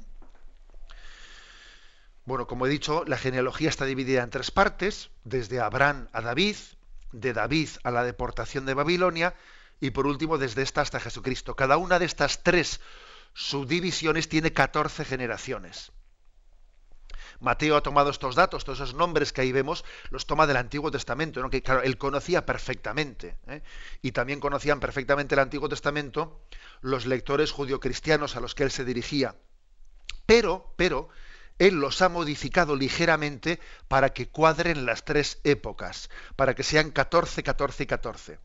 Bueno, 2.26 2.48
como 2.48 2.66
he 2.66 2.70
dicho, 2.70 3.04
la 3.06 3.18
genealogía 3.18 3.70
está 3.70 3.86
dividida 3.86 4.24
en 4.24 4.30
tres 4.30 4.50
partes, 4.50 5.10
desde 5.24 5.60
Abraham 5.60 6.08
a 6.14 6.22
David, 6.22 6.56
de 7.12 7.34
David 7.34 7.70
a 7.84 7.92
la 7.92 8.04
deportación 8.04 8.66
de 8.66 8.74
Babilonia, 8.74 9.36
y 9.80 9.92
por 9.92 10.08
último 10.08 10.38
desde 10.38 10.62
esta 10.62 10.82
hasta 10.82 11.00
Jesucristo. 11.00 11.56
Cada 11.56 11.78
una 11.78 12.00
de 12.00 12.06
estas 12.06 12.44
tres 12.44 12.80
subdivisiones 13.34 14.30
tiene 14.30 14.54
14 14.54 15.04
generaciones. 15.04 15.92
Mateo 17.44 17.76
ha 17.76 17.84
tomado 17.84 18.10
estos 18.10 18.36
datos, 18.36 18.64
todos 18.64 18.80
esos 18.80 18.96
nombres 18.96 19.34
que 19.34 19.42
ahí 19.42 19.52
vemos, 19.52 19.84
los 20.10 20.26
toma 20.26 20.48
del 20.48 20.56
Antiguo 20.56 20.90
Testamento, 20.90 21.48
que 21.50 21.62
claro, 21.62 21.84
él 21.84 21.98
conocía 21.98 22.46
perfectamente. 22.46 23.38
¿eh? 23.48 23.62
Y 24.02 24.14
también 24.14 24.40
conocían 24.40 24.80
perfectamente 24.80 25.36
el 25.36 25.40
Antiguo 25.40 25.68
Testamento 25.68 26.42
los 26.80 27.06
lectores 27.06 27.52
judio-cristianos 27.52 28.38
a 28.38 28.40
los 28.40 28.56
que 28.56 28.64
él 28.64 28.72
se 28.72 28.86
dirigía. 28.86 29.36
Pero, 30.26 30.74
pero, 30.78 31.10
él 31.60 31.76
los 31.76 32.02
ha 32.02 32.08
modificado 32.08 32.78
ligeramente 32.78 33.60
para 33.90 34.14
que 34.14 34.30
cuadren 34.30 34.86
las 34.86 35.04
tres 35.04 35.40
épocas, 35.44 36.10
para 36.38 36.56
que 36.56 36.64
sean 36.64 36.92
14, 36.92 37.44
14 37.44 37.84
y 37.84 37.86
14. 37.86 38.40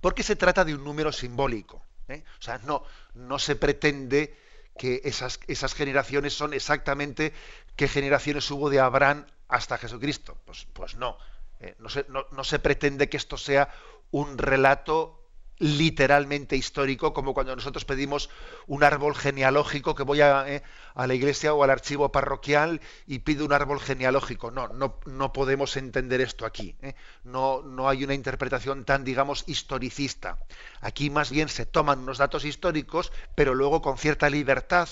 Porque 0.00 0.22
se 0.22 0.36
trata 0.36 0.64
de 0.64 0.74
un 0.74 0.82
número 0.82 1.12
simbólico. 1.12 1.84
¿eh? 2.08 2.24
O 2.40 2.42
sea, 2.42 2.58
no, 2.64 2.84
no 3.12 3.38
se 3.38 3.54
pretende 3.54 4.34
que 4.78 5.02
esas, 5.04 5.40
esas 5.46 5.74
generaciones 5.74 6.32
son 6.32 6.54
exactamente 6.54 7.32
qué 7.76 7.88
generaciones 7.88 8.50
hubo 8.50 8.70
de 8.70 8.80
Abraham 8.80 9.26
hasta 9.48 9.78
Jesucristo. 9.78 10.38
Pues, 10.44 10.66
pues 10.72 10.96
no. 10.96 11.16
Eh, 11.60 11.76
no, 11.78 11.88
se, 11.88 12.04
no, 12.08 12.26
no 12.32 12.44
se 12.44 12.58
pretende 12.58 13.08
que 13.08 13.16
esto 13.16 13.36
sea 13.36 13.68
un 14.10 14.36
relato 14.36 15.22
literalmente 15.58 16.56
histórico, 16.56 17.12
como 17.12 17.34
cuando 17.34 17.54
nosotros 17.54 17.84
pedimos 17.84 18.30
un 18.66 18.82
árbol 18.82 19.14
genealógico, 19.14 19.94
que 19.94 20.02
voy 20.02 20.20
a, 20.20 20.44
eh, 20.48 20.62
a, 20.94 21.06
la 21.06 21.14
iglesia 21.14 21.54
o 21.54 21.62
al 21.62 21.70
archivo 21.70 22.10
parroquial 22.10 22.80
y 23.06 23.20
pido 23.20 23.44
un 23.44 23.52
árbol 23.52 23.78
genealógico. 23.78 24.50
No, 24.50 24.66
no, 24.68 24.98
no 25.06 25.32
podemos 25.32 25.76
entender 25.76 26.20
esto 26.20 26.46
aquí. 26.46 26.74
Eh. 26.82 26.94
No, 27.22 27.62
no 27.62 27.88
hay 27.88 28.02
una 28.02 28.14
interpretación 28.14 28.84
tan, 28.84 29.04
digamos, 29.04 29.44
historicista. 29.46 30.38
Aquí 30.80 31.10
más 31.10 31.30
bien 31.30 31.48
se 31.48 31.64
toman 31.64 32.00
unos 32.00 32.18
datos 32.18 32.44
históricos, 32.44 33.12
pero 33.36 33.54
luego 33.54 33.82
con 33.82 33.98
cierta 33.98 34.28
libertad 34.28 34.88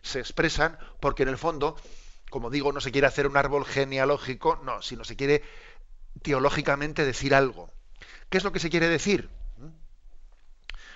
se 0.00 0.18
expresan, 0.20 0.78
porque 1.00 1.24
en 1.24 1.28
el 1.28 1.38
fondo, 1.38 1.76
como 2.30 2.50
digo, 2.50 2.72
no 2.72 2.80
se 2.80 2.92
quiere 2.92 3.06
hacer 3.06 3.26
un 3.26 3.36
árbol 3.36 3.64
genealógico, 3.64 4.60
no, 4.64 4.82
sino 4.82 5.04
se 5.04 5.16
quiere 5.16 5.42
teológicamente 6.22 7.04
decir 7.04 7.34
algo. 7.34 7.70
¿Qué 8.28 8.38
es 8.38 8.44
lo 8.44 8.52
que 8.52 8.60
se 8.60 8.70
quiere 8.70 8.88
decir? 8.88 9.30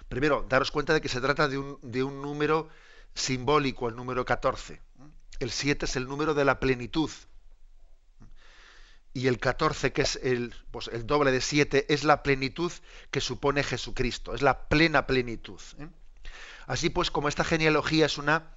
Primero, 0.08 0.44
daros 0.48 0.70
cuenta 0.70 0.92
de 0.92 1.00
que 1.00 1.08
se 1.08 1.20
trata 1.20 1.48
de 1.48 1.56
un, 1.56 2.22
número 2.22 2.68
simbólico, 3.14 3.88
el 3.88 3.96
número 3.96 4.24
14. 4.24 4.80
El 5.38 5.50
7 5.50 5.86
es 5.86 5.96
el 5.96 6.06
número 6.06 6.34
de 6.34 6.44
la 6.44 6.60
plenitud. 6.60 7.10
Y 9.14 9.26
el 9.26 9.38
14, 9.38 9.92
que 9.92 10.02
es 10.02 10.16
el, 10.22 10.54
pues, 10.70 10.88
el 10.88 11.06
doble 11.06 11.32
de 11.32 11.40
7, 11.40 11.86
es 11.88 12.04
la 12.04 12.22
plenitud 12.22 12.70
que 13.10 13.20
supone 13.20 13.62
Jesucristo, 13.62 14.34
es 14.34 14.42
la 14.42 14.68
plena 14.68 15.06
plenitud. 15.06 15.60
¿eh? 15.78 15.88
Así 16.66 16.90
pues, 16.90 17.10
como 17.10 17.28
esta 17.28 17.44
genealogía 17.44 18.06
es 18.06 18.18
una, 18.18 18.56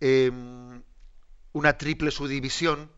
em, 0.00 0.82
una 1.58 1.76
triple 1.76 2.10
subdivisión 2.10 2.90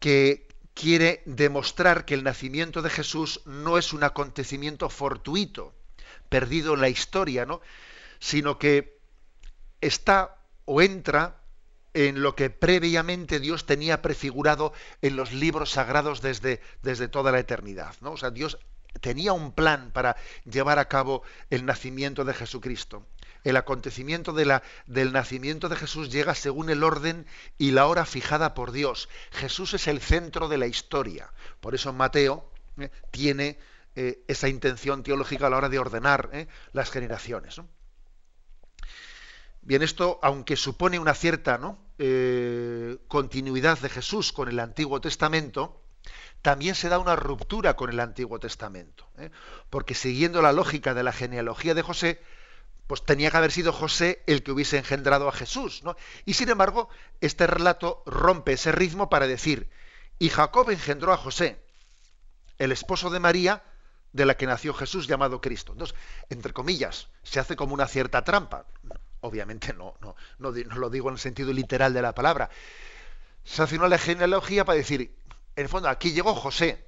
que 0.00 0.48
quiere 0.74 1.22
demostrar 1.26 2.04
que 2.04 2.14
el 2.14 2.24
nacimiento 2.24 2.82
de 2.82 2.90
Jesús 2.90 3.42
no 3.44 3.78
es 3.78 3.92
un 3.92 4.02
acontecimiento 4.02 4.88
fortuito, 4.88 5.74
perdido 6.28 6.74
en 6.74 6.80
la 6.80 6.88
historia, 6.88 7.44
¿no? 7.44 7.60
sino 8.18 8.58
que 8.58 8.98
está 9.80 10.38
o 10.64 10.80
entra 10.80 11.42
en 11.94 12.22
lo 12.22 12.34
que 12.34 12.48
previamente 12.48 13.40
Dios 13.40 13.66
tenía 13.66 14.02
prefigurado 14.02 14.72
en 15.02 15.16
los 15.16 15.32
libros 15.32 15.70
sagrados 15.70 16.22
desde, 16.22 16.60
desde 16.82 17.08
toda 17.08 17.32
la 17.32 17.40
eternidad. 17.40 17.94
¿no? 18.00 18.12
O 18.12 18.16
sea, 18.16 18.30
Dios 18.30 18.58
tenía 19.00 19.32
un 19.32 19.52
plan 19.52 19.90
para 19.92 20.16
llevar 20.44 20.78
a 20.78 20.88
cabo 20.88 21.22
el 21.50 21.66
nacimiento 21.66 22.24
de 22.24 22.34
Jesucristo. 22.34 23.04
El 23.48 23.56
acontecimiento 23.56 24.34
del 24.34 25.12
nacimiento 25.14 25.70
de 25.70 25.76
Jesús 25.76 26.12
llega 26.12 26.34
según 26.34 26.68
el 26.68 26.84
orden 26.84 27.24
y 27.56 27.70
la 27.70 27.86
hora 27.86 28.04
fijada 28.04 28.52
por 28.52 28.72
Dios. 28.72 29.08
Jesús 29.30 29.72
es 29.72 29.86
el 29.86 30.02
centro 30.02 30.48
de 30.48 30.58
la 30.58 30.66
historia. 30.66 31.32
Por 31.62 31.74
eso 31.74 31.94
Mateo 31.94 32.52
eh, 32.78 32.90
tiene 33.10 33.58
eh, 33.96 34.22
esa 34.28 34.50
intención 34.50 35.02
teológica 35.02 35.46
a 35.46 35.50
la 35.50 35.56
hora 35.56 35.70
de 35.70 35.78
ordenar 35.78 36.28
eh, 36.34 36.46
las 36.74 36.90
generaciones. 36.90 37.58
Bien, 39.62 39.82
esto, 39.82 40.20
aunque 40.22 40.54
supone 40.54 40.98
una 40.98 41.14
cierta 41.14 41.58
continuidad 43.08 43.78
de 43.78 43.88
Jesús 43.88 44.30
con 44.30 44.50
el 44.50 44.60
Antiguo 44.60 45.00
Testamento, 45.00 45.80
también 46.42 46.74
se 46.74 46.90
da 46.90 46.98
una 46.98 47.16
ruptura 47.16 47.76
con 47.76 47.88
el 47.88 48.00
Antiguo 48.00 48.38
Testamento, 48.38 49.08
porque 49.70 49.94
siguiendo 49.94 50.42
la 50.42 50.52
lógica 50.52 50.92
de 50.92 51.02
la 51.02 51.12
genealogía 51.12 51.74
de 51.74 51.82
José, 51.82 52.20
pues 52.88 53.04
tenía 53.04 53.30
que 53.30 53.36
haber 53.36 53.52
sido 53.52 53.72
José 53.72 54.24
el 54.26 54.42
que 54.42 54.50
hubiese 54.50 54.78
engendrado 54.78 55.28
a 55.28 55.32
Jesús, 55.32 55.84
¿no? 55.84 55.94
Y 56.24 56.34
sin 56.34 56.48
embargo, 56.48 56.88
este 57.20 57.46
relato 57.46 58.02
rompe 58.06 58.54
ese 58.54 58.72
ritmo 58.72 59.10
para 59.10 59.26
decir, 59.26 59.68
y 60.18 60.30
Jacob 60.30 60.70
engendró 60.70 61.12
a 61.12 61.18
José, 61.18 61.62
el 62.58 62.72
esposo 62.72 63.10
de 63.10 63.20
María, 63.20 63.62
de 64.14 64.24
la 64.24 64.38
que 64.38 64.46
nació 64.46 64.72
Jesús 64.72 65.06
llamado 65.06 65.42
Cristo. 65.42 65.72
Entonces, 65.72 65.96
entre 66.30 66.54
comillas, 66.54 67.08
se 67.22 67.38
hace 67.38 67.56
como 67.56 67.74
una 67.74 67.86
cierta 67.86 68.24
trampa. 68.24 68.64
Obviamente 69.20 69.74
no, 69.74 69.94
no, 70.00 70.16
no, 70.38 70.50
no 70.50 70.76
lo 70.76 70.88
digo 70.88 71.10
en 71.10 71.16
el 71.16 71.20
sentido 71.20 71.52
literal 71.52 71.92
de 71.92 72.00
la 72.00 72.14
palabra. 72.14 72.48
Se 73.44 73.62
hace 73.62 73.76
una 73.76 73.98
genealogía 73.98 74.64
para 74.64 74.78
decir, 74.78 75.14
en 75.56 75.62
el 75.62 75.68
fondo, 75.68 75.90
aquí 75.90 76.12
llegó 76.12 76.34
José. 76.34 76.87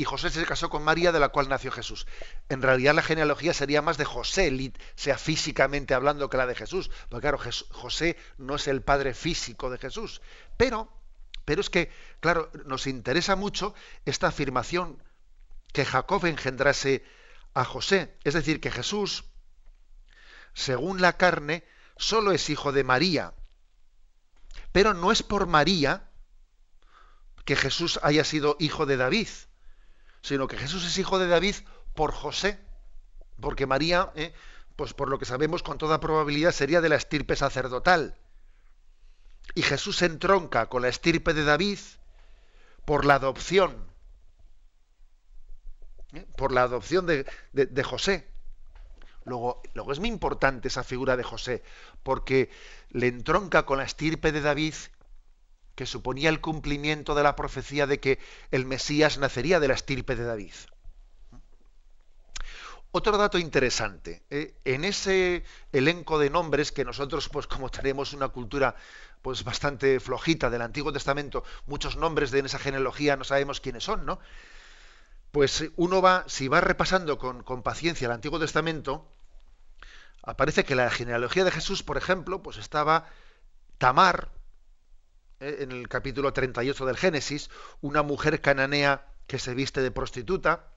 Y 0.00 0.04
José 0.04 0.30
se 0.30 0.46
casó 0.46 0.70
con 0.70 0.82
María, 0.82 1.12
de 1.12 1.20
la 1.20 1.28
cual 1.28 1.50
nació 1.50 1.70
Jesús. 1.70 2.06
En 2.48 2.62
realidad 2.62 2.94
la 2.94 3.02
genealogía 3.02 3.52
sería 3.52 3.82
más 3.82 3.98
de 3.98 4.06
José, 4.06 4.72
sea 4.94 5.18
físicamente 5.18 5.92
hablando, 5.92 6.30
que 6.30 6.38
la 6.38 6.46
de 6.46 6.54
Jesús. 6.54 6.90
Porque 7.10 7.28
claro, 7.28 7.38
José 7.68 8.16
no 8.38 8.54
es 8.54 8.66
el 8.66 8.80
padre 8.80 9.12
físico 9.12 9.68
de 9.68 9.76
Jesús. 9.76 10.22
Pero, 10.56 10.90
pero 11.44 11.60
es 11.60 11.68
que, 11.68 11.92
claro, 12.20 12.50
nos 12.64 12.86
interesa 12.86 13.36
mucho 13.36 13.74
esta 14.06 14.28
afirmación 14.28 15.02
que 15.70 15.84
Jacob 15.84 16.24
engendrase 16.24 17.04
a 17.52 17.66
José. 17.66 18.16
Es 18.24 18.32
decir, 18.32 18.58
que 18.58 18.70
Jesús, 18.70 19.24
según 20.54 21.02
la 21.02 21.18
carne, 21.18 21.62
solo 21.98 22.32
es 22.32 22.48
hijo 22.48 22.72
de 22.72 22.84
María. 22.84 23.34
Pero 24.72 24.94
no 24.94 25.12
es 25.12 25.22
por 25.22 25.46
María 25.46 26.08
que 27.44 27.54
Jesús 27.54 28.00
haya 28.02 28.24
sido 28.24 28.56
hijo 28.60 28.86
de 28.86 28.96
David, 28.96 29.28
sino 30.22 30.46
que 30.46 30.56
Jesús 30.56 30.84
es 30.86 30.98
hijo 30.98 31.18
de 31.18 31.28
David 31.28 31.56
por 31.94 32.12
José, 32.12 32.58
porque 33.40 33.66
María, 33.66 34.12
eh, 34.14 34.32
pues 34.76 34.94
por 34.94 35.08
lo 35.08 35.18
que 35.18 35.24
sabemos 35.24 35.62
con 35.62 35.78
toda 35.78 36.00
probabilidad 36.00 36.52
sería 36.52 36.80
de 36.80 36.88
la 36.88 36.96
estirpe 36.96 37.36
sacerdotal. 37.36 38.16
Y 39.54 39.62
Jesús 39.62 39.96
se 39.96 40.06
entronca 40.06 40.66
con 40.66 40.82
la 40.82 40.88
estirpe 40.88 41.34
de 41.34 41.44
David 41.44 41.78
por 42.84 43.04
la 43.04 43.14
adopción, 43.14 43.86
eh, 46.12 46.26
por 46.36 46.52
la 46.52 46.62
adopción 46.62 47.06
de, 47.06 47.26
de 47.52 47.84
José. 47.84 48.28
Luego, 49.24 49.62
luego, 49.74 49.92
es 49.92 49.98
muy 49.98 50.08
importante 50.08 50.68
esa 50.68 50.82
figura 50.82 51.16
de 51.16 51.22
José, 51.22 51.62
porque 52.02 52.50
le 52.90 53.06
entronca 53.06 53.66
con 53.66 53.78
la 53.78 53.84
estirpe 53.84 54.32
de 54.32 54.40
David 54.40 54.74
que 55.80 55.86
suponía 55.86 56.28
el 56.28 56.42
cumplimiento 56.42 57.14
de 57.14 57.22
la 57.22 57.34
profecía 57.36 57.86
de 57.86 58.00
que 58.00 58.18
el 58.50 58.66
Mesías 58.66 59.16
nacería 59.16 59.60
de 59.60 59.68
la 59.68 59.72
estirpe 59.72 60.14
de 60.14 60.24
David. 60.24 60.52
Otro 62.90 63.16
dato 63.16 63.38
interesante, 63.38 64.22
eh, 64.28 64.52
en 64.66 64.84
ese 64.84 65.42
elenco 65.72 66.18
de 66.18 66.28
nombres 66.28 66.70
que 66.70 66.84
nosotros, 66.84 67.30
pues 67.30 67.46
como 67.46 67.70
tenemos 67.70 68.12
una 68.12 68.28
cultura 68.28 68.74
pues 69.22 69.42
bastante 69.42 70.00
flojita 70.00 70.50
del 70.50 70.60
Antiguo 70.60 70.92
Testamento, 70.92 71.44
muchos 71.64 71.96
nombres 71.96 72.30
de 72.30 72.40
esa 72.40 72.58
genealogía 72.58 73.16
no 73.16 73.24
sabemos 73.24 73.62
quiénes 73.62 73.84
son, 73.84 74.04
¿no? 74.04 74.18
Pues 75.30 75.64
uno 75.76 76.02
va, 76.02 76.24
si 76.26 76.48
va 76.48 76.60
repasando 76.60 77.16
con, 77.16 77.42
con 77.42 77.62
paciencia 77.62 78.04
el 78.04 78.12
Antiguo 78.12 78.38
Testamento, 78.38 79.08
aparece 80.22 80.62
que 80.62 80.74
la 80.74 80.90
genealogía 80.90 81.44
de 81.44 81.52
Jesús, 81.52 81.82
por 81.82 81.96
ejemplo, 81.96 82.42
pues 82.42 82.58
estaba 82.58 83.08
Tamar, 83.78 84.28
en 85.40 85.72
el 85.72 85.88
capítulo 85.88 86.32
38 86.32 86.86
del 86.86 86.96
Génesis, 86.96 87.50
una 87.80 88.02
mujer 88.02 88.40
cananea 88.40 89.06
que 89.26 89.38
se 89.38 89.54
viste 89.54 89.80
de 89.80 89.90
prostituta. 89.90 90.68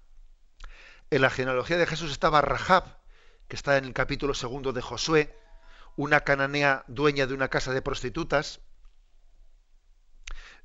En 1.11 1.21
la 1.21 1.29
genealogía 1.29 1.77
de 1.77 1.85
Jesús 1.85 2.11
estaba 2.11 2.41
Rahab, 2.41 2.85
que 3.47 3.55
está 3.55 3.77
en 3.77 3.85
el 3.85 3.93
capítulo 3.93 4.33
segundo 4.33 4.71
de 4.71 4.81
Josué, 4.81 5.37
una 5.97 6.21
cananea 6.21 6.85
dueña 6.87 7.27
de 7.27 7.33
una 7.33 7.49
casa 7.49 7.73
de 7.73 7.81
prostitutas. 7.81 8.61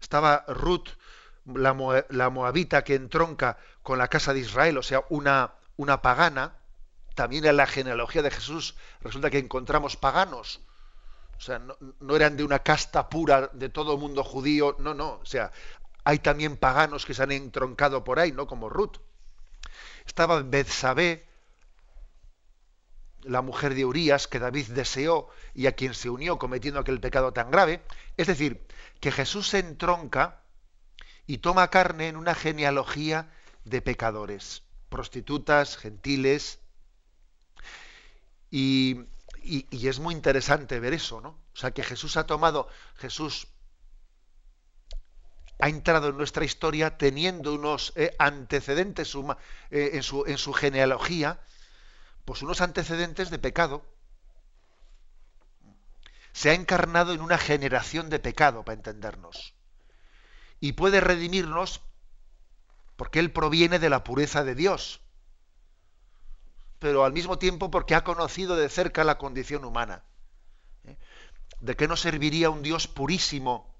Estaba 0.00 0.44
Ruth, 0.46 0.90
la, 1.44 1.74
moabita 2.30 2.84
que 2.84 2.94
entronca 2.94 3.58
con 3.82 3.98
la 3.98 4.08
casa 4.08 4.32
de 4.32 4.40
Israel, 4.40 4.78
o 4.78 4.82
sea, 4.82 5.02
una, 5.08 5.54
una 5.76 6.02
pagana. 6.02 6.54
También 7.16 7.46
en 7.46 7.56
la 7.56 7.66
genealogía 7.66 8.22
de 8.22 8.30
Jesús 8.30 8.76
resulta 9.00 9.28
que 9.28 9.38
encontramos 9.38 9.96
paganos 9.96 10.60
o 11.38 11.40
sea, 11.40 11.60
no, 12.00 12.16
eran 12.16 12.36
de 12.36 12.42
una 12.42 12.58
casta 12.58 13.08
pura 13.08 13.48
de 13.52 13.68
todo 13.68 13.96
mundo 13.96 14.24
judío, 14.24 14.76
no, 14.80 14.92
no. 14.92 15.20
O 15.22 15.24
sea, 15.24 15.52
hay 16.02 16.18
también 16.18 16.56
paganos 16.56 17.06
que 17.06 17.14
se 17.14 17.22
han 17.22 17.30
entroncado 17.30 18.02
por 18.02 18.18
ahí, 18.18 18.32
¿no? 18.32 18.46
Como 18.46 18.68
Ruth. 18.68 18.96
Estaba 20.04 20.42
Betsabé, 20.42 21.26
la 23.22 23.42
mujer 23.42 23.74
de 23.74 23.84
Urías 23.84 24.26
que 24.26 24.40
David 24.40 24.68
deseó 24.68 25.28
y 25.54 25.66
a 25.66 25.72
quien 25.72 25.94
se 25.94 26.10
unió 26.10 26.38
cometiendo 26.38 26.80
aquel 26.80 27.00
pecado 27.00 27.32
tan 27.32 27.50
grave. 27.50 27.82
Es 28.16 28.26
decir, 28.26 28.66
que 29.00 29.12
Jesús 29.12 29.48
se 29.48 29.60
entronca 29.60 30.42
y 31.26 31.38
toma 31.38 31.70
carne 31.70 32.08
en 32.08 32.16
una 32.16 32.34
genealogía 32.34 33.30
de 33.64 33.80
pecadores, 33.80 34.64
prostitutas, 34.88 35.76
gentiles. 35.76 36.58
Y 38.50 39.02
y, 39.48 39.88
es 39.88 39.98
muy 39.98 40.14
interesante 40.14 40.78
ver 40.78 40.92
eso, 40.92 41.20
¿no? 41.20 41.30
O 41.30 41.56
sea, 41.56 41.70
que 41.70 41.82
Jesús 41.82 42.16
ha 42.16 42.26
tomado, 42.26 42.68
Jesús 42.96 43.48
ha 45.58 45.68
entrado 45.68 46.08
en 46.08 46.16
nuestra 46.16 46.44
historia 46.44 46.98
teniendo 46.98 47.54
unos 47.54 47.92
eh, 47.96 48.14
antecedentes 48.18 49.14
eh, 49.70 49.90
en, 49.94 50.02
su, 50.02 50.24
en 50.26 50.38
su 50.38 50.52
genealogía, 50.52 51.40
pues 52.24 52.42
unos 52.42 52.60
antecedentes 52.60 53.30
de 53.30 53.38
pecado. 53.38 53.84
Se 56.32 56.50
ha 56.50 56.54
encarnado 56.54 57.14
en 57.14 57.22
una 57.22 57.38
generación 57.38 58.10
de 58.10 58.20
pecado, 58.20 58.64
para 58.64 58.76
entendernos. 58.76 59.54
Y 60.60 60.72
puede 60.72 61.00
redimirnos 61.00 61.80
porque 62.96 63.18
Él 63.18 63.32
proviene 63.32 63.78
de 63.78 63.90
la 63.90 64.04
pureza 64.04 64.44
de 64.44 64.54
Dios 64.54 65.00
pero 66.78 67.04
al 67.04 67.12
mismo 67.12 67.38
tiempo 67.38 67.70
porque 67.70 67.94
ha 67.94 68.04
conocido 68.04 68.56
de 68.56 68.68
cerca 68.68 69.04
la 69.04 69.18
condición 69.18 69.64
humana. 69.64 70.02
¿Eh? 70.84 70.96
¿De 71.60 71.76
qué 71.76 71.88
nos 71.88 72.00
serviría 72.00 72.50
un 72.50 72.62
Dios 72.62 72.86
purísimo 72.86 73.74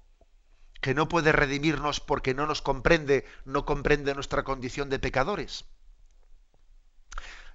que 0.81 0.93
no 0.93 1.07
puede 1.07 1.31
redimirnos 1.31 1.99
porque 1.99 2.33
no 2.33 2.45
nos 2.45 2.61
comprende, 2.61 3.25
no 3.45 3.65
comprende 3.65 4.13
nuestra 4.13 4.43
condición 4.43 4.89
de 4.89 4.99
pecadores? 4.99 5.65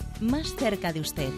más 0.21 0.55
cerca 0.55 0.93
de 0.93 0.99
usted. 0.99 1.29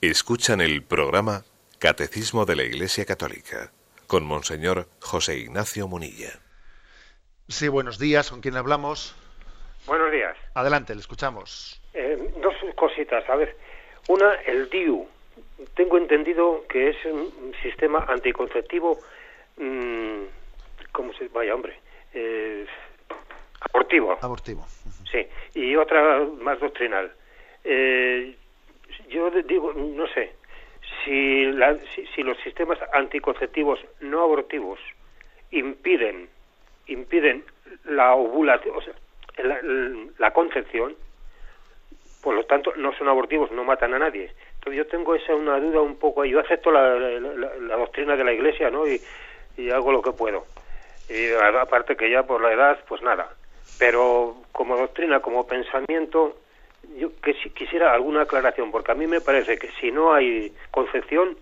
Escuchan 0.00 0.60
el 0.60 0.82
programa 0.82 1.42
Catecismo 1.78 2.44
de 2.44 2.56
la 2.56 2.62
Iglesia 2.62 3.04
Católica 3.04 3.72
con 4.06 4.24
Monseñor 4.24 4.86
José 5.00 5.38
Ignacio 5.38 5.88
Munilla. 5.88 6.30
Sí, 7.48 7.68
buenos 7.68 7.98
días, 7.98 8.30
¿con 8.30 8.40
quién 8.40 8.56
hablamos? 8.56 9.14
Buenos 9.86 10.12
días. 10.12 10.36
Adelante, 10.54 10.94
le 10.94 11.00
escuchamos. 11.00 11.80
Eh, 11.94 12.32
dos 12.40 12.54
cositas, 12.76 13.28
a 13.28 13.36
ver. 13.36 13.56
Una, 14.08 14.34
el 14.46 14.70
DIU. 14.70 15.06
Tengo 15.74 15.98
entendido 15.98 16.64
que 16.68 16.90
es 16.90 16.96
un 17.04 17.52
sistema 17.62 18.04
anticonceptivo, 18.08 18.98
mmm, 19.56 20.24
¿cómo 20.92 21.12
se 21.14 21.28
vaya, 21.28 21.54
hombre? 21.54 21.78
Eh, 22.14 22.66
abortivo. 23.72 24.18
Abortivo. 24.20 24.64
Sí, 25.10 25.26
y 25.54 25.76
otra 25.76 26.20
más 26.40 26.60
doctrinal. 26.60 27.12
Eh, 27.64 28.36
yo 29.08 29.30
digo, 29.30 29.72
no 29.72 30.06
sé, 30.08 30.34
si, 31.04 31.50
si, 32.14 32.22
los 32.22 32.38
sistemas 32.38 32.78
anticonceptivos 32.92 33.80
no 34.00 34.22
abortivos 34.22 34.78
impiden, 35.50 36.28
impiden 36.86 37.44
la 37.84 38.14
ovulación, 38.14 38.76
o 38.76 38.80
sea, 38.82 38.94
la, 40.18 40.32
concepción, 40.32 40.94
por 42.22 42.34
lo 42.34 42.44
tanto 42.44 42.74
no 42.76 42.92
son 42.94 43.08
abortivos, 43.08 43.50
no 43.52 43.64
matan 43.64 43.94
a 43.94 43.98
nadie. 43.98 44.32
Entonces 44.54 44.78
yo 44.78 44.86
tengo 44.86 45.14
esa 45.14 45.34
una 45.34 45.58
duda 45.58 45.80
un 45.80 45.96
poco, 45.96 46.24
yo 46.24 46.40
acepto 46.40 46.70
la, 46.70 46.94
la 46.94 47.76
doctrina 47.76 48.16
de 48.16 48.24
la 48.24 48.32
Iglesia, 48.32 48.70
¿no? 48.70 48.86
Y, 48.86 49.00
y 49.56 49.70
hago 49.70 49.92
lo 49.92 50.02
que 50.02 50.12
puedo. 50.12 50.44
Y 51.08 51.32
aparte 51.32 51.96
que 51.96 52.10
ya 52.10 52.22
por 52.22 52.40
la 52.40 52.52
edad, 52.52 52.78
pues 52.88 53.02
nada. 53.02 53.28
Pero 53.78 54.36
como 54.52 54.76
doctrina, 54.76 55.20
como 55.20 55.46
pensamiento, 55.46 56.36
yo 56.96 57.10
que 57.22 57.34
si 57.34 57.50
quisiera 57.50 57.92
alguna 57.92 58.22
aclaración, 58.22 58.70
porque 58.70 58.92
a 58.92 58.94
mí 58.94 59.06
me 59.06 59.20
parece 59.20 59.58
que 59.58 59.70
si 59.80 59.90
no 59.90 60.12
hay 60.12 60.52
concepción, 60.70 61.36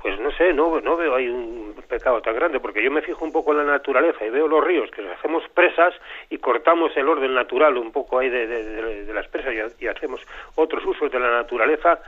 pues 0.00 0.18
no 0.20 0.30
sé, 0.32 0.52
no, 0.52 0.80
no 0.80 0.96
veo 0.96 1.14
ahí 1.14 1.28
un 1.28 1.74
pecado 1.88 2.20
tan 2.22 2.34
grande, 2.34 2.60
porque 2.60 2.82
yo 2.82 2.90
me 2.90 3.02
fijo 3.02 3.24
un 3.24 3.32
poco 3.32 3.52
en 3.52 3.58
la 3.58 3.64
naturaleza 3.64 4.24
y 4.24 4.30
veo 4.30 4.48
los 4.48 4.64
ríos 4.64 4.90
que 4.90 5.06
hacemos 5.12 5.42
presas 5.52 5.94
y 6.30 6.38
cortamos 6.38 6.96
el 6.96 7.08
orden 7.08 7.34
natural 7.34 7.76
un 7.76 7.92
poco 7.92 8.18
ahí 8.18 8.28
de, 8.28 8.46
de, 8.46 9.14
las 9.14 9.28
presas 9.28 9.54
y, 9.78 9.86
hacemos 9.86 10.20
otros 10.54 10.84
usos 10.84 11.10
de 11.10 11.20
la 11.20 11.30
naturaleza, 11.30 12.00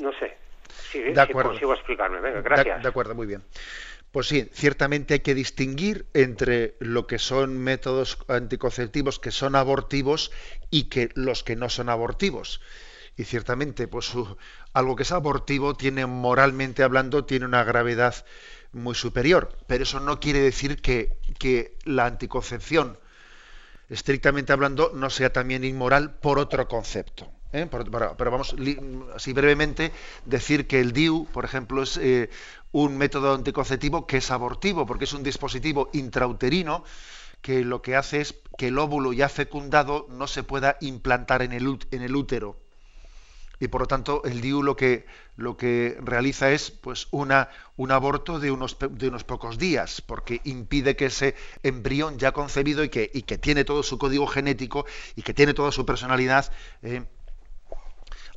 no 0.00 0.12
sé. 0.12 0.36
Si, 0.68 1.00
de 1.00 1.20
acuerdo. 1.20 1.50
consigo 1.50 1.74
explicarme, 1.74 2.20
venga, 2.20 2.40
gracias. 2.40 2.82
de 2.82 2.88
acuerdo, 2.88 3.14
muy 3.14 3.26
bien. 3.26 3.42
Pues 4.18 4.26
sí, 4.26 4.50
ciertamente 4.52 5.14
hay 5.14 5.20
que 5.20 5.32
distinguir 5.32 6.08
entre 6.12 6.74
lo 6.80 7.06
que 7.06 7.20
son 7.20 7.56
métodos 7.56 8.18
anticonceptivos 8.26 9.20
que 9.20 9.30
son 9.30 9.54
abortivos 9.54 10.32
y 10.70 10.88
que 10.88 11.10
los 11.14 11.44
que 11.44 11.54
no 11.54 11.68
son 11.68 11.88
abortivos. 11.88 12.60
Y 13.16 13.22
ciertamente, 13.22 13.86
pues 13.86 14.10
algo 14.72 14.96
que 14.96 15.04
es 15.04 15.12
abortivo 15.12 15.76
tiene 15.76 16.04
moralmente 16.06 16.82
hablando 16.82 17.26
tiene 17.26 17.46
una 17.46 17.62
gravedad 17.62 18.26
muy 18.72 18.96
superior, 18.96 19.56
pero 19.68 19.84
eso 19.84 20.00
no 20.00 20.18
quiere 20.18 20.40
decir 20.40 20.82
que, 20.82 21.16
que 21.38 21.78
la 21.84 22.06
anticoncepción, 22.06 22.98
estrictamente 23.88 24.52
hablando, 24.52 24.90
no 24.96 25.10
sea 25.10 25.32
también 25.32 25.62
inmoral 25.62 26.18
por 26.18 26.40
otro 26.40 26.66
concepto. 26.66 27.37
¿Eh? 27.52 27.68
Pero, 27.70 28.30
vamos, 28.30 28.54
así 29.14 29.32
brevemente, 29.32 29.92
decir 30.24 30.66
que 30.66 30.80
el 30.80 30.92
DIU, 30.92 31.26
por 31.32 31.44
ejemplo, 31.44 31.82
es 31.82 31.96
eh, 31.96 32.30
un 32.72 32.96
método 32.96 33.34
anticonceptivo 33.34 34.06
que 34.06 34.18
es 34.18 34.30
abortivo, 34.30 34.86
porque 34.86 35.04
es 35.04 35.12
un 35.12 35.22
dispositivo 35.22 35.90
intrauterino 35.92 36.84
que 37.40 37.64
lo 37.64 37.82
que 37.82 37.96
hace 37.96 38.20
es 38.20 38.34
que 38.56 38.68
el 38.68 38.78
óvulo 38.78 39.12
ya 39.12 39.28
fecundado 39.28 40.06
no 40.10 40.26
se 40.26 40.42
pueda 40.42 40.76
implantar 40.80 41.42
en 41.42 41.52
el, 41.52 41.78
en 41.90 42.02
el 42.02 42.16
útero. 42.16 42.56
Y 43.60 43.68
por 43.68 43.80
lo 43.80 43.86
tanto, 43.88 44.22
el 44.24 44.40
DIU 44.40 44.62
lo 44.62 44.76
que, 44.76 45.06
lo 45.36 45.56
que 45.56 45.98
realiza 46.00 46.52
es 46.52 46.70
pues, 46.70 47.08
una, 47.10 47.48
un 47.76 47.90
aborto 47.90 48.38
de 48.38 48.52
unos, 48.52 48.76
de 48.78 49.08
unos 49.08 49.24
pocos 49.24 49.58
días, 49.58 50.00
porque 50.00 50.40
impide 50.44 50.94
que 50.94 51.06
ese 51.06 51.34
embrión 51.64 52.18
ya 52.18 52.30
concebido 52.30 52.84
y 52.84 52.88
que, 52.88 53.10
y 53.12 53.22
que 53.22 53.36
tiene 53.36 53.64
todo 53.64 53.82
su 53.82 53.98
código 53.98 54.28
genético 54.28 54.86
y 55.16 55.22
que 55.22 55.34
tiene 55.34 55.54
toda 55.54 55.72
su 55.72 55.84
personalidad, 55.84 56.52
eh, 56.82 57.04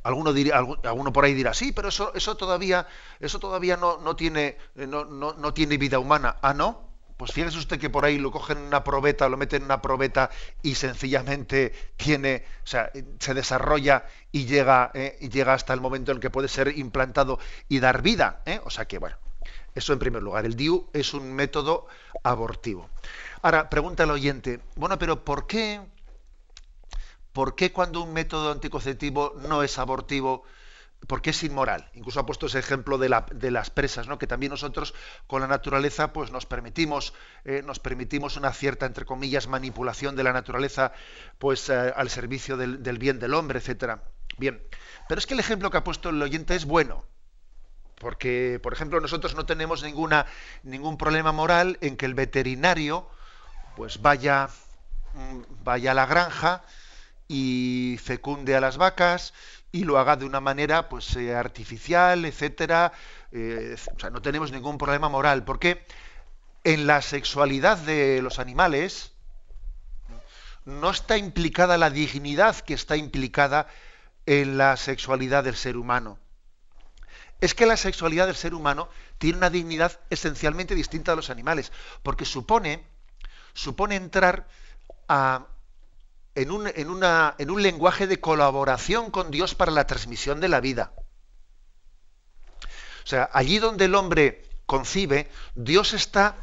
Alguno, 0.02 0.32
diría, 0.32 0.56
alguno 0.56 1.12
por 1.12 1.24
ahí 1.24 1.34
dirá, 1.34 1.54
sí, 1.54 1.72
pero 1.72 1.88
eso, 1.88 2.12
eso 2.14 2.36
todavía, 2.36 2.86
eso 3.20 3.38
todavía 3.38 3.76
no, 3.76 3.98
no, 3.98 4.16
tiene, 4.16 4.56
no, 4.74 5.04
no, 5.04 5.34
no 5.34 5.54
tiene 5.54 5.78
vida 5.78 5.98
humana. 5.98 6.36
Ah, 6.42 6.54
no, 6.54 6.92
pues 7.22 7.32
fíjese 7.32 7.58
usted 7.58 7.78
que 7.78 7.88
por 7.88 8.04
ahí 8.04 8.18
lo 8.18 8.32
cogen 8.32 8.58
en 8.58 8.64
una 8.64 8.82
probeta, 8.82 9.28
lo 9.28 9.36
meten 9.36 9.62
en 9.62 9.66
una 9.66 9.80
probeta 9.80 10.30
y 10.60 10.74
sencillamente 10.74 11.72
tiene, 11.96 12.44
o 12.64 12.66
sea, 12.66 12.90
se 13.20 13.34
desarrolla 13.34 14.06
y 14.32 14.46
llega, 14.46 14.90
eh, 14.92 15.18
y 15.20 15.28
llega 15.28 15.54
hasta 15.54 15.72
el 15.72 15.80
momento 15.80 16.10
en 16.10 16.16
el 16.16 16.20
que 16.20 16.30
puede 16.30 16.48
ser 16.48 16.76
implantado 16.76 17.38
y 17.68 17.78
dar 17.78 18.02
vida. 18.02 18.42
¿eh? 18.44 18.60
O 18.64 18.70
sea 18.70 18.86
que, 18.86 18.98
bueno, 18.98 19.16
eso 19.74 19.92
en 19.92 20.00
primer 20.00 20.20
lugar. 20.20 20.44
El 20.44 20.56
DIU 20.56 20.88
es 20.92 21.14
un 21.14 21.32
método 21.32 21.86
abortivo. 22.24 22.90
Ahora, 23.42 23.70
pregunta 23.70 24.02
el 24.02 24.10
oyente, 24.10 24.58
bueno, 24.74 24.98
pero 24.98 25.24
¿por 25.24 25.46
qué, 25.46 25.80
¿por 27.32 27.54
qué 27.54 27.72
cuando 27.72 28.02
un 28.02 28.12
método 28.12 28.52
anticonceptivo 28.52 29.34
no 29.48 29.62
es 29.62 29.78
abortivo? 29.78 30.44
porque 31.06 31.30
es 31.30 31.42
inmoral. 31.42 31.90
Incluso 31.94 32.20
ha 32.20 32.26
puesto 32.26 32.46
ese 32.46 32.58
ejemplo 32.58 32.98
de, 32.98 33.08
las 33.08 33.70
presas, 33.70 34.06
¿no? 34.06 34.18
que 34.18 34.26
también 34.26 34.50
nosotros 34.50 34.94
con 35.26 35.40
la 35.40 35.48
naturaleza 35.48 36.12
pues 36.12 36.30
nos 36.30 36.46
permitimos, 36.46 37.12
eh, 37.44 37.62
nos 37.64 37.78
permitimos 37.78 38.36
una 38.36 38.52
cierta, 38.52 38.86
entre 38.86 39.04
comillas, 39.04 39.48
manipulación 39.48 40.16
de 40.16 40.22
la 40.22 40.32
naturaleza 40.32 40.92
pues 41.38 41.68
eh, 41.68 41.92
al 41.94 42.10
servicio 42.10 42.56
del, 42.56 42.98
bien 42.98 43.18
del 43.18 43.34
hombre, 43.34 43.58
etcétera. 43.58 44.02
Bien, 44.38 44.62
pero 45.08 45.18
es 45.18 45.26
que 45.26 45.34
el 45.34 45.40
ejemplo 45.40 45.70
que 45.70 45.78
ha 45.78 45.84
puesto 45.84 46.10
el 46.10 46.22
oyente 46.22 46.54
es 46.54 46.64
bueno. 46.64 47.04
Porque, 47.98 48.58
por 48.60 48.72
ejemplo, 48.72 49.00
nosotros 49.00 49.36
no 49.36 49.46
tenemos 49.46 49.84
ninguna, 49.84 50.26
ningún 50.64 50.98
problema 50.98 51.30
moral 51.30 51.78
en 51.80 51.96
que 51.96 52.06
el 52.06 52.14
veterinario 52.14 53.08
pues 53.76 54.02
vaya, 54.02 54.48
mm, 55.14 55.64
vaya 55.64 55.92
a 55.92 55.94
la 55.94 56.06
granja 56.06 56.64
y 57.32 57.96
fecunde 57.96 58.54
a 58.54 58.60
las 58.60 58.76
vacas 58.76 59.32
y 59.72 59.84
lo 59.84 59.98
haga 59.98 60.16
de 60.16 60.26
una 60.26 60.40
manera 60.40 60.90
pues 60.90 61.16
eh, 61.16 61.34
artificial, 61.34 62.26
etcétera. 62.26 62.92
Eh, 63.32 63.74
o 63.96 63.98
sea, 63.98 64.10
no 64.10 64.20
tenemos 64.20 64.52
ningún 64.52 64.76
problema 64.76 65.08
moral, 65.08 65.42
porque 65.42 65.82
en 66.62 66.86
la 66.86 67.00
sexualidad 67.00 67.78
de 67.78 68.20
los 68.20 68.38
animales 68.38 69.12
no 70.66 70.90
está 70.90 71.16
implicada 71.16 71.78
la 71.78 71.88
dignidad 71.88 72.54
que 72.56 72.74
está 72.74 72.96
implicada 72.96 73.66
en 74.26 74.58
la 74.58 74.76
sexualidad 74.76 75.42
del 75.42 75.56
ser 75.56 75.78
humano. 75.78 76.18
Es 77.40 77.54
que 77.54 77.64
la 77.64 77.78
sexualidad 77.78 78.26
del 78.26 78.36
ser 78.36 78.52
humano 78.52 78.90
tiene 79.16 79.38
una 79.38 79.48
dignidad 79.48 79.98
esencialmente 80.10 80.74
distinta 80.74 81.12
a 81.12 81.16
los 81.16 81.30
animales, 81.30 81.72
porque 82.02 82.26
supone, 82.26 82.84
supone 83.54 83.96
entrar 83.96 84.46
a, 85.08 85.46
en 86.34 86.50
un, 86.50 87.62
lenguaje 87.62 88.06
de 88.06 88.20
colaboración 88.20 89.10
con 89.10 89.30
Dios 89.30 89.54
para 89.54 89.72
la 89.72 89.86
transmisión 89.86 90.40
de 90.40 90.48
la 90.48 90.60
vida. 90.60 90.92
O 93.04 93.06
sea, 93.06 93.28
allí 93.32 93.58
donde 93.58 93.86
el 93.86 93.94
hombre 93.94 94.48
concibe, 94.66 95.30
Dios 95.54 95.92
está 95.92 96.36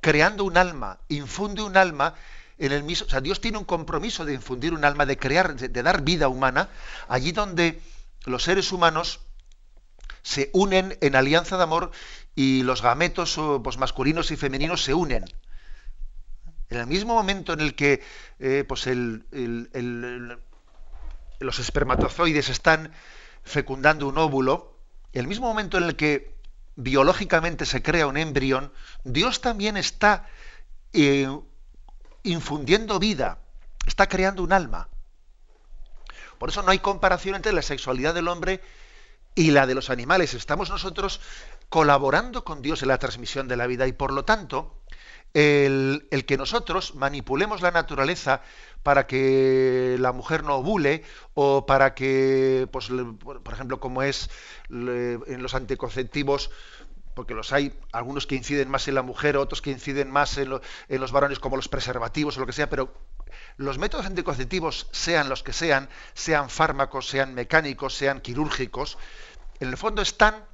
creando 0.00 0.44
un 0.44 0.56
alma, 0.56 0.98
infunde 1.08 1.62
un 1.62 1.76
alma 1.76 2.14
en 2.58 2.72
el 2.72 2.82
mismo. 2.82 3.06
O 3.06 3.10
sea, 3.10 3.20
Dios 3.20 3.40
tiene 3.40 3.58
un 3.58 3.64
compromiso 3.64 4.24
de 4.24 4.34
infundir 4.34 4.74
un 4.74 4.84
alma, 4.84 5.06
de 5.06 5.16
crear, 5.16 5.54
de, 5.54 5.82
dar 5.82 6.02
vida 6.02 6.28
humana, 6.28 6.68
allí 7.08 7.32
donde 7.32 7.80
los 8.26 8.42
seres 8.42 8.72
humanos 8.72 9.20
se 10.22 10.50
unen 10.52 10.98
en 11.00 11.16
alianza 11.16 11.56
de 11.56 11.62
amor 11.62 11.90
y 12.34 12.62
los 12.62 12.82
gametos 12.82 13.40
pues, 13.62 13.78
masculinos 13.78 14.30
y 14.30 14.36
femeninos 14.36 14.84
se 14.84 14.94
unen. 14.94 15.24
En 16.72 16.80
el 16.80 16.86
mismo 16.86 17.12
momento 17.12 17.52
en 17.52 17.60
el 17.60 17.74
que 17.74 18.02
eh, 18.38 18.64
pues 18.66 18.88
los 21.38 21.58
espermatozoides 21.58 22.48
están 22.48 22.94
fecundando 23.44 24.08
un 24.08 24.16
óvulo, 24.16 24.78
el 25.12 25.26
mismo 25.26 25.46
momento 25.48 25.76
en 25.76 25.84
el 25.84 25.96
que 25.96 26.34
biológicamente 26.76 27.66
se 27.66 27.82
crea 27.82 28.06
un 28.06 28.16
embrión, 28.16 28.72
Dios 29.04 29.42
también 29.42 29.76
está 29.76 30.26
eh, 30.94 31.28
infundiendo 32.22 32.98
vida, 32.98 33.40
está 33.84 34.08
creando 34.08 34.42
un 34.42 34.54
alma. 34.54 34.88
Por 36.38 36.48
eso 36.48 36.62
no 36.62 36.70
hay 36.70 36.78
comparación 36.78 37.34
entre 37.34 37.52
la 37.52 37.60
sexualidad 37.60 38.14
del 38.14 38.28
hombre 38.28 38.62
y 39.34 39.50
la 39.50 39.66
de 39.66 39.74
los 39.74 39.90
animales. 39.90 40.32
Estamos 40.32 40.70
nosotros 40.70 41.20
colaborando 41.68 42.44
con 42.44 42.62
Dios 42.62 42.80
en 42.80 42.88
la 42.88 42.98
transmisión 42.98 43.46
de 43.46 43.56
la 43.56 43.66
vida 43.66 43.86
y 43.86 43.92
por 43.92 44.10
lo 44.10 44.24
tanto 44.24 44.78
el, 45.34 46.24
que 46.26 46.36
nosotros 46.36 46.94
manipulemos 46.94 47.62
la 47.62 47.70
naturaleza 47.70 48.42
para 48.82 49.06
que 49.06 49.96
la 49.98 50.12
mujer 50.12 50.44
no 50.44 50.56
ovule 50.56 51.04
o 51.34 51.66
para 51.66 51.94
que, 51.94 52.68
pues, 52.72 52.90
por 53.22 53.52
ejemplo, 53.52 53.80
como 53.80 54.02
es 54.02 54.30
en 54.68 55.42
los 55.42 55.54
anticonceptivos, 55.54 56.50
porque 57.14 57.34
los 57.34 57.52
hay, 57.52 57.78
algunos 57.92 58.26
que 58.26 58.34
inciden 58.34 58.70
más 58.70 58.88
en 58.88 58.94
la 58.94 59.02
mujer, 59.02 59.36
otros 59.36 59.62
que 59.62 59.70
inciden 59.70 60.10
más 60.10 60.36
en, 60.38 60.60
en, 60.88 61.00
los 61.00 61.12
varones, 61.12 61.38
como 61.38 61.56
los 61.56 61.68
preservativos 61.68 62.36
o 62.36 62.40
lo 62.40 62.46
que 62.46 62.52
sea, 62.52 62.70
pero 62.70 62.92
los 63.56 63.78
métodos 63.78 64.06
anticonceptivos, 64.06 64.88
sean 64.92 65.28
los 65.28 65.42
que 65.42 65.52
sean, 65.52 65.88
sean 66.14 66.50
fármacos, 66.50 67.08
sean 67.08 67.34
mecánicos, 67.34 67.94
sean 67.94 68.20
quirúrgicos, 68.20 68.98
en 69.60 69.68
el 69.68 69.76
fondo 69.76 70.02
están 70.02 70.44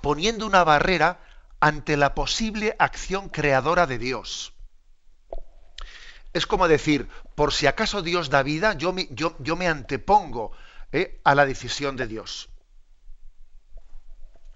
poniendo 0.00 0.46
una 0.46 0.64
barrera 0.64 1.20
ante 1.60 1.96
la 1.96 2.14
posible 2.14 2.76
acción 2.78 3.28
creadora 3.28 3.86
de 3.86 3.98
Dios. 3.98 4.52
Es 6.32 6.46
como 6.46 6.68
decir, 6.68 7.08
por 7.34 7.52
si 7.52 7.66
acaso 7.66 8.02
Dios 8.02 8.28
da 8.28 8.42
vida, 8.42 8.74
yo 8.74 8.92
me, 8.92 9.68
antepongo 9.68 10.52
eh, 10.92 11.20
a 11.24 11.34
la 11.34 11.46
decisión 11.46 11.96
de 11.96 12.06
Dios. 12.06 12.50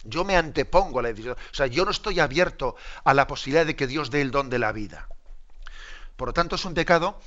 Yo 0.04 0.24
me 0.24 0.36
antepongo 0.36 0.98
a 0.98 1.02
la 1.02 1.08
decisión. 1.08 1.36
O 1.38 1.54
sea, 1.54 1.66
yo 1.66 1.84
no 1.84 1.90
estoy 1.90 2.20
abierto 2.20 2.76
a 3.04 3.14
la 3.14 3.26
posibilidad 3.26 3.64
de 3.64 3.76
que 3.76 3.86
Dios 3.86 4.10
dé 4.10 4.20
el 4.20 4.30
don 4.30 4.50
de 4.50 4.58
la 4.58 4.72
vida. 4.72 5.08
Por 6.16 6.28
lo 6.28 6.32
tanto, 6.34 6.56
es 6.56 6.64
un 6.66 6.74
pecado 6.74 7.18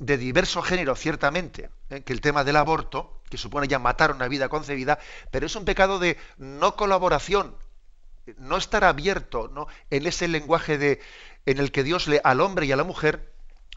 de 0.00 0.16
diverso 0.16 0.62
género, 0.62 0.96
ciertamente, 0.96 1.70
eh, 1.90 2.02
que 2.02 2.12
el 2.12 2.20
tema 2.20 2.42
del 2.42 2.56
aborto, 2.56 3.20
que 3.28 3.38
supone 3.38 3.68
ya 3.68 3.78
matar 3.78 4.10
una 4.10 4.26
vida 4.26 4.48
concebida, 4.48 4.98
pero 5.30 5.46
es 5.46 5.54
un 5.54 5.64
pecado 5.64 6.00
de 6.00 6.16
no 6.38 6.74
colaboración 6.74 7.54
no 8.38 8.56
estar 8.56 8.84
abierto 8.84 9.50
¿no? 9.52 9.66
en 9.90 10.06
ese 10.06 10.28
lenguaje 10.28 10.78
de, 10.78 11.00
en 11.46 11.58
el 11.58 11.72
que 11.72 11.82
Dios 11.82 12.08
le, 12.08 12.20
al 12.24 12.40
hombre 12.40 12.66
y 12.66 12.72
a 12.72 12.76
la 12.76 12.84
mujer 12.84 13.20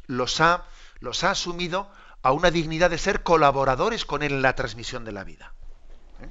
los 0.08 0.42
ha, 0.42 0.66
los 1.00 1.24
ha 1.24 1.32
asumido 1.32 1.90
a 2.22 2.32
una 2.32 2.52
dignidad 2.52 2.90
de 2.90 2.98
ser 2.98 3.24
colaboradores 3.24 4.06
con 4.06 4.24
él 4.24 4.34
en 4.34 4.42
la 4.42 4.56
transmisión 4.56 5.06
de 5.06 5.12
la 5.12 5.24
vida. 5.24 5.54
¿Eh? 6.22 6.28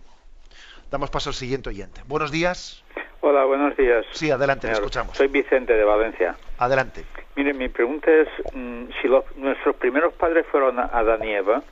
Damos 0.90 1.10
paso 1.10 1.30
al 1.30 1.34
siguiente 1.34 1.68
oyente. 1.68 2.02
Buenos 2.06 2.30
días. 2.30 2.82
Hola, 3.20 3.44
buenos 3.44 3.76
días. 3.76 4.04
Sí, 4.12 4.30
adelante, 4.30 4.66
le 4.66 4.72
escuchamos. 4.72 5.16
Soy 5.16 5.28
Vicente 5.28 5.74
de 5.74 5.84
Valencia. 5.84 6.36
Adelante. 6.58 7.04
Mire, 7.36 7.54
mi 7.54 7.68
pregunta 7.68 8.10
es, 8.10 8.28
mm, 8.52 8.86
si 9.00 9.08
los, 9.08 9.24
nuestros 9.36 9.76
primeros 9.76 10.12
padres 10.14 10.44
fueron 10.50 10.78
Adán 10.78 11.22
y 11.24 11.32
Eva, 11.32 11.62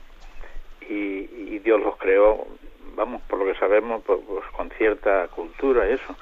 y 0.87 1.59
Dios 1.59 1.79
los 1.79 1.95
creó 1.95 2.47
vamos, 2.95 3.21
por 3.23 3.39
lo 3.39 3.45
que 3.45 3.59
sabemos, 3.59 4.03
pues, 4.05 4.19
pues, 4.27 4.45
con 4.55 4.69
cierta 4.71 5.27
cultura 5.27 5.89
y 5.89 5.93
eso. 5.93 6.15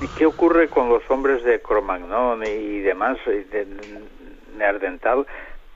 ¿Y 0.00 0.08
qué 0.16 0.26
ocurre 0.26 0.68
con 0.68 0.88
los 0.88 1.08
hombres 1.10 1.44
de 1.44 1.60
Cromagnon 1.60 2.44
y 2.46 2.80
demás, 2.80 3.18
de 3.26 3.66
Neardental? 4.56 5.26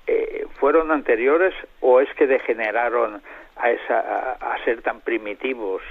Eh, 0.07 0.47
¿Fueron 0.59 0.91
anteriores 0.91 1.55
o 1.81 2.01
es 2.01 2.09
que 2.15 2.27
degeneraron 2.27 3.23
a, 3.57 3.71
esa, 3.71 4.33
a, 4.33 4.65
ser 4.65 4.83
tan 4.83 5.01
primitivos? 5.01 5.83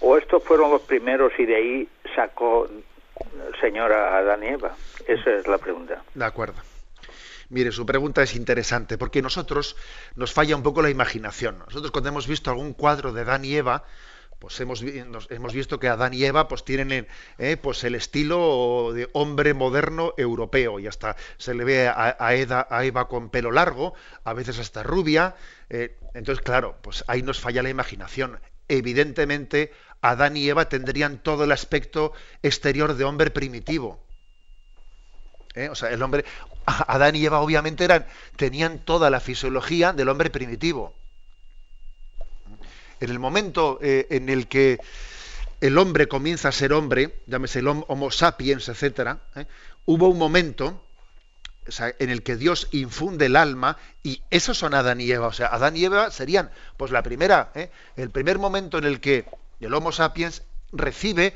¿O 0.00 0.16
estos 0.16 0.42
fueron 0.44 0.70
los 0.70 0.82
primeros 0.82 1.32
y 1.38 1.44
de 1.44 1.56
ahí 1.56 1.88
sacó 2.14 2.66
el 2.66 3.60
Señor 3.60 3.92
a 3.92 4.18
Adán 4.18 4.42
y 4.42 4.48
Eva? 4.48 4.72
Esa 5.06 5.30
es 5.30 5.46
la 5.46 5.58
pregunta. 5.58 6.02
De 6.14 6.24
acuerdo. 6.24 6.56
Mire, 7.48 7.70
su 7.72 7.86
pregunta 7.86 8.22
es 8.22 8.34
interesante 8.34 8.98
porque 8.98 9.22
nosotros 9.22 9.76
nos 10.14 10.32
falla 10.32 10.56
un 10.56 10.62
poco 10.62 10.82
la 10.82 10.90
imaginación. 10.90 11.60
Nosotros 11.60 11.90
cuando 11.92 12.08
hemos 12.08 12.26
visto 12.26 12.50
algún 12.50 12.72
cuadro 12.72 13.12
de 13.12 13.20
Adán 13.22 13.44
y 13.44 13.54
Eva, 13.54 13.84
pues 14.38 14.60
hemos, 14.60 14.82
hemos 14.82 15.54
visto 15.54 15.78
que 15.78 15.88
Adán 15.88 16.12
y 16.12 16.24
Eva 16.24 16.48
pues 16.48 16.64
tienen 16.64 17.06
eh, 17.38 17.56
pues 17.56 17.84
el 17.84 17.94
estilo 17.94 18.92
de 18.92 19.08
hombre 19.12 19.54
moderno 19.54 20.12
europeo 20.16 20.78
y 20.78 20.86
hasta 20.86 21.16
se 21.38 21.54
le 21.54 21.64
ve 21.64 21.88
a, 21.88 22.16
a, 22.18 22.84
Eva 22.84 23.08
con 23.08 23.30
pelo 23.30 23.50
largo, 23.50 23.94
a 24.24 24.32
veces 24.34 24.58
hasta 24.58 24.82
rubia. 24.82 25.36
Eh, 25.70 25.96
entonces, 26.14 26.44
claro, 26.44 26.76
pues 26.82 27.04
ahí 27.08 27.22
nos 27.22 27.40
falla 27.40 27.62
la 27.62 27.70
imaginación. 27.70 28.40
Evidentemente, 28.68 29.72
Adán 30.00 30.36
y 30.36 30.48
Eva 30.48 30.68
tendrían 30.68 31.22
todo 31.22 31.44
el 31.44 31.52
aspecto 31.52 32.12
exterior 32.42 32.94
de 32.94 33.04
hombre 33.04 33.30
primitivo. 33.30 34.05
¿Eh? 35.56 35.68
O 35.68 35.74
sea, 35.74 35.90
el 35.90 36.02
hombre, 36.02 36.24
Adán 36.66 37.16
y 37.16 37.24
Eva 37.24 37.40
obviamente 37.40 37.84
eran, 37.84 38.06
tenían 38.36 38.78
toda 38.78 39.10
la 39.10 39.20
fisiología 39.20 39.92
del 39.92 40.08
hombre 40.08 40.30
primitivo. 40.30 40.94
En 43.00 43.10
el 43.10 43.18
momento 43.18 43.78
eh, 43.82 44.06
en 44.10 44.28
el 44.28 44.46
que 44.46 44.78
el 45.60 45.76
hombre 45.78 46.06
comienza 46.06 46.48
a 46.48 46.52
ser 46.52 46.72
hombre, 46.72 47.16
llámese 47.26 47.58
el 47.58 47.68
Homo 47.68 48.10
sapiens, 48.10 48.68
etcétera, 48.68 49.18
¿eh? 49.34 49.46
hubo 49.86 50.08
un 50.08 50.18
momento 50.18 50.82
en 51.98 52.10
el 52.10 52.22
que 52.22 52.36
Dios 52.36 52.68
infunde 52.70 53.26
el 53.26 53.34
alma 53.34 53.76
y 54.04 54.22
esos 54.30 54.56
son 54.56 54.72
Adán 54.72 55.00
y 55.00 55.10
Eva. 55.10 55.26
O 55.26 55.32
sea, 55.32 55.48
Adán 55.48 55.76
y 55.76 55.84
Eva 55.84 56.12
serían, 56.12 56.50
pues 56.76 56.92
la 56.92 57.02
primera, 57.02 57.50
el 57.96 58.10
primer 58.10 58.38
momento 58.38 58.78
en 58.78 58.84
el 58.84 59.00
que 59.00 59.24
el 59.58 59.74
Homo 59.74 59.90
sapiens 59.90 60.42
recibe 60.70 61.34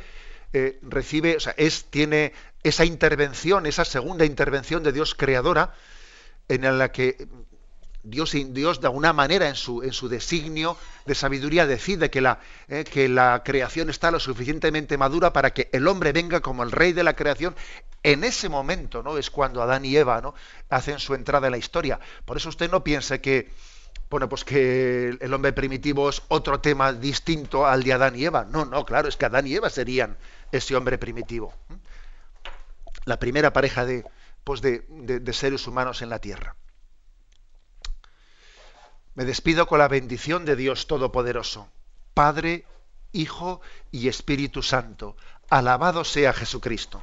eh, 0.53 0.79
recibe, 0.83 1.37
o 1.37 1.41
sea, 1.41 1.55
es, 1.57 1.85
tiene 1.87 2.33
esa 2.63 2.85
intervención, 2.85 3.67
esa 3.67 3.85
segunda 3.85 4.25
intervención 4.25 4.83
de 4.83 4.93
Dios 4.93 5.15
creadora, 5.15 5.75
en 6.49 6.79
la 6.79 6.91
que 6.91 7.29
Dios, 8.03 8.33
Dios 8.33 8.81
de 8.81 8.87
alguna 8.87 9.13
manera 9.13 9.49
en 9.49 9.55
su, 9.55 9.83
en 9.83 9.93
su 9.93 10.09
designio 10.09 10.77
de 11.05 11.15
sabiduría 11.15 11.67
decide 11.67 12.11
que 12.11 12.21
la, 12.21 12.41
eh, 12.69 12.85
que 12.85 13.09
la 13.09 13.43
creación 13.45 13.91
está 13.91 14.11
lo 14.11 14.19
suficientemente 14.19 14.97
madura 14.97 15.33
para 15.33 15.51
que 15.53 15.69
el 15.73 15.87
hombre 15.87 16.13
venga 16.13 16.41
como 16.41 16.63
el 16.63 16.73
rey 16.73 16.93
de 16.93 17.05
la 17.05 17.15
creación. 17.15 17.55
En 18.03 18.25
ese 18.25 18.49
momento 18.49 19.03
¿no? 19.03 19.19
es 19.19 19.31
cuando 19.31 19.63
Adán 19.63 19.85
y 19.85 19.97
Eva 19.97 20.23
¿no? 20.23 20.35
hacen 20.71 20.99
su 20.99 21.15
entrada 21.15 21.49
en 21.49 21.53
la 21.53 21.59
historia. 21.59 22.01
Por 22.25 22.39
eso 22.39 22.49
usted 22.49 22.71
no 22.71 22.83
piense 22.83 23.21
que, 23.21 23.51
bueno, 24.09 24.31
pues 24.31 24.45
que 24.45 25.19
el 25.21 25.35
hombre 25.35 25.53
primitivo 25.53 26.09
es 26.09 26.23
otro 26.29 26.61
tema 26.61 26.95
distinto 26.95 27.67
al 27.67 27.83
de 27.83 27.93
Adán 27.93 28.17
y 28.17 28.25
Eva. 28.25 28.47
No, 28.51 28.65
no, 28.65 28.87
claro, 28.87 29.09
es 29.09 29.19
que 29.19 29.27
Adán 29.27 29.47
y 29.47 29.55
Eva 29.55 29.69
serían 29.69 30.17
ese 30.53 30.77
hombre 30.77 30.99
primitivo. 30.99 31.55
La 33.05 33.19
primera 33.19 33.53
pareja 33.53 33.85
de, 33.85 34.05
pues 34.45 34.61
de 34.61 35.33
seres 35.33 35.67
humanos 35.67 36.03
en 36.03 36.11
la 36.11 36.19
tierra. 36.19 36.57
Me 39.15 39.25
despido 39.25 39.67
con 39.67 39.81
la 39.81 39.89
bendición 39.89 40.45
de 40.45 40.57
Dios 40.57 40.87
Todopoderoso, 40.87 41.69
Padre, 42.15 42.65
Hijo 43.13 43.61
y 43.91 44.09
Espíritu 44.09 44.63
Santo. 44.63 45.17
Alabado 45.51 46.05
sea 46.05 46.33
Jesucristo. 46.33 47.03